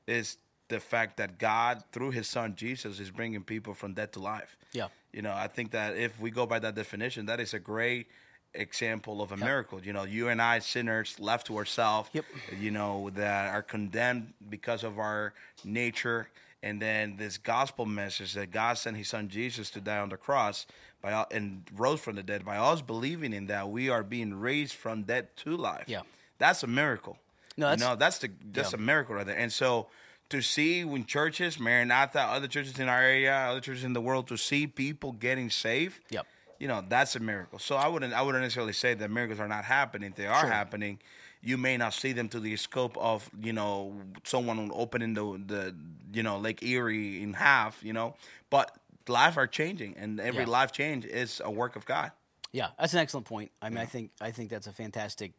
is 0.08 0.38
the 0.74 0.80
fact 0.80 1.18
that 1.18 1.38
God, 1.38 1.84
through 1.92 2.12
His 2.12 2.28
Son 2.28 2.56
Jesus, 2.56 3.00
is 3.00 3.12
bringing 3.12 3.44
people 3.44 3.74
from 3.74 3.94
death 3.94 4.12
to 4.14 4.20
life. 4.20 4.58
Yeah. 4.74 4.88
You 5.12 5.22
know, 5.22 5.34
I 5.34 5.48
think 5.48 5.72
that 5.72 5.96
if 5.96 6.20
we 6.20 6.32
go 6.32 6.46
by 6.46 6.60
that 6.60 6.76
definition, 6.76 7.28
that 7.28 7.40
is 7.40 7.54
a 7.54 7.60
great 7.60 8.08
example 8.56 9.22
of 9.22 9.32
a 9.32 9.38
miracle. 9.38 9.80
You 9.84 9.94
know, 9.94 10.04
you 10.04 10.30
and 10.30 10.42
I, 10.42 10.60
sinners, 10.60 11.20
left 11.20 11.48
to 11.48 11.58
ourselves, 11.58 12.10
Yep. 12.14 12.26
you 12.60 12.72
know, 12.72 13.10
that 13.16 13.54
are 13.54 13.62
condemned 13.62 14.34
because 14.50 14.84
of 14.84 14.98
our 15.00 15.34
nature. 15.64 16.28
And 16.62 16.82
then 16.82 17.18
this 17.18 17.38
gospel 17.38 17.86
message 17.86 18.34
that 18.34 18.52
God 18.52 18.78
sent 18.78 18.98
His 18.98 19.10
Son 19.10 19.28
Jesus 19.30 19.70
to 19.72 19.82
die 19.82 20.00
on 20.00 20.10
the 20.10 20.18
cross 20.18 20.66
by 21.02 21.26
and 21.32 21.64
rose 21.76 22.00
from 22.00 22.16
the 22.16 22.24
dead. 22.24 22.46
By 22.46 22.58
us 22.58 22.82
believing 22.82 23.34
in 23.34 23.48
that, 23.48 23.70
we 23.70 23.90
are 23.90 24.04
being 24.04 24.34
raised 24.36 24.74
from 24.74 25.04
death 25.04 25.26
to 25.44 25.56
life. 25.58 25.86
Yeah. 25.88 26.02
that's 26.40 26.64
a 26.64 26.68
miracle. 26.68 27.18
No, 27.58 27.68
you 27.68 27.76
that's- 27.76 27.80
know, 27.90 27.96
that's 27.96 28.18
the 28.20 28.30
that's 28.52 28.72
yeah. 28.72 28.80
a 28.80 28.82
miracle 28.82 29.14
right 29.16 29.28
there. 29.28 29.38
And 29.38 29.52
so 29.52 29.88
to 30.34 30.42
see 30.42 30.84
when 30.84 31.06
churches, 31.06 31.60
Maranatha, 31.60 32.20
other 32.22 32.48
churches 32.48 32.80
in 32.80 32.90
our 32.90 33.02
area, 33.02 33.34
other 33.36 33.60
churches 33.62 33.84
in 33.84 33.94
the 33.94 34.02
world, 34.02 34.28
to 34.30 34.36
see 34.38 34.66
people 34.66 35.12
getting 35.12 35.50
saved, 35.52 36.00
Yep. 36.10 36.26
you 36.58 36.68
know, 36.68 36.84
that's 36.88 37.16
a 37.16 37.20
miracle. 37.20 37.60
So 37.60 37.76
I 37.76 37.88
wouldn't 37.88 38.14
I 38.14 38.22
wouldn't 38.24 38.42
necessarily 38.44 38.74
say 38.74 38.96
that 38.96 39.10
miracles 39.12 39.40
are 39.40 39.48
not 39.48 39.64
happening. 39.66 40.12
They 40.16 40.26
are 40.26 40.42
Sure. 40.42 40.50
happening. 40.50 41.00
You 41.42 41.58
may 41.58 41.78
not 41.78 41.94
see 41.94 42.14
them 42.14 42.30
to 42.30 42.40
the 42.40 42.56
scope 42.58 42.98
of 42.98 43.30
you 43.40 43.54
know 43.54 43.94
someone 44.24 44.72
opening 44.74 45.14
the 45.14 45.24
the 45.54 45.76
you 46.12 46.24
know 46.24 46.40
Lake 46.40 46.64
Erie 46.64 47.22
in 47.22 47.34
half, 47.34 47.84
you 47.84 47.94
know, 47.94 48.16
but 48.50 48.72
life 49.08 49.38
are 49.38 49.48
changing, 49.48 49.96
and 49.98 50.20
every 50.20 50.44
Yeah. 50.46 50.50
life 50.60 50.72
change 50.72 51.06
is 51.06 51.42
a 51.46 51.52
work 51.52 51.76
of 51.76 51.86
God. 51.86 52.12
Yeah, 52.52 52.70
that's 52.80 52.94
an 52.94 53.00
excellent 53.00 53.28
point. 53.28 53.52
I 53.62 53.70
mean, 53.70 53.78
I 53.80 53.86
think 53.86 54.10
I 54.20 54.32
think 54.32 54.50
that's 54.50 54.68
a 54.68 54.74
fantastic 54.74 55.34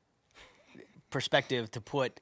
perspective 1.11 1.71
to 1.73 1.81
put 1.81 2.21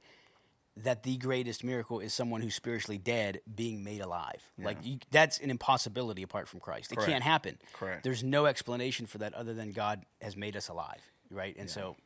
that 0.77 1.03
the 1.03 1.17
greatest 1.19 1.63
miracle 1.65 2.01
is 2.01 2.15
someone 2.15 2.41
who's 2.41 2.55
spiritually 2.55 2.97
dead 2.99 3.41
being 3.55 3.85
made 3.85 4.01
alive. 4.01 4.41
Like 4.59 4.79
you, 4.83 4.99
that's 5.11 5.39
an 5.39 5.51
impossibility 5.51 6.23
apart 6.23 6.49
from 6.49 6.61
Christ. 6.61 6.93
It 6.93 6.97
Correct. 6.97 7.11
can't 7.11 7.23
happen. 7.25 7.59
Correct. 7.75 8.05
There's 8.05 8.23
no 8.25 8.47
explanation 8.47 9.07
for 9.07 9.19
that 9.19 9.35
other 9.35 9.53
than 9.53 9.73
God 9.73 10.05
has 10.23 10.35
made 10.37 10.57
us 10.57 10.69
alive, 10.69 11.01
right? 11.31 11.55
And 11.59 11.69
so, 11.69 11.97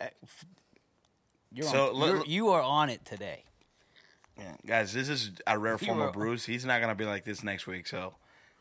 uh, 0.00 0.06
f- 0.24 0.44
you're 1.52 1.66
So 1.68 1.90
on, 1.90 1.94
let- 2.00 2.08
you're, 2.08 2.24
you 2.26 2.48
are 2.50 2.62
on 2.62 2.90
it 2.90 3.04
today. 3.04 3.44
Yeah, 4.38 4.56
guys, 4.66 4.92
this 4.92 5.08
is 5.08 5.32
a 5.46 5.58
rare 5.58 5.78
form 5.78 5.98
were- 5.98 6.06
of 6.08 6.12
Bruce. 6.14 6.44
He's 6.46 6.64
not 6.64 6.80
gonna 6.80 6.94
be 6.94 7.04
like 7.04 7.24
this 7.24 7.44
next 7.44 7.66
week, 7.66 7.86
so 7.86 8.14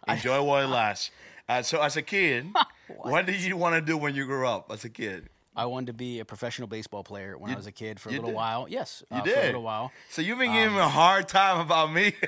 enjoy 0.08 0.44
while 0.44 0.64
it 0.64 0.68
lasts. 0.74 1.10
Uh, 1.48 1.64
so, 1.64 1.82
as 1.82 1.98
a 1.98 2.02
kid, 2.04 2.46
what 2.98 3.26
did 3.26 3.42
you 3.42 3.58
want 3.58 3.74
to 3.76 3.82
do 3.82 3.98
when 3.98 4.14
you 4.14 4.26
grew 4.26 4.48
up? 4.48 4.72
As 4.72 4.84
a 4.86 4.90
kid, 4.90 5.30
I 5.56 5.66
wanted 5.66 5.88
to 5.88 5.94
be 5.94 6.20
a 6.20 6.26
professional 6.26 6.68
baseball 6.68 7.04
player 7.04 7.38
when 7.38 7.52
I 7.52 7.56
was 7.56 7.66
a 7.68 7.72
kid 7.72 8.00
for 8.00 8.10
a 8.10 8.12
little 8.14 8.28
did? 8.28 8.36
while. 8.36 8.68
Yes, 8.70 9.04
you 9.12 9.18
uh, 9.18 9.24
did 9.24 9.34
for 9.34 9.40
a 9.42 9.46
little 9.48 9.64
while. 9.64 9.92
So 10.10 10.22
you've 10.22 10.38
been 10.38 10.54
giving 10.54 10.70
him 10.76 10.78
a 10.78 10.88
hard 10.88 11.28
time 11.28 11.60
about 11.60 11.92
me. 11.92 12.14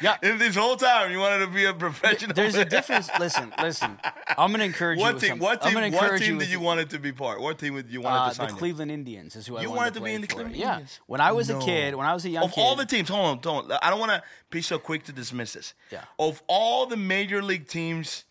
Yeah. 0.00 0.16
And 0.22 0.40
this 0.40 0.54
whole 0.54 0.76
time, 0.76 1.10
you 1.10 1.18
wanted 1.18 1.44
to 1.46 1.50
be 1.50 1.64
a 1.64 1.72
professional. 1.74 2.32
There's 2.34 2.54
a 2.54 2.64
difference. 2.64 3.08
Listen, 3.18 3.52
listen. 3.60 3.98
I'm 4.36 4.50
going 4.50 4.60
to 4.60 4.66
encourage 4.66 4.98
you. 4.98 5.02
What 5.04 5.14
with 5.14 5.22
team? 5.24 5.38
What 5.40 5.64
I'm 5.64 5.72
team? 5.72 5.90
gonna 5.90 5.96
What 5.96 6.18
team 6.18 6.20
you 6.20 6.26
did 6.34 6.38
with- 6.38 6.50
you 6.50 6.60
wanted 6.60 6.90
to 6.90 6.98
be 7.00 7.10
part? 7.10 7.40
What 7.40 7.58
team 7.58 7.74
did 7.74 7.90
you 7.90 8.00
want 8.02 8.14
Uh, 8.14 8.28
to 8.28 8.34
sign? 8.36 8.46
the 8.48 8.52
in? 8.52 8.58
Cleveland 8.58 8.90
Indians 8.92 9.34
is 9.34 9.46
who 9.48 9.56
I 9.56 9.62
You 9.62 9.70
wanted, 9.70 9.78
wanted 9.78 9.94
to 9.94 9.98
to 10.00 10.04
be 10.04 10.12
in 10.14 10.20
the. 10.20 10.26
Cleveland 10.28 10.56
Yeah, 10.56 10.72
Indians? 10.74 11.00
when 11.06 11.20
I 11.20 11.32
was 11.32 11.50
a 11.50 11.58
kid, 11.58 11.94
when 11.96 12.06
I 12.06 12.14
was 12.14 12.24
a 12.26 12.28
young 12.30 12.44
of 12.44 12.52
kid, 12.52 12.60
all 12.60 12.76
the 12.76 12.86
teams, 12.86 13.08
hold 13.08 13.26
on, 13.26 13.40
don't. 13.40 13.72
I 13.82 13.90
don't 13.90 13.98
want 13.98 14.12
to 14.12 14.22
be 14.50 14.62
so 14.62 14.78
quick 14.78 15.02
to 15.04 15.12
dismiss 15.12 15.54
this. 15.54 15.74
Yeah. 15.90 16.04
Of 16.18 16.42
all 16.46 16.86
the 16.86 16.96
major 16.96 17.42
league 17.42 17.66
teams 17.66 18.24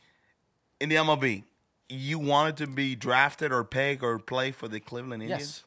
in 0.80 0.88
the 0.90 0.96
MLB, 0.96 1.44
you 1.90 2.20
wanted 2.20 2.58
to 2.58 2.68
be 2.68 2.96
drafted 2.96 3.52
or 3.52 3.64
pegged 3.64 4.04
or 4.04 4.20
play 4.20 4.52
for 4.52 4.68
the 4.68 4.80
Cleveland 4.80 5.24
Indians. 5.24 5.64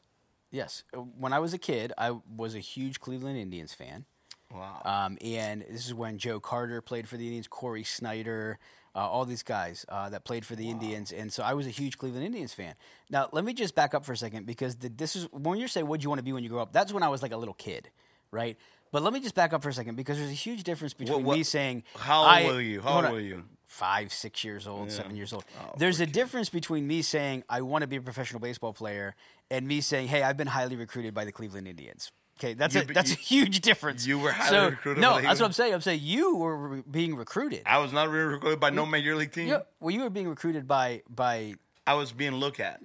yes, 0.51 0.83
yes. 0.93 1.03
When 1.17 1.33
I 1.33 1.39
was 1.39 1.53
a 1.53 1.57
kid, 1.57 1.93
I 1.97 2.11
was 2.35 2.55
a 2.55 2.59
huge 2.59 2.99
Cleveland 2.99 3.37
Indians 3.37 3.73
fan. 3.73 4.05
Wow. 4.53 4.81
Um, 4.83 5.17
and 5.23 5.61
this 5.69 5.85
is 5.87 5.93
when 5.93 6.17
Joe 6.17 6.39
Carter 6.39 6.81
played 6.81 7.07
for 7.07 7.17
the 7.17 7.25
Indians, 7.25 7.47
Cory 7.47 7.83
Snyder, 7.83 8.59
uh, 8.93 8.99
all 8.99 9.23
these 9.23 9.43
guys 9.43 9.85
uh, 9.87 10.09
that 10.09 10.25
played 10.25 10.45
for 10.45 10.55
the 10.55 10.69
Indians. 10.69 11.13
And 11.13 11.31
so 11.31 11.41
I 11.43 11.53
was 11.53 11.65
a 11.65 11.69
huge 11.69 11.97
Cleveland 11.97 12.25
Indians 12.25 12.53
fan. 12.53 12.75
Now, 13.09 13.29
let 13.31 13.45
me 13.45 13.53
just 13.53 13.75
back 13.75 13.93
up 13.93 14.03
for 14.03 14.11
a 14.11 14.17
second 14.17 14.45
because 14.45 14.75
the, 14.75 14.89
this 14.89 15.15
is 15.15 15.27
when 15.31 15.57
you 15.57 15.67
say, 15.69 15.83
what 15.83 16.01
do 16.01 16.03
you 16.03 16.09
want 16.09 16.19
to 16.19 16.23
be 16.23 16.33
when 16.33 16.43
you 16.43 16.49
grow 16.49 16.61
up? 16.61 16.73
That's 16.73 16.91
when 16.91 17.01
I 17.01 17.07
was 17.07 17.21
like 17.21 17.31
a 17.31 17.37
little 17.37 17.53
kid, 17.53 17.89
right? 18.29 18.57
But 18.91 19.03
let 19.03 19.13
me 19.13 19.21
just 19.21 19.35
back 19.35 19.53
up 19.53 19.63
for 19.63 19.69
a 19.69 19.73
second 19.73 19.95
because 19.95 20.17
there's 20.17 20.29
a 20.29 20.33
huge 20.33 20.63
difference 20.63 20.93
between 20.93 21.23
what- 21.23 21.37
me 21.37 21.43
saying, 21.43 21.83
How 21.95 22.23
old 22.43 22.53
were 22.55 22.61
you? 22.61 22.81
How 22.81 23.01
old 23.01 23.13
were 23.13 23.19
you? 23.21 23.45
Five, 23.71 24.11
six 24.11 24.43
years 24.43 24.67
old, 24.67 24.91
seven 24.91 25.15
years 25.15 25.31
old. 25.31 25.45
Oh, 25.61 25.73
There's 25.77 26.01
a 26.01 26.05
difference 26.05 26.49
between 26.49 26.85
me 26.87 27.01
saying 27.01 27.43
I 27.49 27.61
want 27.61 27.83
to 27.83 27.87
be 27.87 27.95
a 27.95 28.01
professional 28.01 28.41
baseball 28.41 28.73
player 28.73 29.15
and 29.49 29.65
me 29.65 29.79
saying, 29.79 30.09
"Hey, 30.09 30.23
I've 30.23 30.35
been 30.37 30.47
highly 30.47 30.75
recruited 30.75 31.13
by 31.13 31.23
the 31.23 31.31
Cleveland 31.31 31.67
Indians." 31.67 32.11
Okay, 32.37 32.53
that's 32.53 32.75
You- 32.75 32.81
a 32.81 32.85
that's 32.85 33.11
you- 33.11 33.15
a 33.15 33.19
huge 33.45 33.61
difference. 33.61 34.05
you 34.05 34.19
were 34.19 34.31
highly 34.33 34.49
so, 34.49 34.69
recruited 34.71 35.01
No, 35.01 35.11
by 35.11 35.21
the 35.21 35.27
that's 35.27 35.39
what 35.39 35.45
I'm 35.45 35.53
saying. 35.53 35.73
I'm 35.73 35.81
saying 35.81 36.01
you 36.03 36.35
were 36.35 36.57
re- 36.57 36.83
being 36.89 37.15
recruited. 37.15 37.61
I 37.65 37.77
was 37.77 37.93
not 37.93 38.09
really 38.09 38.33
recruited 38.33 38.59
by 38.59 38.71
no 38.71 38.85
major 38.85 39.15
league 39.15 39.31
team. 39.31 39.47
Yeah, 39.47 39.59
well, 39.79 39.91
you 39.95 40.01
were 40.01 40.09
being 40.09 40.27
recruited 40.27 40.67
by 40.67 41.01
by. 41.09 41.55
I 41.87 41.95
was 41.95 42.11
being 42.11 42.33
looked 42.35 42.59
at. 42.59 42.79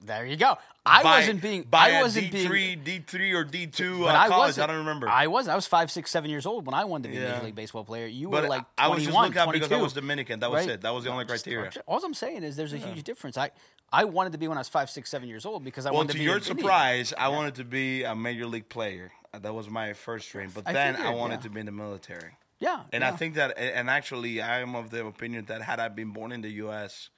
There 0.00 0.26
you 0.26 0.36
go. 0.36 0.58
I 0.84 1.02
by, 1.04 1.18
wasn't 1.20 1.40
being. 1.40 1.62
by 1.62 1.78
I 1.78 1.88
a 1.90 2.02
wasn't 2.02 2.32
D3, 2.32 2.84
being. 2.84 3.02
D3 3.04 3.34
or 3.34 3.44
D2 3.44 4.00
uh, 4.00 4.04
But 4.04 4.14
I 4.16 4.28
college. 4.28 4.58
I 4.58 4.66
don't 4.66 4.78
remember. 4.78 5.08
I 5.08 5.28
was. 5.28 5.46
I 5.46 5.54
was 5.54 5.66
five, 5.66 5.92
six, 5.92 6.10
seven 6.10 6.28
years 6.28 6.44
old 6.44 6.66
when 6.66 6.74
I 6.74 6.84
wanted 6.84 7.04
to 7.04 7.08
be 7.10 7.18
a 7.18 7.20
Yeah. 7.20 7.32
major 7.34 7.44
league 7.44 7.54
baseball 7.54 7.84
player. 7.84 8.06
You 8.06 8.28
but 8.30 8.42
were 8.42 8.48
like 8.48 8.64
I 8.76 8.88
was 8.88 9.04
just 9.04 9.16
looked 9.16 9.36
at 9.36 9.52
because 9.52 9.70
I 9.70 9.80
was 9.80 9.92
Dominican. 9.92 10.40
That 10.40 10.50
was 10.50 10.66
Right. 10.66 10.74
it. 10.74 10.80
That 10.80 10.92
was 10.92 11.04
the 11.04 11.10
only 11.10 11.24
criteria. 11.24 11.70
All 11.86 12.04
I'm 12.04 12.14
saying 12.14 12.42
is 12.42 12.56
there's 12.56 12.72
a 12.72 12.78
huge 12.78 13.04
difference. 13.04 13.38
I 13.38 13.50
I 13.92 14.04
wanted 14.04 14.32
to 14.32 14.38
be 14.38 14.48
when 14.48 14.58
I 14.58 14.60
was 14.60 14.68
five, 14.68 14.90
six, 14.90 15.08
seven 15.10 15.28
years 15.28 15.46
old 15.46 15.62
because 15.64 15.86
I 15.86 15.90
Well, 15.90 15.98
wanted 15.98 16.08
to 16.08 16.12
to 16.14 16.18
be 16.18 16.24
your 16.24 16.36
an 16.36 16.42
Indian. 16.42 16.58
surprise, 16.58 17.14
I 17.16 17.28
wanted 17.28 17.54
to 17.56 17.64
be 17.64 18.02
a 18.04 18.16
major 18.16 18.46
league 18.46 18.68
player. 18.68 19.12
Uh, 19.32 19.38
That 19.38 19.54
was 19.54 19.68
my 19.70 19.92
first 19.92 20.30
dream. 20.32 20.50
But 20.52 20.66
I 20.66 20.72
then 20.72 20.96
I 20.96 21.10
wanted 21.10 21.36
yeah. 21.36 21.40
to 21.42 21.50
be 21.50 21.60
in 21.60 21.66
the 21.66 21.72
military. 21.72 22.32
Yeah, 22.58 22.82
And 22.92 23.02
yeah. 23.02 23.08
I 23.08 23.12
think 23.16 23.34
that, 23.34 23.58
and 23.58 23.90
actually, 23.90 24.40
I 24.40 24.60
am 24.60 24.74
of 24.76 24.90
the 24.90 25.04
opinion 25.04 25.46
that 25.46 25.62
had 25.62 25.78
I 25.80 25.88
been 25.88 26.10
born 26.12 26.30
in 26.32 26.42
the 26.42 26.50
U.S., 26.64 27.10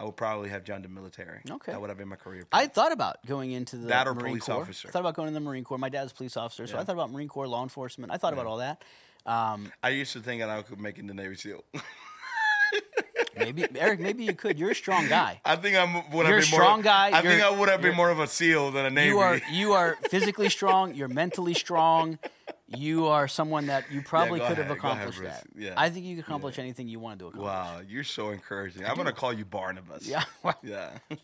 I 0.00 0.04
would 0.04 0.16
probably 0.16 0.48
have 0.50 0.64
joined 0.64 0.84
the 0.84 0.88
military. 0.88 1.40
Okay. 1.48 1.70
That 1.72 1.80
would 1.80 1.88
have 1.88 1.98
been 1.98 2.08
my 2.08 2.16
career. 2.16 2.44
I 2.52 2.66
thought 2.66 2.90
about 2.92 3.24
going 3.26 3.52
into 3.52 3.76
the 3.76 3.86
That 3.88 4.08
or 4.08 4.14
Marine 4.14 4.32
police 4.32 4.44
Corps. 4.46 4.62
officer. 4.62 4.88
I 4.88 4.90
thought 4.90 5.00
about 5.00 5.14
going 5.14 5.28
in 5.28 5.34
the 5.34 5.40
Marine 5.40 5.62
Corps. 5.64 5.78
My 5.78 5.88
dad's 5.88 6.10
a 6.12 6.14
police 6.14 6.36
officer, 6.36 6.66
so 6.66 6.74
Yeah. 6.74 6.80
I 6.80 6.84
thought 6.84 6.94
about 6.96 7.12
Marine 7.12 7.28
Corps, 7.28 7.46
law 7.46 7.62
enforcement. 7.62 8.10
I 8.12 8.16
thought 8.16 8.32
about 8.32 8.46
all 8.46 8.56
that. 8.58 8.82
Um, 9.24 9.72
I 9.82 9.90
used 9.90 10.12
to 10.14 10.20
think 10.20 10.40
that 10.42 10.50
I 10.50 10.60
could 10.62 10.80
make 10.80 10.96
it 10.98 11.02
in 11.02 11.06
the 11.06 11.14
Navy 11.14 11.36
SEAL. 11.36 11.64
maybe 13.36 13.64
Erick, 13.78 14.00
maybe 14.00 14.24
you 14.24 14.34
could. 14.34 14.58
You're 14.58 14.70
a 14.70 14.74
strong 14.74 15.08
guy. 15.08 15.40
I 15.44 15.56
think 15.56 15.76
I 15.76 15.84
would 16.12 16.26
have 16.26 16.30
You're 16.30 16.38
a 16.38 16.40
been 16.42 16.50
more. 16.50 16.60
strong 16.60 16.82
guy. 16.82 17.10
I 17.12 17.22
think 17.22 17.42
I 17.42 17.50
would 17.50 17.68
have 17.68 17.80
been 17.80 17.94
more 17.96 18.10
of 18.10 18.18
a 18.20 18.26
SEAL 18.26 18.72
than 18.72 18.86
a 18.86 18.90
Navy. 18.90 19.08
You 19.10 19.18
are 19.20 19.40
you 19.50 19.72
are 19.72 19.96
physically 20.10 20.48
strong. 20.48 20.94
You're 20.94 21.08
mentally 21.08 21.54
strong. 21.54 22.18
You 22.66 23.06
are 23.08 23.28
someone 23.28 23.66
that 23.66 23.90
you 23.92 24.00
probably 24.00 24.38
go 24.38 24.48
could 24.48 24.56
have 24.58 24.66
ahead, 24.70 24.78
ahead, 24.78 24.92
accomplished 24.92 25.18
Bruce. 25.18 25.32
that. 25.34 25.46
Yeah. 25.56 25.74
I 25.76 25.90
think 25.90 26.06
you 26.06 26.16
could 26.16 26.24
accomplish 26.24 26.58
anything 26.58 26.88
you 26.88 26.98
wanted 26.98 27.18
to 27.20 27.26
accomplish. 27.26 27.46
Wow, 27.46 27.80
you're 27.86 28.04
so 28.04 28.30
encouraging. 28.30 28.86
I'm 28.86 28.96
gonna 28.96 29.12
call 29.12 29.32
you 29.32 29.44
Barnabas. 29.44 30.06
Yeah. 30.06 30.24
Well, 30.42 30.56
Yeah. 30.62 30.90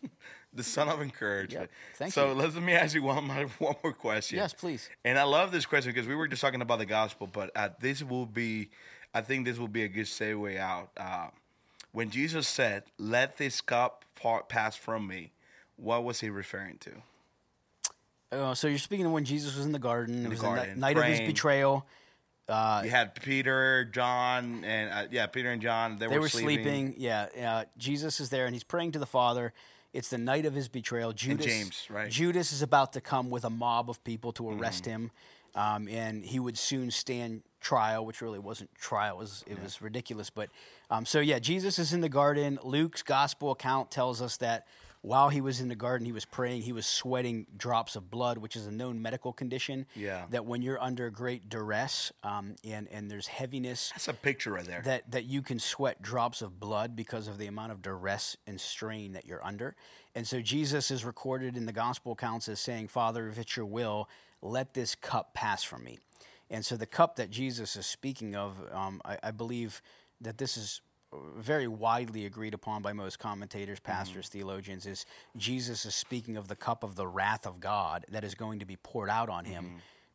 the 0.53 0.63
son 0.63 0.87
of 0.89 1.01
encouragement. 1.01 1.69
Yeah, 1.71 1.95
thank 1.97 2.13
so 2.13 2.27
you. 2.29 2.33
let 2.33 2.53
me 2.55 2.73
ask 2.73 2.93
you 2.93 3.01
one 3.03 3.23
more, 3.25 3.45
one 3.59 3.75
more 3.83 3.93
question. 3.93 4.37
yes, 4.37 4.53
please. 4.53 4.89
And 5.03 5.17
I 5.17 5.23
love 5.23 5.51
this 5.51 5.65
question 5.65 5.91
because 5.93 6.07
we 6.07 6.15
were 6.15 6.27
just 6.27 6.41
talking 6.41 6.61
about 6.61 6.77
the 6.79 6.85
gospel, 6.85 7.27
but 7.31 7.49
uh, 7.55 7.69
this 7.79 8.03
will 8.03 8.25
be, 8.27 8.69
I 9.13 9.21
think 9.21 9.45
this 9.45 9.57
will 9.57 9.67
be 9.67 9.83
a 9.83 9.87
good 9.87 10.05
segue 10.05 10.57
out. 10.59 10.89
Uh, 10.97 11.27
when 11.91 12.09
Jesus 12.11 12.47
said, 12.47 12.83
"Let 12.97 13.37
this 13.37 13.61
cup 13.61 14.05
pass 14.47 14.75
from 14.75 15.07
me," 15.07 15.31
what 15.75 16.03
was 16.03 16.19
he 16.21 16.29
referring 16.29 16.77
to? 16.79 16.91
Uh, 18.31 18.55
so 18.55 18.67
you're 18.67 18.77
speaking 18.77 19.05
of 19.05 19.11
when 19.11 19.25
Jesus 19.25 19.55
was 19.55 19.65
in 19.65 19.71
the 19.71 19.79
garden. 19.79 20.21
it 20.21 20.23
the 20.23 20.29
was 20.29 20.41
garden, 20.41 20.69
the 20.69 20.75
ni- 20.75 20.79
night 20.81 20.97
of 20.97 21.03
his 21.03 21.17
praying. 21.17 21.29
betrayal. 21.31 21.85
Uh, 22.47 22.81
You 22.83 22.89
had 22.89 23.15
Peter, 23.15 23.85
John, 23.85 24.63
and 24.63 24.89
uh, 24.91 25.07
yeah, 25.11 25.25
Peter 25.27 25.51
and 25.51 25.61
John. 25.61 25.97
They, 25.97 26.07
they 26.07 26.19
were 26.19 26.29
sleeping. 26.29 26.95
Yeah, 26.97 27.27
uh, 27.45 27.65
Jesus 27.77 28.19
is 28.19 28.29
there 28.29 28.45
and 28.45 28.55
he's 28.55 28.63
praying 28.63 28.93
to 28.93 28.99
the 28.99 29.05
Father. 29.05 29.53
It's 29.93 30.09
the 30.09 30.17
night 30.17 30.45
of 30.45 30.53
his 30.53 30.69
betrayal. 30.69 31.11
Judas, 31.11 31.45
James, 31.45 31.87
right? 31.89 32.03
Mm-hmm. 32.03 32.11
Judas 32.11 32.53
is 32.53 32.61
about 32.61 32.93
to 32.93 33.01
come 33.01 33.29
with 33.29 33.43
a 33.43 33.49
mob 33.49 33.89
of 33.89 34.01
people 34.05 34.31
to 34.33 34.49
arrest 34.49 34.85
him, 34.85 35.11
um, 35.53 35.89
and 35.89 36.23
he 36.23 36.39
would 36.39 36.57
soon 36.57 36.91
stand 36.91 37.41
trial, 37.59 38.05
which 38.05 38.21
really 38.21 38.39
wasn't 38.39 38.73
trial; 38.75 39.15
it 39.17 39.19
was, 39.19 39.43
it 39.47 39.61
was 39.61 39.81
ridiculous. 39.81 40.29
But 40.29 40.49
um, 40.89 41.05
so 41.05 41.19
yeah, 41.19 41.39
Jesus 41.39 41.77
is 41.77 41.91
in 41.91 41.99
the 41.99 42.07
garden. 42.07 42.57
Luke's 42.63 43.03
gospel 43.03 43.51
account 43.51 43.91
tells 43.91 44.21
us 44.21 44.37
that 44.37 44.65
while 45.03 45.29
he 45.29 45.41
was 45.41 45.59
in 45.59 45.67
the 45.67 45.75
garden, 45.75 46.05
he 46.05 46.11
was 46.11 46.25
praying. 46.25 46.61
He 46.61 46.73
was 46.73 46.85
sweating 46.85 47.47
drops 47.57 47.95
of 47.95 48.11
blood, 48.11 48.37
which 48.37 48.55
is 48.55 48.67
a 48.67 48.71
known 48.71 49.01
medical 49.01 49.33
condition. 49.33 49.87
Yeah. 49.95 50.25
That 50.29 50.45
when 50.45 50.61
you're 50.61 50.81
under 50.81 51.09
great 51.09 51.49
duress 51.49 52.11
um, 52.23 52.55
and 52.63 52.87
and 52.89 53.09
there's 53.09 53.27
heaviness, 53.27 53.91
That's 53.95 54.07
a 54.07 54.13
picture 54.13 54.51
right 54.53 54.65
there. 54.65 54.81
that 54.85 55.09
that 55.11 55.25
you 55.25 55.41
can 55.41 55.57
sweat 55.59 56.01
drops 56.01 56.41
of 56.41 56.59
blood 56.59 56.95
because 56.95 57.27
of 57.27 57.37
the 57.39 57.47
amount 57.47 57.71
of 57.71 57.81
duress 57.81 58.37
and 58.45 58.61
strain 58.61 59.13
that 59.13 59.25
you're 59.25 59.43
under. 59.43 59.75
And 60.13 60.27
so 60.27 60.39
Jesus 60.41 60.91
is 60.91 61.03
recorded 61.03 61.57
in 61.57 61.65
the 61.65 61.73
gospel 61.73 62.11
accounts 62.11 62.47
as 62.47 62.59
saying, 62.59 62.89
"Father, 62.89 63.27
if 63.27 63.39
it's 63.39 63.55
your 63.57 63.65
will, 63.65 64.07
let 64.41 64.73
this 64.75 64.93
cup 64.93 65.33
pass 65.33 65.63
from 65.63 65.83
me." 65.83 65.97
And 66.49 66.63
so 66.65 66.75
the 66.77 66.85
cup 66.85 67.15
that 67.15 67.31
Jesus 67.31 67.75
is 67.75 67.85
speaking 67.85 68.35
of, 68.35 68.61
um, 68.71 69.01
I, 69.05 69.17
I 69.23 69.31
believe 69.31 69.81
that 70.19 70.37
this 70.37 70.57
is 70.57 70.81
very 71.37 71.67
widely 71.67 72.25
agreed 72.25 72.53
upon 72.53 72.81
by 72.81 72.93
most 72.93 73.19
commentators, 73.19 73.79
pastors, 73.79 74.29
theologians, 74.29 74.85
is 74.85 75.05
Jesus 75.35 75.85
is 75.85 75.93
speaking 75.95 76.37
of 76.37 76.47
the 76.47 76.55
cup 76.55 76.83
of 76.83 76.95
the 76.95 77.07
wrath 77.07 77.45
of 77.45 77.59
God 77.59 78.05
that 78.09 78.23
is 78.23 78.33
going 78.35 78.59
to 78.59 78.65
be 78.65 78.77
poured 78.77 79.09
out 79.09 79.29
on 79.29 79.45
him 79.45 79.65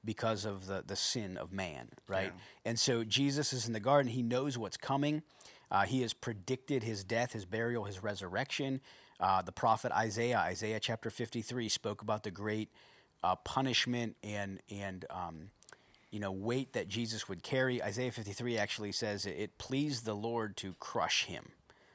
because 0.04 0.44
of 0.44 0.66
the, 0.66 0.84
the 0.86 0.96
sin 0.96 1.36
of 1.36 1.52
man, 1.52 1.88
right? 2.08 2.32
And 2.64 2.78
so 2.78 3.04
Jesus 3.04 3.52
is 3.52 3.66
in 3.66 3.72
the 3.72 3.80
garden. 3.80 4.10
He 4.12 4.22
knows 4.22 4.56
what's 4.56 4.76
coming. 4.76 5.22
Uh, 5.70 5.82
he 5.84 6.02
has 6.02 6.12
predicted 6.12 6.84
his 6.84 7.02
death, 7.04 7.32
his 7.32 7.44
burial, 7.44 7.84
his 7.84 8.02
resurrection. 8.02 8.80
Uh, 9.18 9.42
the 9.42 9.52
prophet 9.52 9.90
Isaiah, 9.92 10.38
Isaiah 10.38 10.78
chapter 10.80 11.10
53, 11.10 11.68
spoke 11.68 12.02
about 12.02 12.22
the 12.22 12.30
great 12.30 12.70
uh, 13.24 13.34
punishment 13.36 14.16
and, 14.22 14.60
and 14.70 15.04
um, 15.10 15.50
you 16.16 16.20
know, 16.20 16.32
weight 16.32 16.72
that 16.72 16.88
Jesus 16.88 17.28
would 17.28 17.42
carry. 17.42 17.82
Isaiah 17.82 18.10
53 18.10 18.56
actually 18.56 18.92
says 18.92 19.26
it 19.26 19.58
pleased 19.58 20.06
the 20.06 20.14
Lord 20.14 20.56
to 20.56 20.72
crush 20.80 21.26
him, 21.26 21.48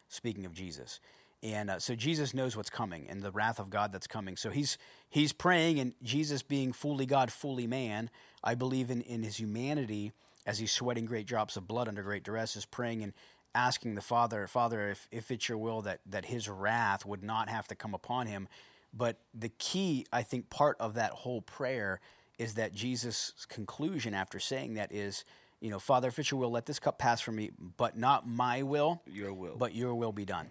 speaking 0.10 0.46
of 0.46 0.54
Jesus. 0.54 1.00
And 1.42 1.72
uh, 1.72 1.80
so 1.80 1.96
Jesus 1.96 2.32
knows 2.32 2.56
what's 2.56 2.70
coming 2.70 3.08
and 3.10 3.24
the 3.24 3.32
wrath 3.32 3.58
of 3.58 3.72
God 3.72 3.92
that's 3.92 4.06
coming. 4.06 4.38
So 4.38 4.52
he's 4.52 4.78
he's 5.10 5.34
praying, 5.34 5.80
and 5.80 5.94
Jesus 6.04 6.44
being 6.44 6.72
fully 6.72 7.08
God, 7.08 7.32
fully 7.32 7.66
man, 7.66 8.12
I 8.44 8.54
believe 8.54 8.92
in, 8.92 9.02
in 9.02 9.24
his 9.24 9.40
humanity, 9.40 10.12
as 10.46 10.60
he's 10.60 10.72
sweating 10.72 11.06
great 11.06 11.26
drops 11.26 11.58
of 11.58 11.68
blood 11.68 11.88
under 11.88 12.04
great 12.04 12.24
duress, 12.24 12.56
is 12.56 12.66
praying 12.66 13.02
and 13.02 13.14
asking 13.56 13.96
the 13.96 14.02
Father, 14.02 14.46
Father, 14.46 14.92
if, 14.92 15.08
if 15.12 15.32
it's 15.32 15.50
your 15.50 15.58
will 15.58 15.82
that, 15.82 16.02
that 16.06 16.26
his 16.26 16.48
wrath 16.48 17.08
would 17.08 17.24
not 17.24 17.50
have 17.50 17.68
to 17.70 17.76
come 17.76 17.96
upon 17.96 18.28
him. 18.28 18.48
But 18.94 19.18
the 19.34 19.50
key, 19.50 20.06
I 20.14 20.22
think, 20.22 20.52
part 20.52 20.78
of 20.80 20.94
that 20.94 21.12
whole 21.12 21.42
prayer 21.42 22.00
is 22.42 22.56
that 22.56 22.74
Jesus' 22.74 23.34
conclusion 23.50 24.14
after 24.14 24.40
saying 24.40 24.74
that 24.74 24.92
is, 24.92 25.24
you 25.60 25.70
know, 25.70 25.80
Father, 25.80 26.08
if 26.08 26.18
it's 26.18 26.32
your 26.32 26.40
will, 26.40 26.50
let 26.52 26.66
this 26.66 26.80
cup 26.80 26.98
pass 26.98 27.22
from 27.22 27.36
me, 27.36 27.52
but 27.78 27.98
not 27.98 28.28
my 28.28 28.64
will, 28.64 29.02
Your 29.06 29.32
will. 29.34 29.56
but 29.58 29.76
your 29.76 29.94
will 29.94 30.12
be 30.12 30.26
done. 30.26 30.48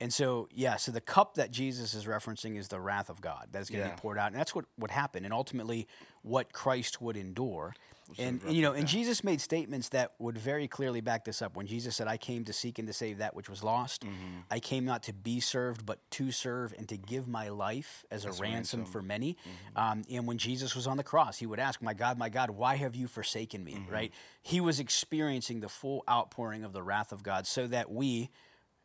And 0.00 0.12
so, 0.12 0.48
yeah, 0.52 0.76
so 0.76 0.92
the 0.92 1.00
cup 1.00 1.34
that 1.34 1.50
Jesus 1.50 1.94
is 1.94 2.04
referencing 2.06 2.56
is 2.56 2.68
the 2.68 2.80
wrath 2.80 3.08
of 3.10 3.20
God 3.20 3.48
that 3.52 3.62
is 3.62 3.70
going 3.70 3.82
to 3.82 3.88
Yeah. 3.88 3.94
be 3.94 4.00
poured 4.00 4.18
out. 4.18 4.28
And 4.32 4.36
that's 4.40 4.54
what 4.54 4.64
would 4.78 4.90
happen. 4.92 5.24
And 5.24 5.32
ultimately, 5.32 5.86
what 6.22 6.52
Christ 6.52 7.00
would 7.00 7.16
endure. 7.16 7.74
And, 8.16 8.40
you 8.48 8.62
know, 8.62 8.72
and 8.72 8.88
Jesus 8.88 9.22
made 9.22 9.40
statements 9.40 9.90
that 9.90 10.14
would 10.18 10.38
very 10.38 10.66
clearly 10.66 11.02
back 11.02 11.24
this 11.24 11.42
up. 11.42 11.56
When 11.56 11.66
Jesus 11.66 11.94
said, 11.94 12.08
I 12.08 12.16
came 12.16 12.44
to 12.44 12.52
seek 12.52 12.78
and 12.78 12.88
to 12.88 12.94
save 12.94 13.18
that 13.18 13.36
which 13.36 13.50
was 13.50 13.62
lost, 13.62 14.04
Mm-hmm. 14.08 14.40
I 14.50 14.60
came 14.60 14.84
not 14.84 15.02
to 15.04 15.12
be 15.12 15.40
served, 15.40 15.84
but 15.84 15.98
to 16.12 16.30
serve 16.30 16.74
and 16.76 16.88
to 16.88 16.96
give 16.96 17.28
my 17.28 17.48
life 17.48 18.04
as 18.10 18.24
a 18.24 18.32
ransom, 18.32 18.84
for 18.84 19.02
many. 19.02 19.34
Mm-hmm. 19.34 19.78
Um, 19.78 20.04
and 20.10 20.26
when 20.26 20.38
Jesus 20.38 20.74
was 20.74 20.86
on 20.86 20.96
the 20.96 21.02
cross, 21.02 21.38
he 21.38 21.46
would 21.46 21.58
ask, 21.58 21.82
My 21.82 21.94
God, 21.94 22.18
my 22.18 22.28
God, 22.28 22.50
why 22.50 22.76
have 22.76 22.94
you 22.94 23.06
forsaken 23.06 23.64
me? 23.64 23.74
Mm-hmm. 23.74 23.92
Right? 23.92 24.12
He 24.42 24.60
was 24.60 24.80
experiencing 24.80 25.60
the 25.60 25.68
full 25.68 26.04
outpouring 26.08 26.64
of 26.64 26.72
the 26.72 26.82
wrath 26.82 27.12
of 27.12 27.22
God 27.22 27.46
so 27.46 27.66
that 27.66 27.90
we, 27.90 28.30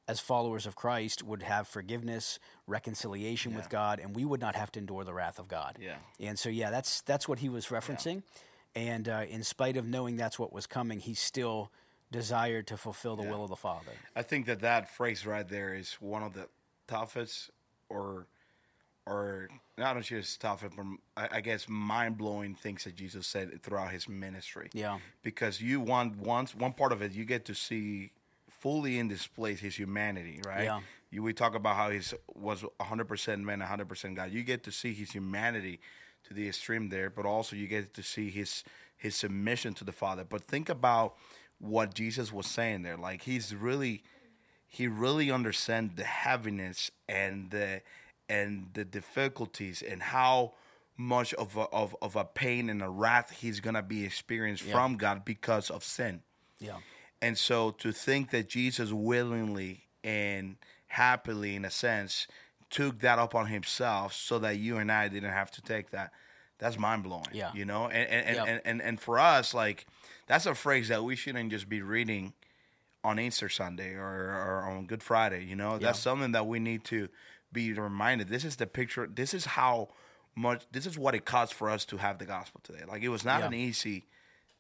as 0.08 0.20
followers 0.20 0.66
of 0.66 0.76
Christ, 0.76 1.24
would 1.24 1.44
have 1.44 1.68
forgiveness, 1.68 2.40
reconciliation 2.68 3.56
with 3.56 3.70
God, 3.70 4.00
and 4.00 4.16
we 4.16 4.26
would 4.26 4.42
not 4.42 4.56
have 4.56 4.72
to 4.74 4.80
endure 4.80 5.04
the 5.04 5.14
wrath 5.14 5.40
of 5.40 5.48
God. 5.48 5.78
Yeah. 5.80 5.96
And 6.20 6.38
so, 6.38 6.50
yeah, 6.50 6.70
that's 6.70 7.02
that's 7.02 7.28
what 7.28 7.40
he 7.40 7.50
was 7.50 7.68
referencing. 7.68 8.24
And 8.76 9.08
uh, 9.08 9.26
in 9.30 9.44
spite 9.44 9.78
of 9.78 9.86
knowing 9.86 10.16
that's 10.16 10.40
what 10.40 10.52
was 10.52 10.66
coming, 10.66 11.00
he 11.00 11.14
still 11.14 11.72
desired 12.12 12.68
to 12.68 12.78
fulfill 12.78 13.16
the 13.16 13.24
will 13.24 13.44
of 13.44 13.50
the 13.50 13.56
Father. 13.56 13.92
I 14.16 14.22
think 14.22 14.46
that 14.46 14.62
that 14.62 14.90
phrase 14.90 15.26
right 15.26 15.48
there 15.48 15.74
is 15.74 15.94
one 16.00 16.24
of 16.24 16.34
the 16.34 16.48
toughest, 16.88 17.50
or, 17.90 18.28
or 19.06 19.50
not 19.78 20.02
just 20.02 20.40
toughest, 20.42 20.76
but 20.76 20.86
I, 21.18 21.38
I 21.38 21.42
guess 21.42 21.68
mind 21.68 22.18
blowing 22.18 22.56
things 22.56 22.84
that 22.86 22.96
Jesus 22.96 23.28
said 23.28 23.62
throughout 23.62 23.92
his 23.92 24.08
ministry. 24.08 24.70
Yeah. 24.74 25.00
Because 25.24 25.62
you 25.62 25.82
want 25.82 26.18
once 26.18 26.56
one 26.56 26.74
part 26.74 26.92
of 26.92 27.02
it, 27.02 27.12
you 27.14 27.26
get 27.26 27.46
to 27.46 27.56
see 27.56 28.12
fully 28.50 28.98
in 28.98 29.08
display 29.08 29.56
his 29.56 29.76
humanity, 29.76 30.40
right? 30.46 30.64
Yeah. 30.64 30.80
You, 31.12 31.22
we 31.22 31.34
talk 31.34 31.54
about 31.54 31.76
how 31.76 31.90
he 31.90 32.00
was 32.34 32.64
100% 32.80 33.42
man, 33.42 33.60
100% 33.60 34.16
God. 34.16 34.32
You 34.32 34.42
get 34.42 34.64
to 34.64 34.72
see 34.72 34.94
his 34.94 35.12
humanity 35.12 35.80
to 36.28 36.34
the 36.34 36.48
extreme 36.48 36.90
there, 36.90 37.10
but 37.10 37.26
also 37.26 37.56
you 37.56 37.68
get 37.68 37.94
to 37.94 38.04
see 38.04 38.30
his 38.30 38.64
his 38.96 39.16
submission 39.16 39.74
to 39.74 39.84
the 39.84 39.92
Father. 39.92 40.24
But 40.24 40.44
think 40.44 40.70
about 40.70 41.16
what 41.60 41.94
Jesus 41.94 42.32
was 42.32 42.48
saying 42.48 42.84
there. 42.84 42.98
Like 42.98 43.24
he's 43.24 43.56
really 43.56 44.04
he 44.68 44.88
really 44.88 45.30
understands 45.30 45.96
the 45.96 46.04
heaviness 46.04 46.92
and 47.08 47.52
the 47.52 47.82
and 48.30 48.70
the 48.74 48.86
difficulties 48.86 49.82
and 49.82 50.02
how 50.02 50.54
much 50.96 51.34
of 51.34 51.58
a, 51.58 51.62
of, 51.62 51.96
of 52.02 52.16
a 52.16 52.24
pain 52.24 52.70
and 52.70 52.82
a 52.82 52.90
wrath 52.90 53.32
he's 53.42 53.60
gonna 53.60 53.82
be 53.82 54.06
experienced 54.06 54.64
from 54.64 54.96
God 54.96 55.26
because 55.26 55.70
of 55.70 55.84
sin. 55.84 56.22
Yeah. 56.60 56.78
And 57.22 57.38
so 57.38 57.72
to 57.72 57.92
think 57.92 58.32
that 58.32 58.50
Jesus 58.50 58.92
willingly 58.92 59.86
and 60.04 60.58
happily, 60.88 61.56
in 61.56 61.66
a 61.66 61.72
sense, 61.72 62.28
took 62.74 63.00
that 63.02 63.20
upon 63.20 63.48
himself 63.48 64.14
so 64.14 64.40
that 64.40 64.58
you 64.58 64.78
and 64.78 64.92
I 64.92 65.08
didn't 65.08 65.30
have 65.32 65.52
to 65.52 65.62
take 65.62 65.92
that, 65.92 66.12
that's 66.58 66.78
mind 66.80 67.04
blowing. 67.04 67.28
Yeah. 67.32 67.52
You 67.54 67.66
know? 67.66 67.86
And 67.88 68.10
and, 68.10 68.26
and, 68.28 68.36
Yep. 68.38 68.48
and, 68.48 68.62
and 68.66 68.82
and 68.82 69.00
for 69.00 69.20
us, 69.20 69.54
like 69.54 69.86
that's 70.28 70.46
a 70.46 70.56
phrase 70.56 70.88
that 70.88 71.04
we 71.04 71.16
shouldn't 71.16 71.52
just 71.52 71.70
be 71.70 71.82
reading 71.82 72.34
on 73.04 73.20
Easter 73.20 73.50
Sunday 73.50 73.94
or, 73.94 74.02
or 74.04 74.64
on 74.70 74.86
Good 74.86 75.04
Friday, 75.04 75.44
you 75.44 75.56
know? 75.58 75.78
That's 75.78 76.00
something 76.00 76.32
that 76.32 76.48
we 76.48 76.60
need 76.60 76.84
to 76.86 77.10
be 77.52 77.74
reminded. 77.74 78.30
This 78.30 78.44
is 78.46 78.56
the 78.56 78.66
picture 78.66 79.08
this 79.08 79.34
is 79.34 79.46
how 79.46 79.90
much 80.36 80.64
this 80.72 80.86
is 80.88 80.98
what 80.98 81.14
it 81.14 81.26
costs 81.26 81.54
for 81.54 81.70
us 81.70 81.86
to 81.86 81.98
have 81.98 82.18
the 82.18 82.26
gospel 82.26 82.60
today. 82.64 82.84
Like 82.88 83.04
it 83.04 83.10
was 83.10 83.24
not 83.24 83.42
Yeah. 83.42 83.48
an 83.48 83.54
easy 83.54 84.06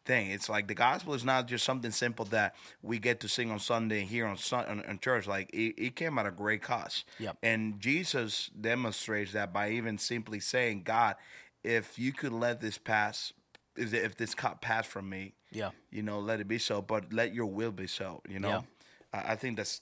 thing. 0.05 0.31
It's 0.31 0.49
like 0.49 0.67
the 0.67 0.75
gospel 0.75 1.13
is 1.13 1.23
not 1.23 1.47
just 1.47 1.65
something 1.65 1.91
simple 1.91 2.25
that 2.25 2.55
we 2.81 2.99
get 2.99 3.19
to 3.21 3.27
sing 3.27 3.51
on 3.51 3.59
Sunday 3.59 4.01
here 4.01 4.25
on 4.25 4.37
Sun 4.37 4.65
on, 4.65 4.85
on 4.85 4.99
church. 4.99 5.27
Like 5.27 5.49
it, 5.53 5.75
it 5.77 5.95
came 5.95 6.17
at 6.17 6.25
a 6.25 6.31
great 6.31 6.61
cost. 6.61 7.05
Yep. 7.19 7.37
And 7.43 7.79
Jesus 7.79 8.49
demonstrates 8.59 9.33
that 9.33 9.53
by 9.53 9.71
even 9.71 9.97
simply 9.97 10.39
saying, 10.39 10.83
"God, 10.83 11.15
if 11.63 11.97
you 11.97 12.11
could 12.11 12.33
let 12.33 12.61
this 12.61 12.77
pass, 12.77 13.33
if 13.75 14.15
this 14.17 14.35
cup 14.35 14.61
pass 14.61 14.85
from 14.85 15.09
me, 15.09 15.33
Yeah. 15.51 15.71
you 15.91 16.03
know, 16.03 16.19
let 16.19 16.39
it 16.39 16.47
be 16.47 16.57
so. 16.57 16.81
But 16.81 17.13
let 17.13 17.33
your 17.33 17.47
will 17.47 17.71
be 17.71 17.87
so. 17.87 18.21
You 18.27 18.39
know, 18.39 18.65
I, 19.13 19.33
I 19.33 19.35
think 19.35 19.57
that's 19.57 19.81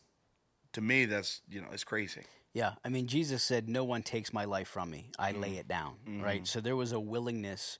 to 0.73 0.81
me 0.81 1.05
that's 1.05 1.41
you 1.49 1.61
know 1.61 1.67
it's 1.71 1.83
crazy. 1.83 2.21
Yeah, 2.53 2.73
I 2.83 2.89
mean, 2.89 3.07
Jesus 3.07 3.43
said, 3.43 3.69
"No 3.69 3.83
one 3.85 4.03
takes 4.03 4.33
my 4.33 4.45
life 4.45 4.67
from 4.67 4.89
me; 4.89 5.09
I 5.17 5.31
lay 5.31 5.51
mm-hmm. 5.51 5.59
it 5.59 5.67
down." 5.67 5.95
Right. 6.05 6.37
Mm-hmm. 6.37 6.45
So 6.45 6.59
there 6.59 6.75
was 6.75 6.91
a 6.91 6.99
willingness 6.99 7.79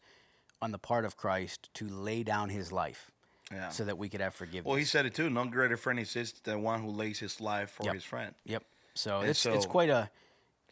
on 0.61 0.71
the 0.71 0.77
part 0.79 1.05
of 1.05 1.17
Christ 1.17 1.69
to 1.75 1.87
lay 1.87 2.23
down 2.23 2.49
His 2.49 2.71
life, 2.71 3.11
Yeah. 3.51 3.69
so 3.69 3.83
that 3.85 3.97
we 3.97 4.09
could 4.09 4.21
have 4.21 4.33
forgiveness. 4.35 4.65
well, 4.65 4.75
he 4.77 4.85
said 4.85 5.05
it 5.05 5.13
too. 5.15 5.29
No 5.29 5.45
greater 5.45 5.77
friend 5.77 5.99
exists 5.99 6.39
than 6.41 6.61
one 6.61 6.81
who 6.81 6.89
lays 6.89 7.19
his 7.19 7.41
life 7.41 7.71
for 7.71 7.83
Yep. 7.85 7.93
his 7.95 8.03
friend. 8.03 8.35
Yep. 8.45 8.63
So 8.93 9.19
And 9.21 9.29
it's 9.29 9.45
it's 9.45 9.65
quite 9.65 9.89
a 9.89 10.09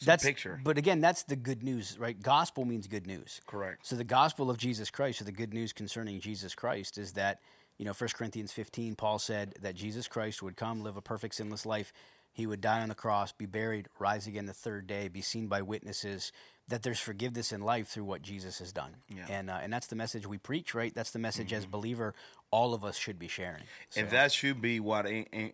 a 0.01 0.05
that's 0.05 0.23
picture. 0.23 0.61
But 0.63 0.77
again, 0.77 1.01
that's 1.01 1.23
the 1.23 1.35
good 1.35 1.61
news, 1.63 1.97
right? 1.99 2.19
Gospel 2.21 2.63
means 2.65 2.87
good 2.87 3.05
news. 3.07 3.41
Correct. 3.47 3.85
So 3.85 3.95
the 3.97 4.03
gospel 4.05 4.49
of 4.49 4.57
Jesus 4.57 4.89
Christ, 4.89 5.19
or 5.21 5.25
the 5.25 5.31
good 5.33 5.53
news 5.53 5.73
concerning 5.73 6.19
Jesus 6.21 6.55
Christ, 6.55 6.97
is 6.97 7.13
that 7.13 7.39
you 7.77 7.85
know, 7.85 7.93
1 7.93 8.09
Corinthians 8.13 8.51
15, 8.51 8.95
Paul 8.95 9.19
said 9.19 9.55
that 9.61 9.73
Jesus 9.73 10.05
Christ 10.09 10.43
would 10.43 10.57
come, 10.57 10.81
live 10.83 10.97
a 10.97 11.01
perfect, 11.01 11.35
sinless 11.35 11.65
life. 11.65 11.93
He 12.33 12.45
would 12.45 12.59
die 12.59 12.81
on 12.81 12.89
the 12.89 12.95
cross, 12.95 13.31
be 13.31 13.45
buried, 13.45 13.87
rise 13.99 14.27
again 14.27 14.47
the 14.47 14.53
third 14.53 14.85
day, 14.85 15.07
be 15.07 15.21
seen 15.21 15.47
by 15.47 15.61
witnesses. 15.61 16.33
That 16.69 16.83
there's 16.83 16.99
forgiveness 16.99 17.51
in 17.51 17.61
life 17.61 17.87
through 17.87 18.05
what 18.05 18.21
Jesus 18.21 18.59
has 18.59 18.71
done, 18.71 18.95
Yeah. 19.09 19.23
Mm-hmm. 19.23 19.31
and 19.33 19.49
uh, 19.49 19.59
and 19.63 19.73
that's 19.73 19.87
the 19.87 19.95
message 19.95 20.25
we 20.27 20.37
preach, 20.37 20.73
right? 20.73 20.93
That's 20.93 21.11
the 21.11 21.19
message 21.19 21.51
as 21.53 21.65
believer, 21.65 22.13
all 22.51 22.73
of 22.73 22.83
us 22.85 22.95
should 22.97 23.19
be 23.19 23.27
sharing. 23.27 23.63
So, 23.89 24.01
And 24.01 24.09
that 24.11 24.31
should 24.31 24.61
be 24.61 24.79
what 24.79 25.05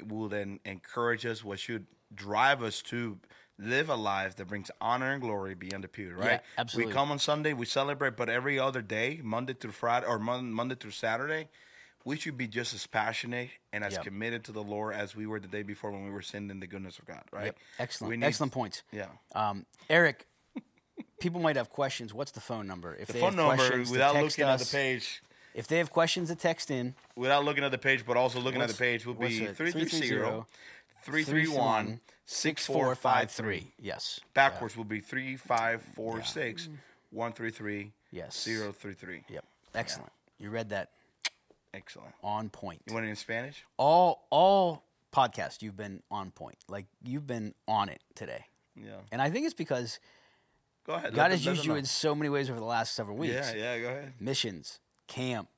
will 0.05 0.29
then 0.29 0.59
encourage 0.65 1.25
us, 1.25 1.43
what 1.43 1.59
should 1.59 1.87
drive 2.13 2.61
us 2.61 2.81
to 2.83 3.17
live 3.57 3.89
a 3.89 3.95
life 3.95 4.35
that 4.35 4.47
brings 4.47 4.69
honor 4.81 5.11
and 5.13 5.21
glory 5.21 5.55
beyond 5.55 5.83
the 5.85 5.87
pew, 5.87 6.13
right? 6.13 6.41
absolutely. 6.57 6.91
We 6.91 6.93
come 6.93 7.11
on 7.11 7.19
Sunday, 7.19 7.53
we 7.53 7.65
celebrate, 7.65 8.17
but 8.17 8.27
every 8.29 8.59
other 8.59 8.81
day, 8.81 9.21
Monday 9.23 9.53
through 9.53 9.71
Friday 9.71 10.05
or 10.05 10.19
Mon- 10.19 10.51
Monday 10.51 10.75
through 10.75 10.91
Saturday, 10.91 11.47
we 12.03 12.17
should 12.17 12.37
be 12.37 12.47
just 12.47 12.73
as 12.73 12.85
passionate 12.85 13.49
and 13.71 13.83
as 13.85 13.93
Yep. 13.93 14.03
committed 14.03 14.43
to 14.45 14.51
the 14.51 14.61
Lord 14.61 14.93
as 14.95 15.15
we 15.15 15.25
were 15.25 15.39
the 15.39 15.47
day 15.47 15.63
before 15.63 15.91
when 15.91 16.03
we 16.03 16.11
were 16.11 16.21
singing 16.21 16.49
in 16.51 16.59
the 16.59 16.67
goodness 16.67 16.99
of 16.99 17.05
God, 17.05 17.23
right? 17.31 17.45
Yep. 17.45 17.57
Excellent. 17.79 18.19
Need- 18.19 18.25
Excellent 18.25 18.51
points. 18.51 18.83
Yeah. 18.91 19.07
Um, 19.33 19.65
Erick, 19.89 20.27
people 21.19 21.39
might 21.41 21.55
have 21.55 21.69
questions. 21.69 22.13
What's 22.13 22.31
the 22.31 22.41
phone 22.41 22.67
number? 22.67 22.95
If 22.95 23.07
The 23.07 23.13
they 23.13 23.19
phone 23.19 23.29
have 23.33 23.37
number, 23.37 23.55
questions, 23.55 23.91
without 23.91 24.15
looking 24.15 24.45
at 24.45 24.59
the 24.59 24.65
page, 24.65 25.21
If 25.53 25.67
they 25.67 25.77
have 25.77 25.89
questions 25.91 26.29
to 26.29 26.35
text 26.35 26.69
in, 26.71 26.95
without 27.15 27.45
looking 27.45 27.63
at 27.63 27.71
the 27.71 27.77
page, 27.77 28.05
but 28.05 28.17
also 28.17 28.39
looking 28.39 28.61
at 28.61 28.67
the 28.69 28.73
page, 28.75 29.05
what's 29.05 29.19
be 29.19 29.43
it? 29.43 29.55
330 29.55 30.45
331 31.03 31.99
6453. 32.25 33.71
Yes. 33.79 34.19
Backwards 34.33 34.75
will 34.75 34.83
be 34.83 34.99
3546 34.99 36.69
133 37.11 37.91
Yes. 38.11 38.45
033. 38.45 39.23
Yep. 39.29 39.45
Excellent. 39.73 40.11
You 40.39 40.49
read 40.49 40.69
that 40.69 40.89
Excellent. 41.73 42.13
on 42.23 42.49
point. 42.49 42.81
You 42.87 42.93
want 42.93 43.05
it 43.05 43.09
in 43.09 43.15
Spanish? 43.15 43.63
All 43.77 44.25
all 44.29 44.83
podcasts 45.13 45.61
you've 45.61 45.77
been 45.77 46.01
on 46.09 46.31
point. 46.31 46.57
Like 46.67 46.85
you've 47.03 47.27
been 47.27 47.53
on 47.67 47.89
it 47.89 48.01
today. 48.15 48.45
Yeah. 48.75 48.91
And 49.11 49.21
I 49.21 49.29
think 49.29 49.45
it's 49.45 49.53
because 49.53 49.99
Go 50.85 50.93
ahead. 50.93 51.13
God 51.13 51.31
has 51.31 51.45
used 51.45 51.65
you 51.65 51.71
know. 51.71 51.77
in 51.77 51.85
so 51.85 52.13
many 52.13 52.29
ways 52.29 52.49
over 52.49 52.59
the 52.59 52.65
last 52.65 52.93
several 52.93 53.17
weeks. 53.17 53.33
Yeah, 53.33 53.53
yeah, 53.75 53.79
go 53.79 53.87
ahead. 53.87 54.13
Missions, 54.19 54.79
camp, 55.07 55.49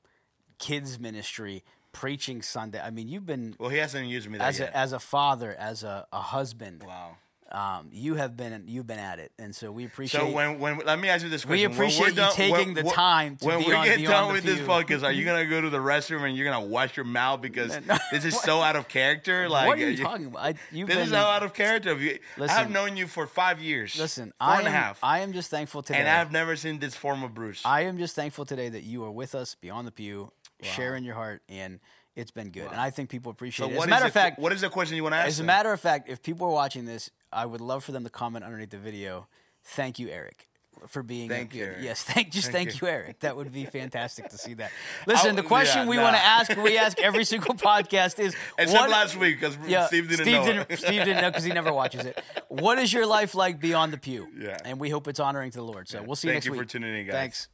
kids 0.58 0.98
ministry, 0.98 1.64
preaching 1.92 2.40
Sunday. 2.42 2.80
I 2.80 2.90
mean, 2.90 3.08
you've 3.08 3.26
been 3.26 3.54
Well, 3.58 3.70
he 3.70 3.78
hasn't 3.78 4.06
used 4.06 4.28
me 4.30 4.38
that 4.38 4.48
as 4.48 4.60
a, 4.60 4.76
as 4.76 4.92
a 4.92 4.98
father, 4.98 5.54
as 5.58 5.84
a, 5.84 6.06
a 6.12 6.20
husband. 6.20 6.82
wow. 6.86 7.16
Um, 7.50 7.88
you 7.92 8.16
have 8.16 8.36
been 8.36 8.64
you've 8.66 8.86
been 8.86 8.98
at 8.98 9.18
it, 9.18 9.32
and 9.38 9.56
so 9.56 9.72
we 9.72 9.86
appreciate. 9.86 10.20
So 10.20 10.30
when 10.30 10.58
when 10.58 10.80
let 10.84 10.98
me 10.98 11.08
ask 11.08 11.24
you 11.24 11.30
this 11.30 11.46
question. 11.46 11.70
We're 11.70 11.74
appreciate 11.76 12.08
you 12.10 12.14
done- 12.16 12.32
taking 12.34 12.52
when- 12.52 12.74
the 12.74 12.82
time 12.82 13.36
to 13.38 13.46
when 13.46 13.58
we 13.60 13.72
on 13.72 13.86
get 13.86 14.04
done 14.04 14.32
with 14.34 14.44
this 14.44 14.60
podcast, 14.60 15.02
are 15.02 15.10
you 15.12 15.24
gonna 15.24 15.46
go 15.46 15.58
to 15.58 15.70
the 15.70 15.78
restroom 15.78 16.24
and 16.28 16.36
you're 16.36 16.44
gonna 16.44 16.66
wash 16.66 16.94
your 16.94 17.06
mouth 17.06 17.40
because 17.40 17.70
No, 17.86 17.96
this 18.12 18.26
is 18.26 18.38
so 18.38 18.60
out 18.60 18.76
of 18.76 18.86
character? 18.88 19.48
Like 19.48 19.66
what 19.66 19.78
are 19.78 19.80
you 19.80 19.86
you- 19.86 20.04
talking 20.04 20.26
about? 20.26 20.44
I, 20.44 20.54
you've 20.70 20.88
This 20.88 20.96
been, 20.96 21.04
is 21.06 21.10
so 21.10 21.16
out 21.16 21.42
of 21.42 21.54
character. 21.54 21.90
Of 21.90 22.02
you. 22.02 22.18
I 22.38 22.48
have 22.48 22.70
known 22.70 22.98
you 22.98 23.06
for 23.06 23.26
five 23.26 23.62
years. 23.62 23.98
Listen, 23.98 24.34
four 24.38 24.48
I 24.48 24.58
and 24.58 24.66
a 24.66 24.70
am, 24.70 24.76
half, 24.76 24.98
I 25.02 25.20
am 25.20 25.32
just 25.32 25.50
thankful 25.50 25.82
today. 25.82 26.00
and 26.00 26.08
I've 26.08 26.30
never 26.30 26.54
seen 26.54 26.80
this 26.80 26.94
form 26.94 27.22
of 27.22 27.32
Bruce. 27.32 27.62
I 27.64 27.82
am 27.84 27.96
just 27.96 28.14
thankful 28.14 28.44
today 28.44 28.68
that 28.68 28.82
you 28.82 29.04
are 29.04 29.10
with 29.10 29.34
us 29.34 29.54
beyond 29.54 29.86
the 29.86 29.92
pew, 29.92 30.32
sharing 30.60 31.02
your 31.02 31.14
heart, 31.14 31.40
and 31.48 31.80
it's 32.14 32.30
been 32.30 32.50
good. 32.50 32.66
And 32.70 32.78
I 32.80 32.90
think 32.90 33.08
people 33.08 33.30
appreciate 33.32 33.68
so 33.68 33.72
it. 33.72 33.78
As 33.78 33.84
a 33.84 33.86
matter 33.86 34.04
of 34.06 34.12
fact, 34.12 34.38
what 34.38 34.52
is 34.52 34.60
the 34.60 34.68
question 34.68 34.96
you 34.96 35.02
want 35.04 35.14
to 35.14 35.18
ask? 35.18 35.28
as 35.28 35.40
a 35.40 35.44
matter 35.44 35.72
of 35.72 35.80
fact, 35.80 36.10
if 36.10 36.20
people 36.22 36.46
are 36.48 36.52
watching 36.52 36.84
this, 36.84 37.10
I 37.32 37.46
would 37.46 37.60
love 37.60 37.84
for 37.84 37.92
them 37.92 38.04
to 38.04 38.10
comment 38.10 38.44
underneath 38.44 38.70
the 38.70 38.78
video. 38.78 39.26
Thank 39.64 39.98
you, 39.98 40.08
Erick. 40.08 40.48
For 40.86 41.02
being 41.02 41.28
Thank 41.28 41.54
you, 41.56 41.64
Erick. 41.64 41.78
yes, 41.80 42.04
thank 42.04 42.30
just 42.30 42.52
Thank 42.52 42.68
thank, 42.70 42.80
you. 42.80 42.86
you. 42.86 42.94
Erick. 42.94 43.18
That 43.20 43.36
would 43.36 43.52
be 43.52 43.64
fantastic 43.64 44.28
to 44.28 44.38
see 44.38 44.54
that. 44.54 44.70
Listen, 45.08 45.34
the 45.34 45.42
yeah, 45.42 45.48
question 45.48 45.88
we 45.88 45.96
nah. 45.96 46.04
want 46.04 46.14
to 46.14 46.22
ask, 46.22 46.56
we 46.56 46.78
ask 46.78 47.00
every 47.00 47.24
single 47.32 47.54
podcast 47.56 48.20
is 48.20 48.36
Except 48.56 48.82
what- 48.82 48.90
last 48.90 49.16
week 49.16 49.40
because 49.40 49.58
Yeah, 49.66 49.86
Steve 49.88 50.08
didn't 50.08 50.24
Steve 50.24 50.34
know. 50.36 50.44
Didn't, 50.46 50.70
it. 50.70 50.78
Steve 50.78 51.04
didn't 51.04 51.20
know 51.20 51.30
because 51.30 51.42
he 51.42 51.52
never 51.52 51.72
watches 51.72 52.06
it. 52.06 52.22
What 52.46 52.78
is 52.78 52.92
your 52.92 53.06
life 53.06 53.34
like 53.34 53.58
beyond 53.58 53.92
the 53.92 53.98
pew? 53.98 54.28
Yeah. 54.38 54.56
And 54.64 54.78
we 54.78 54.88
hope 54.88 55.08
it's 55.08 55.18
honoring 55.18 55.50
to 55.50 55.58
the 55.58 55.64
Lord. 55.64 55.88
So 55.88 56.00
we'll 56.00 56.14
see 56.14 56.28
you 56.28 56.34
next 56.34 56.46
you 56.46 56.52
week. 56.52 56.60
for 56.60 56.66
tuning 56.68 56.94
in, 56.94 57.06
guys. 57.06 57.12
Thanks. 57.12 57.48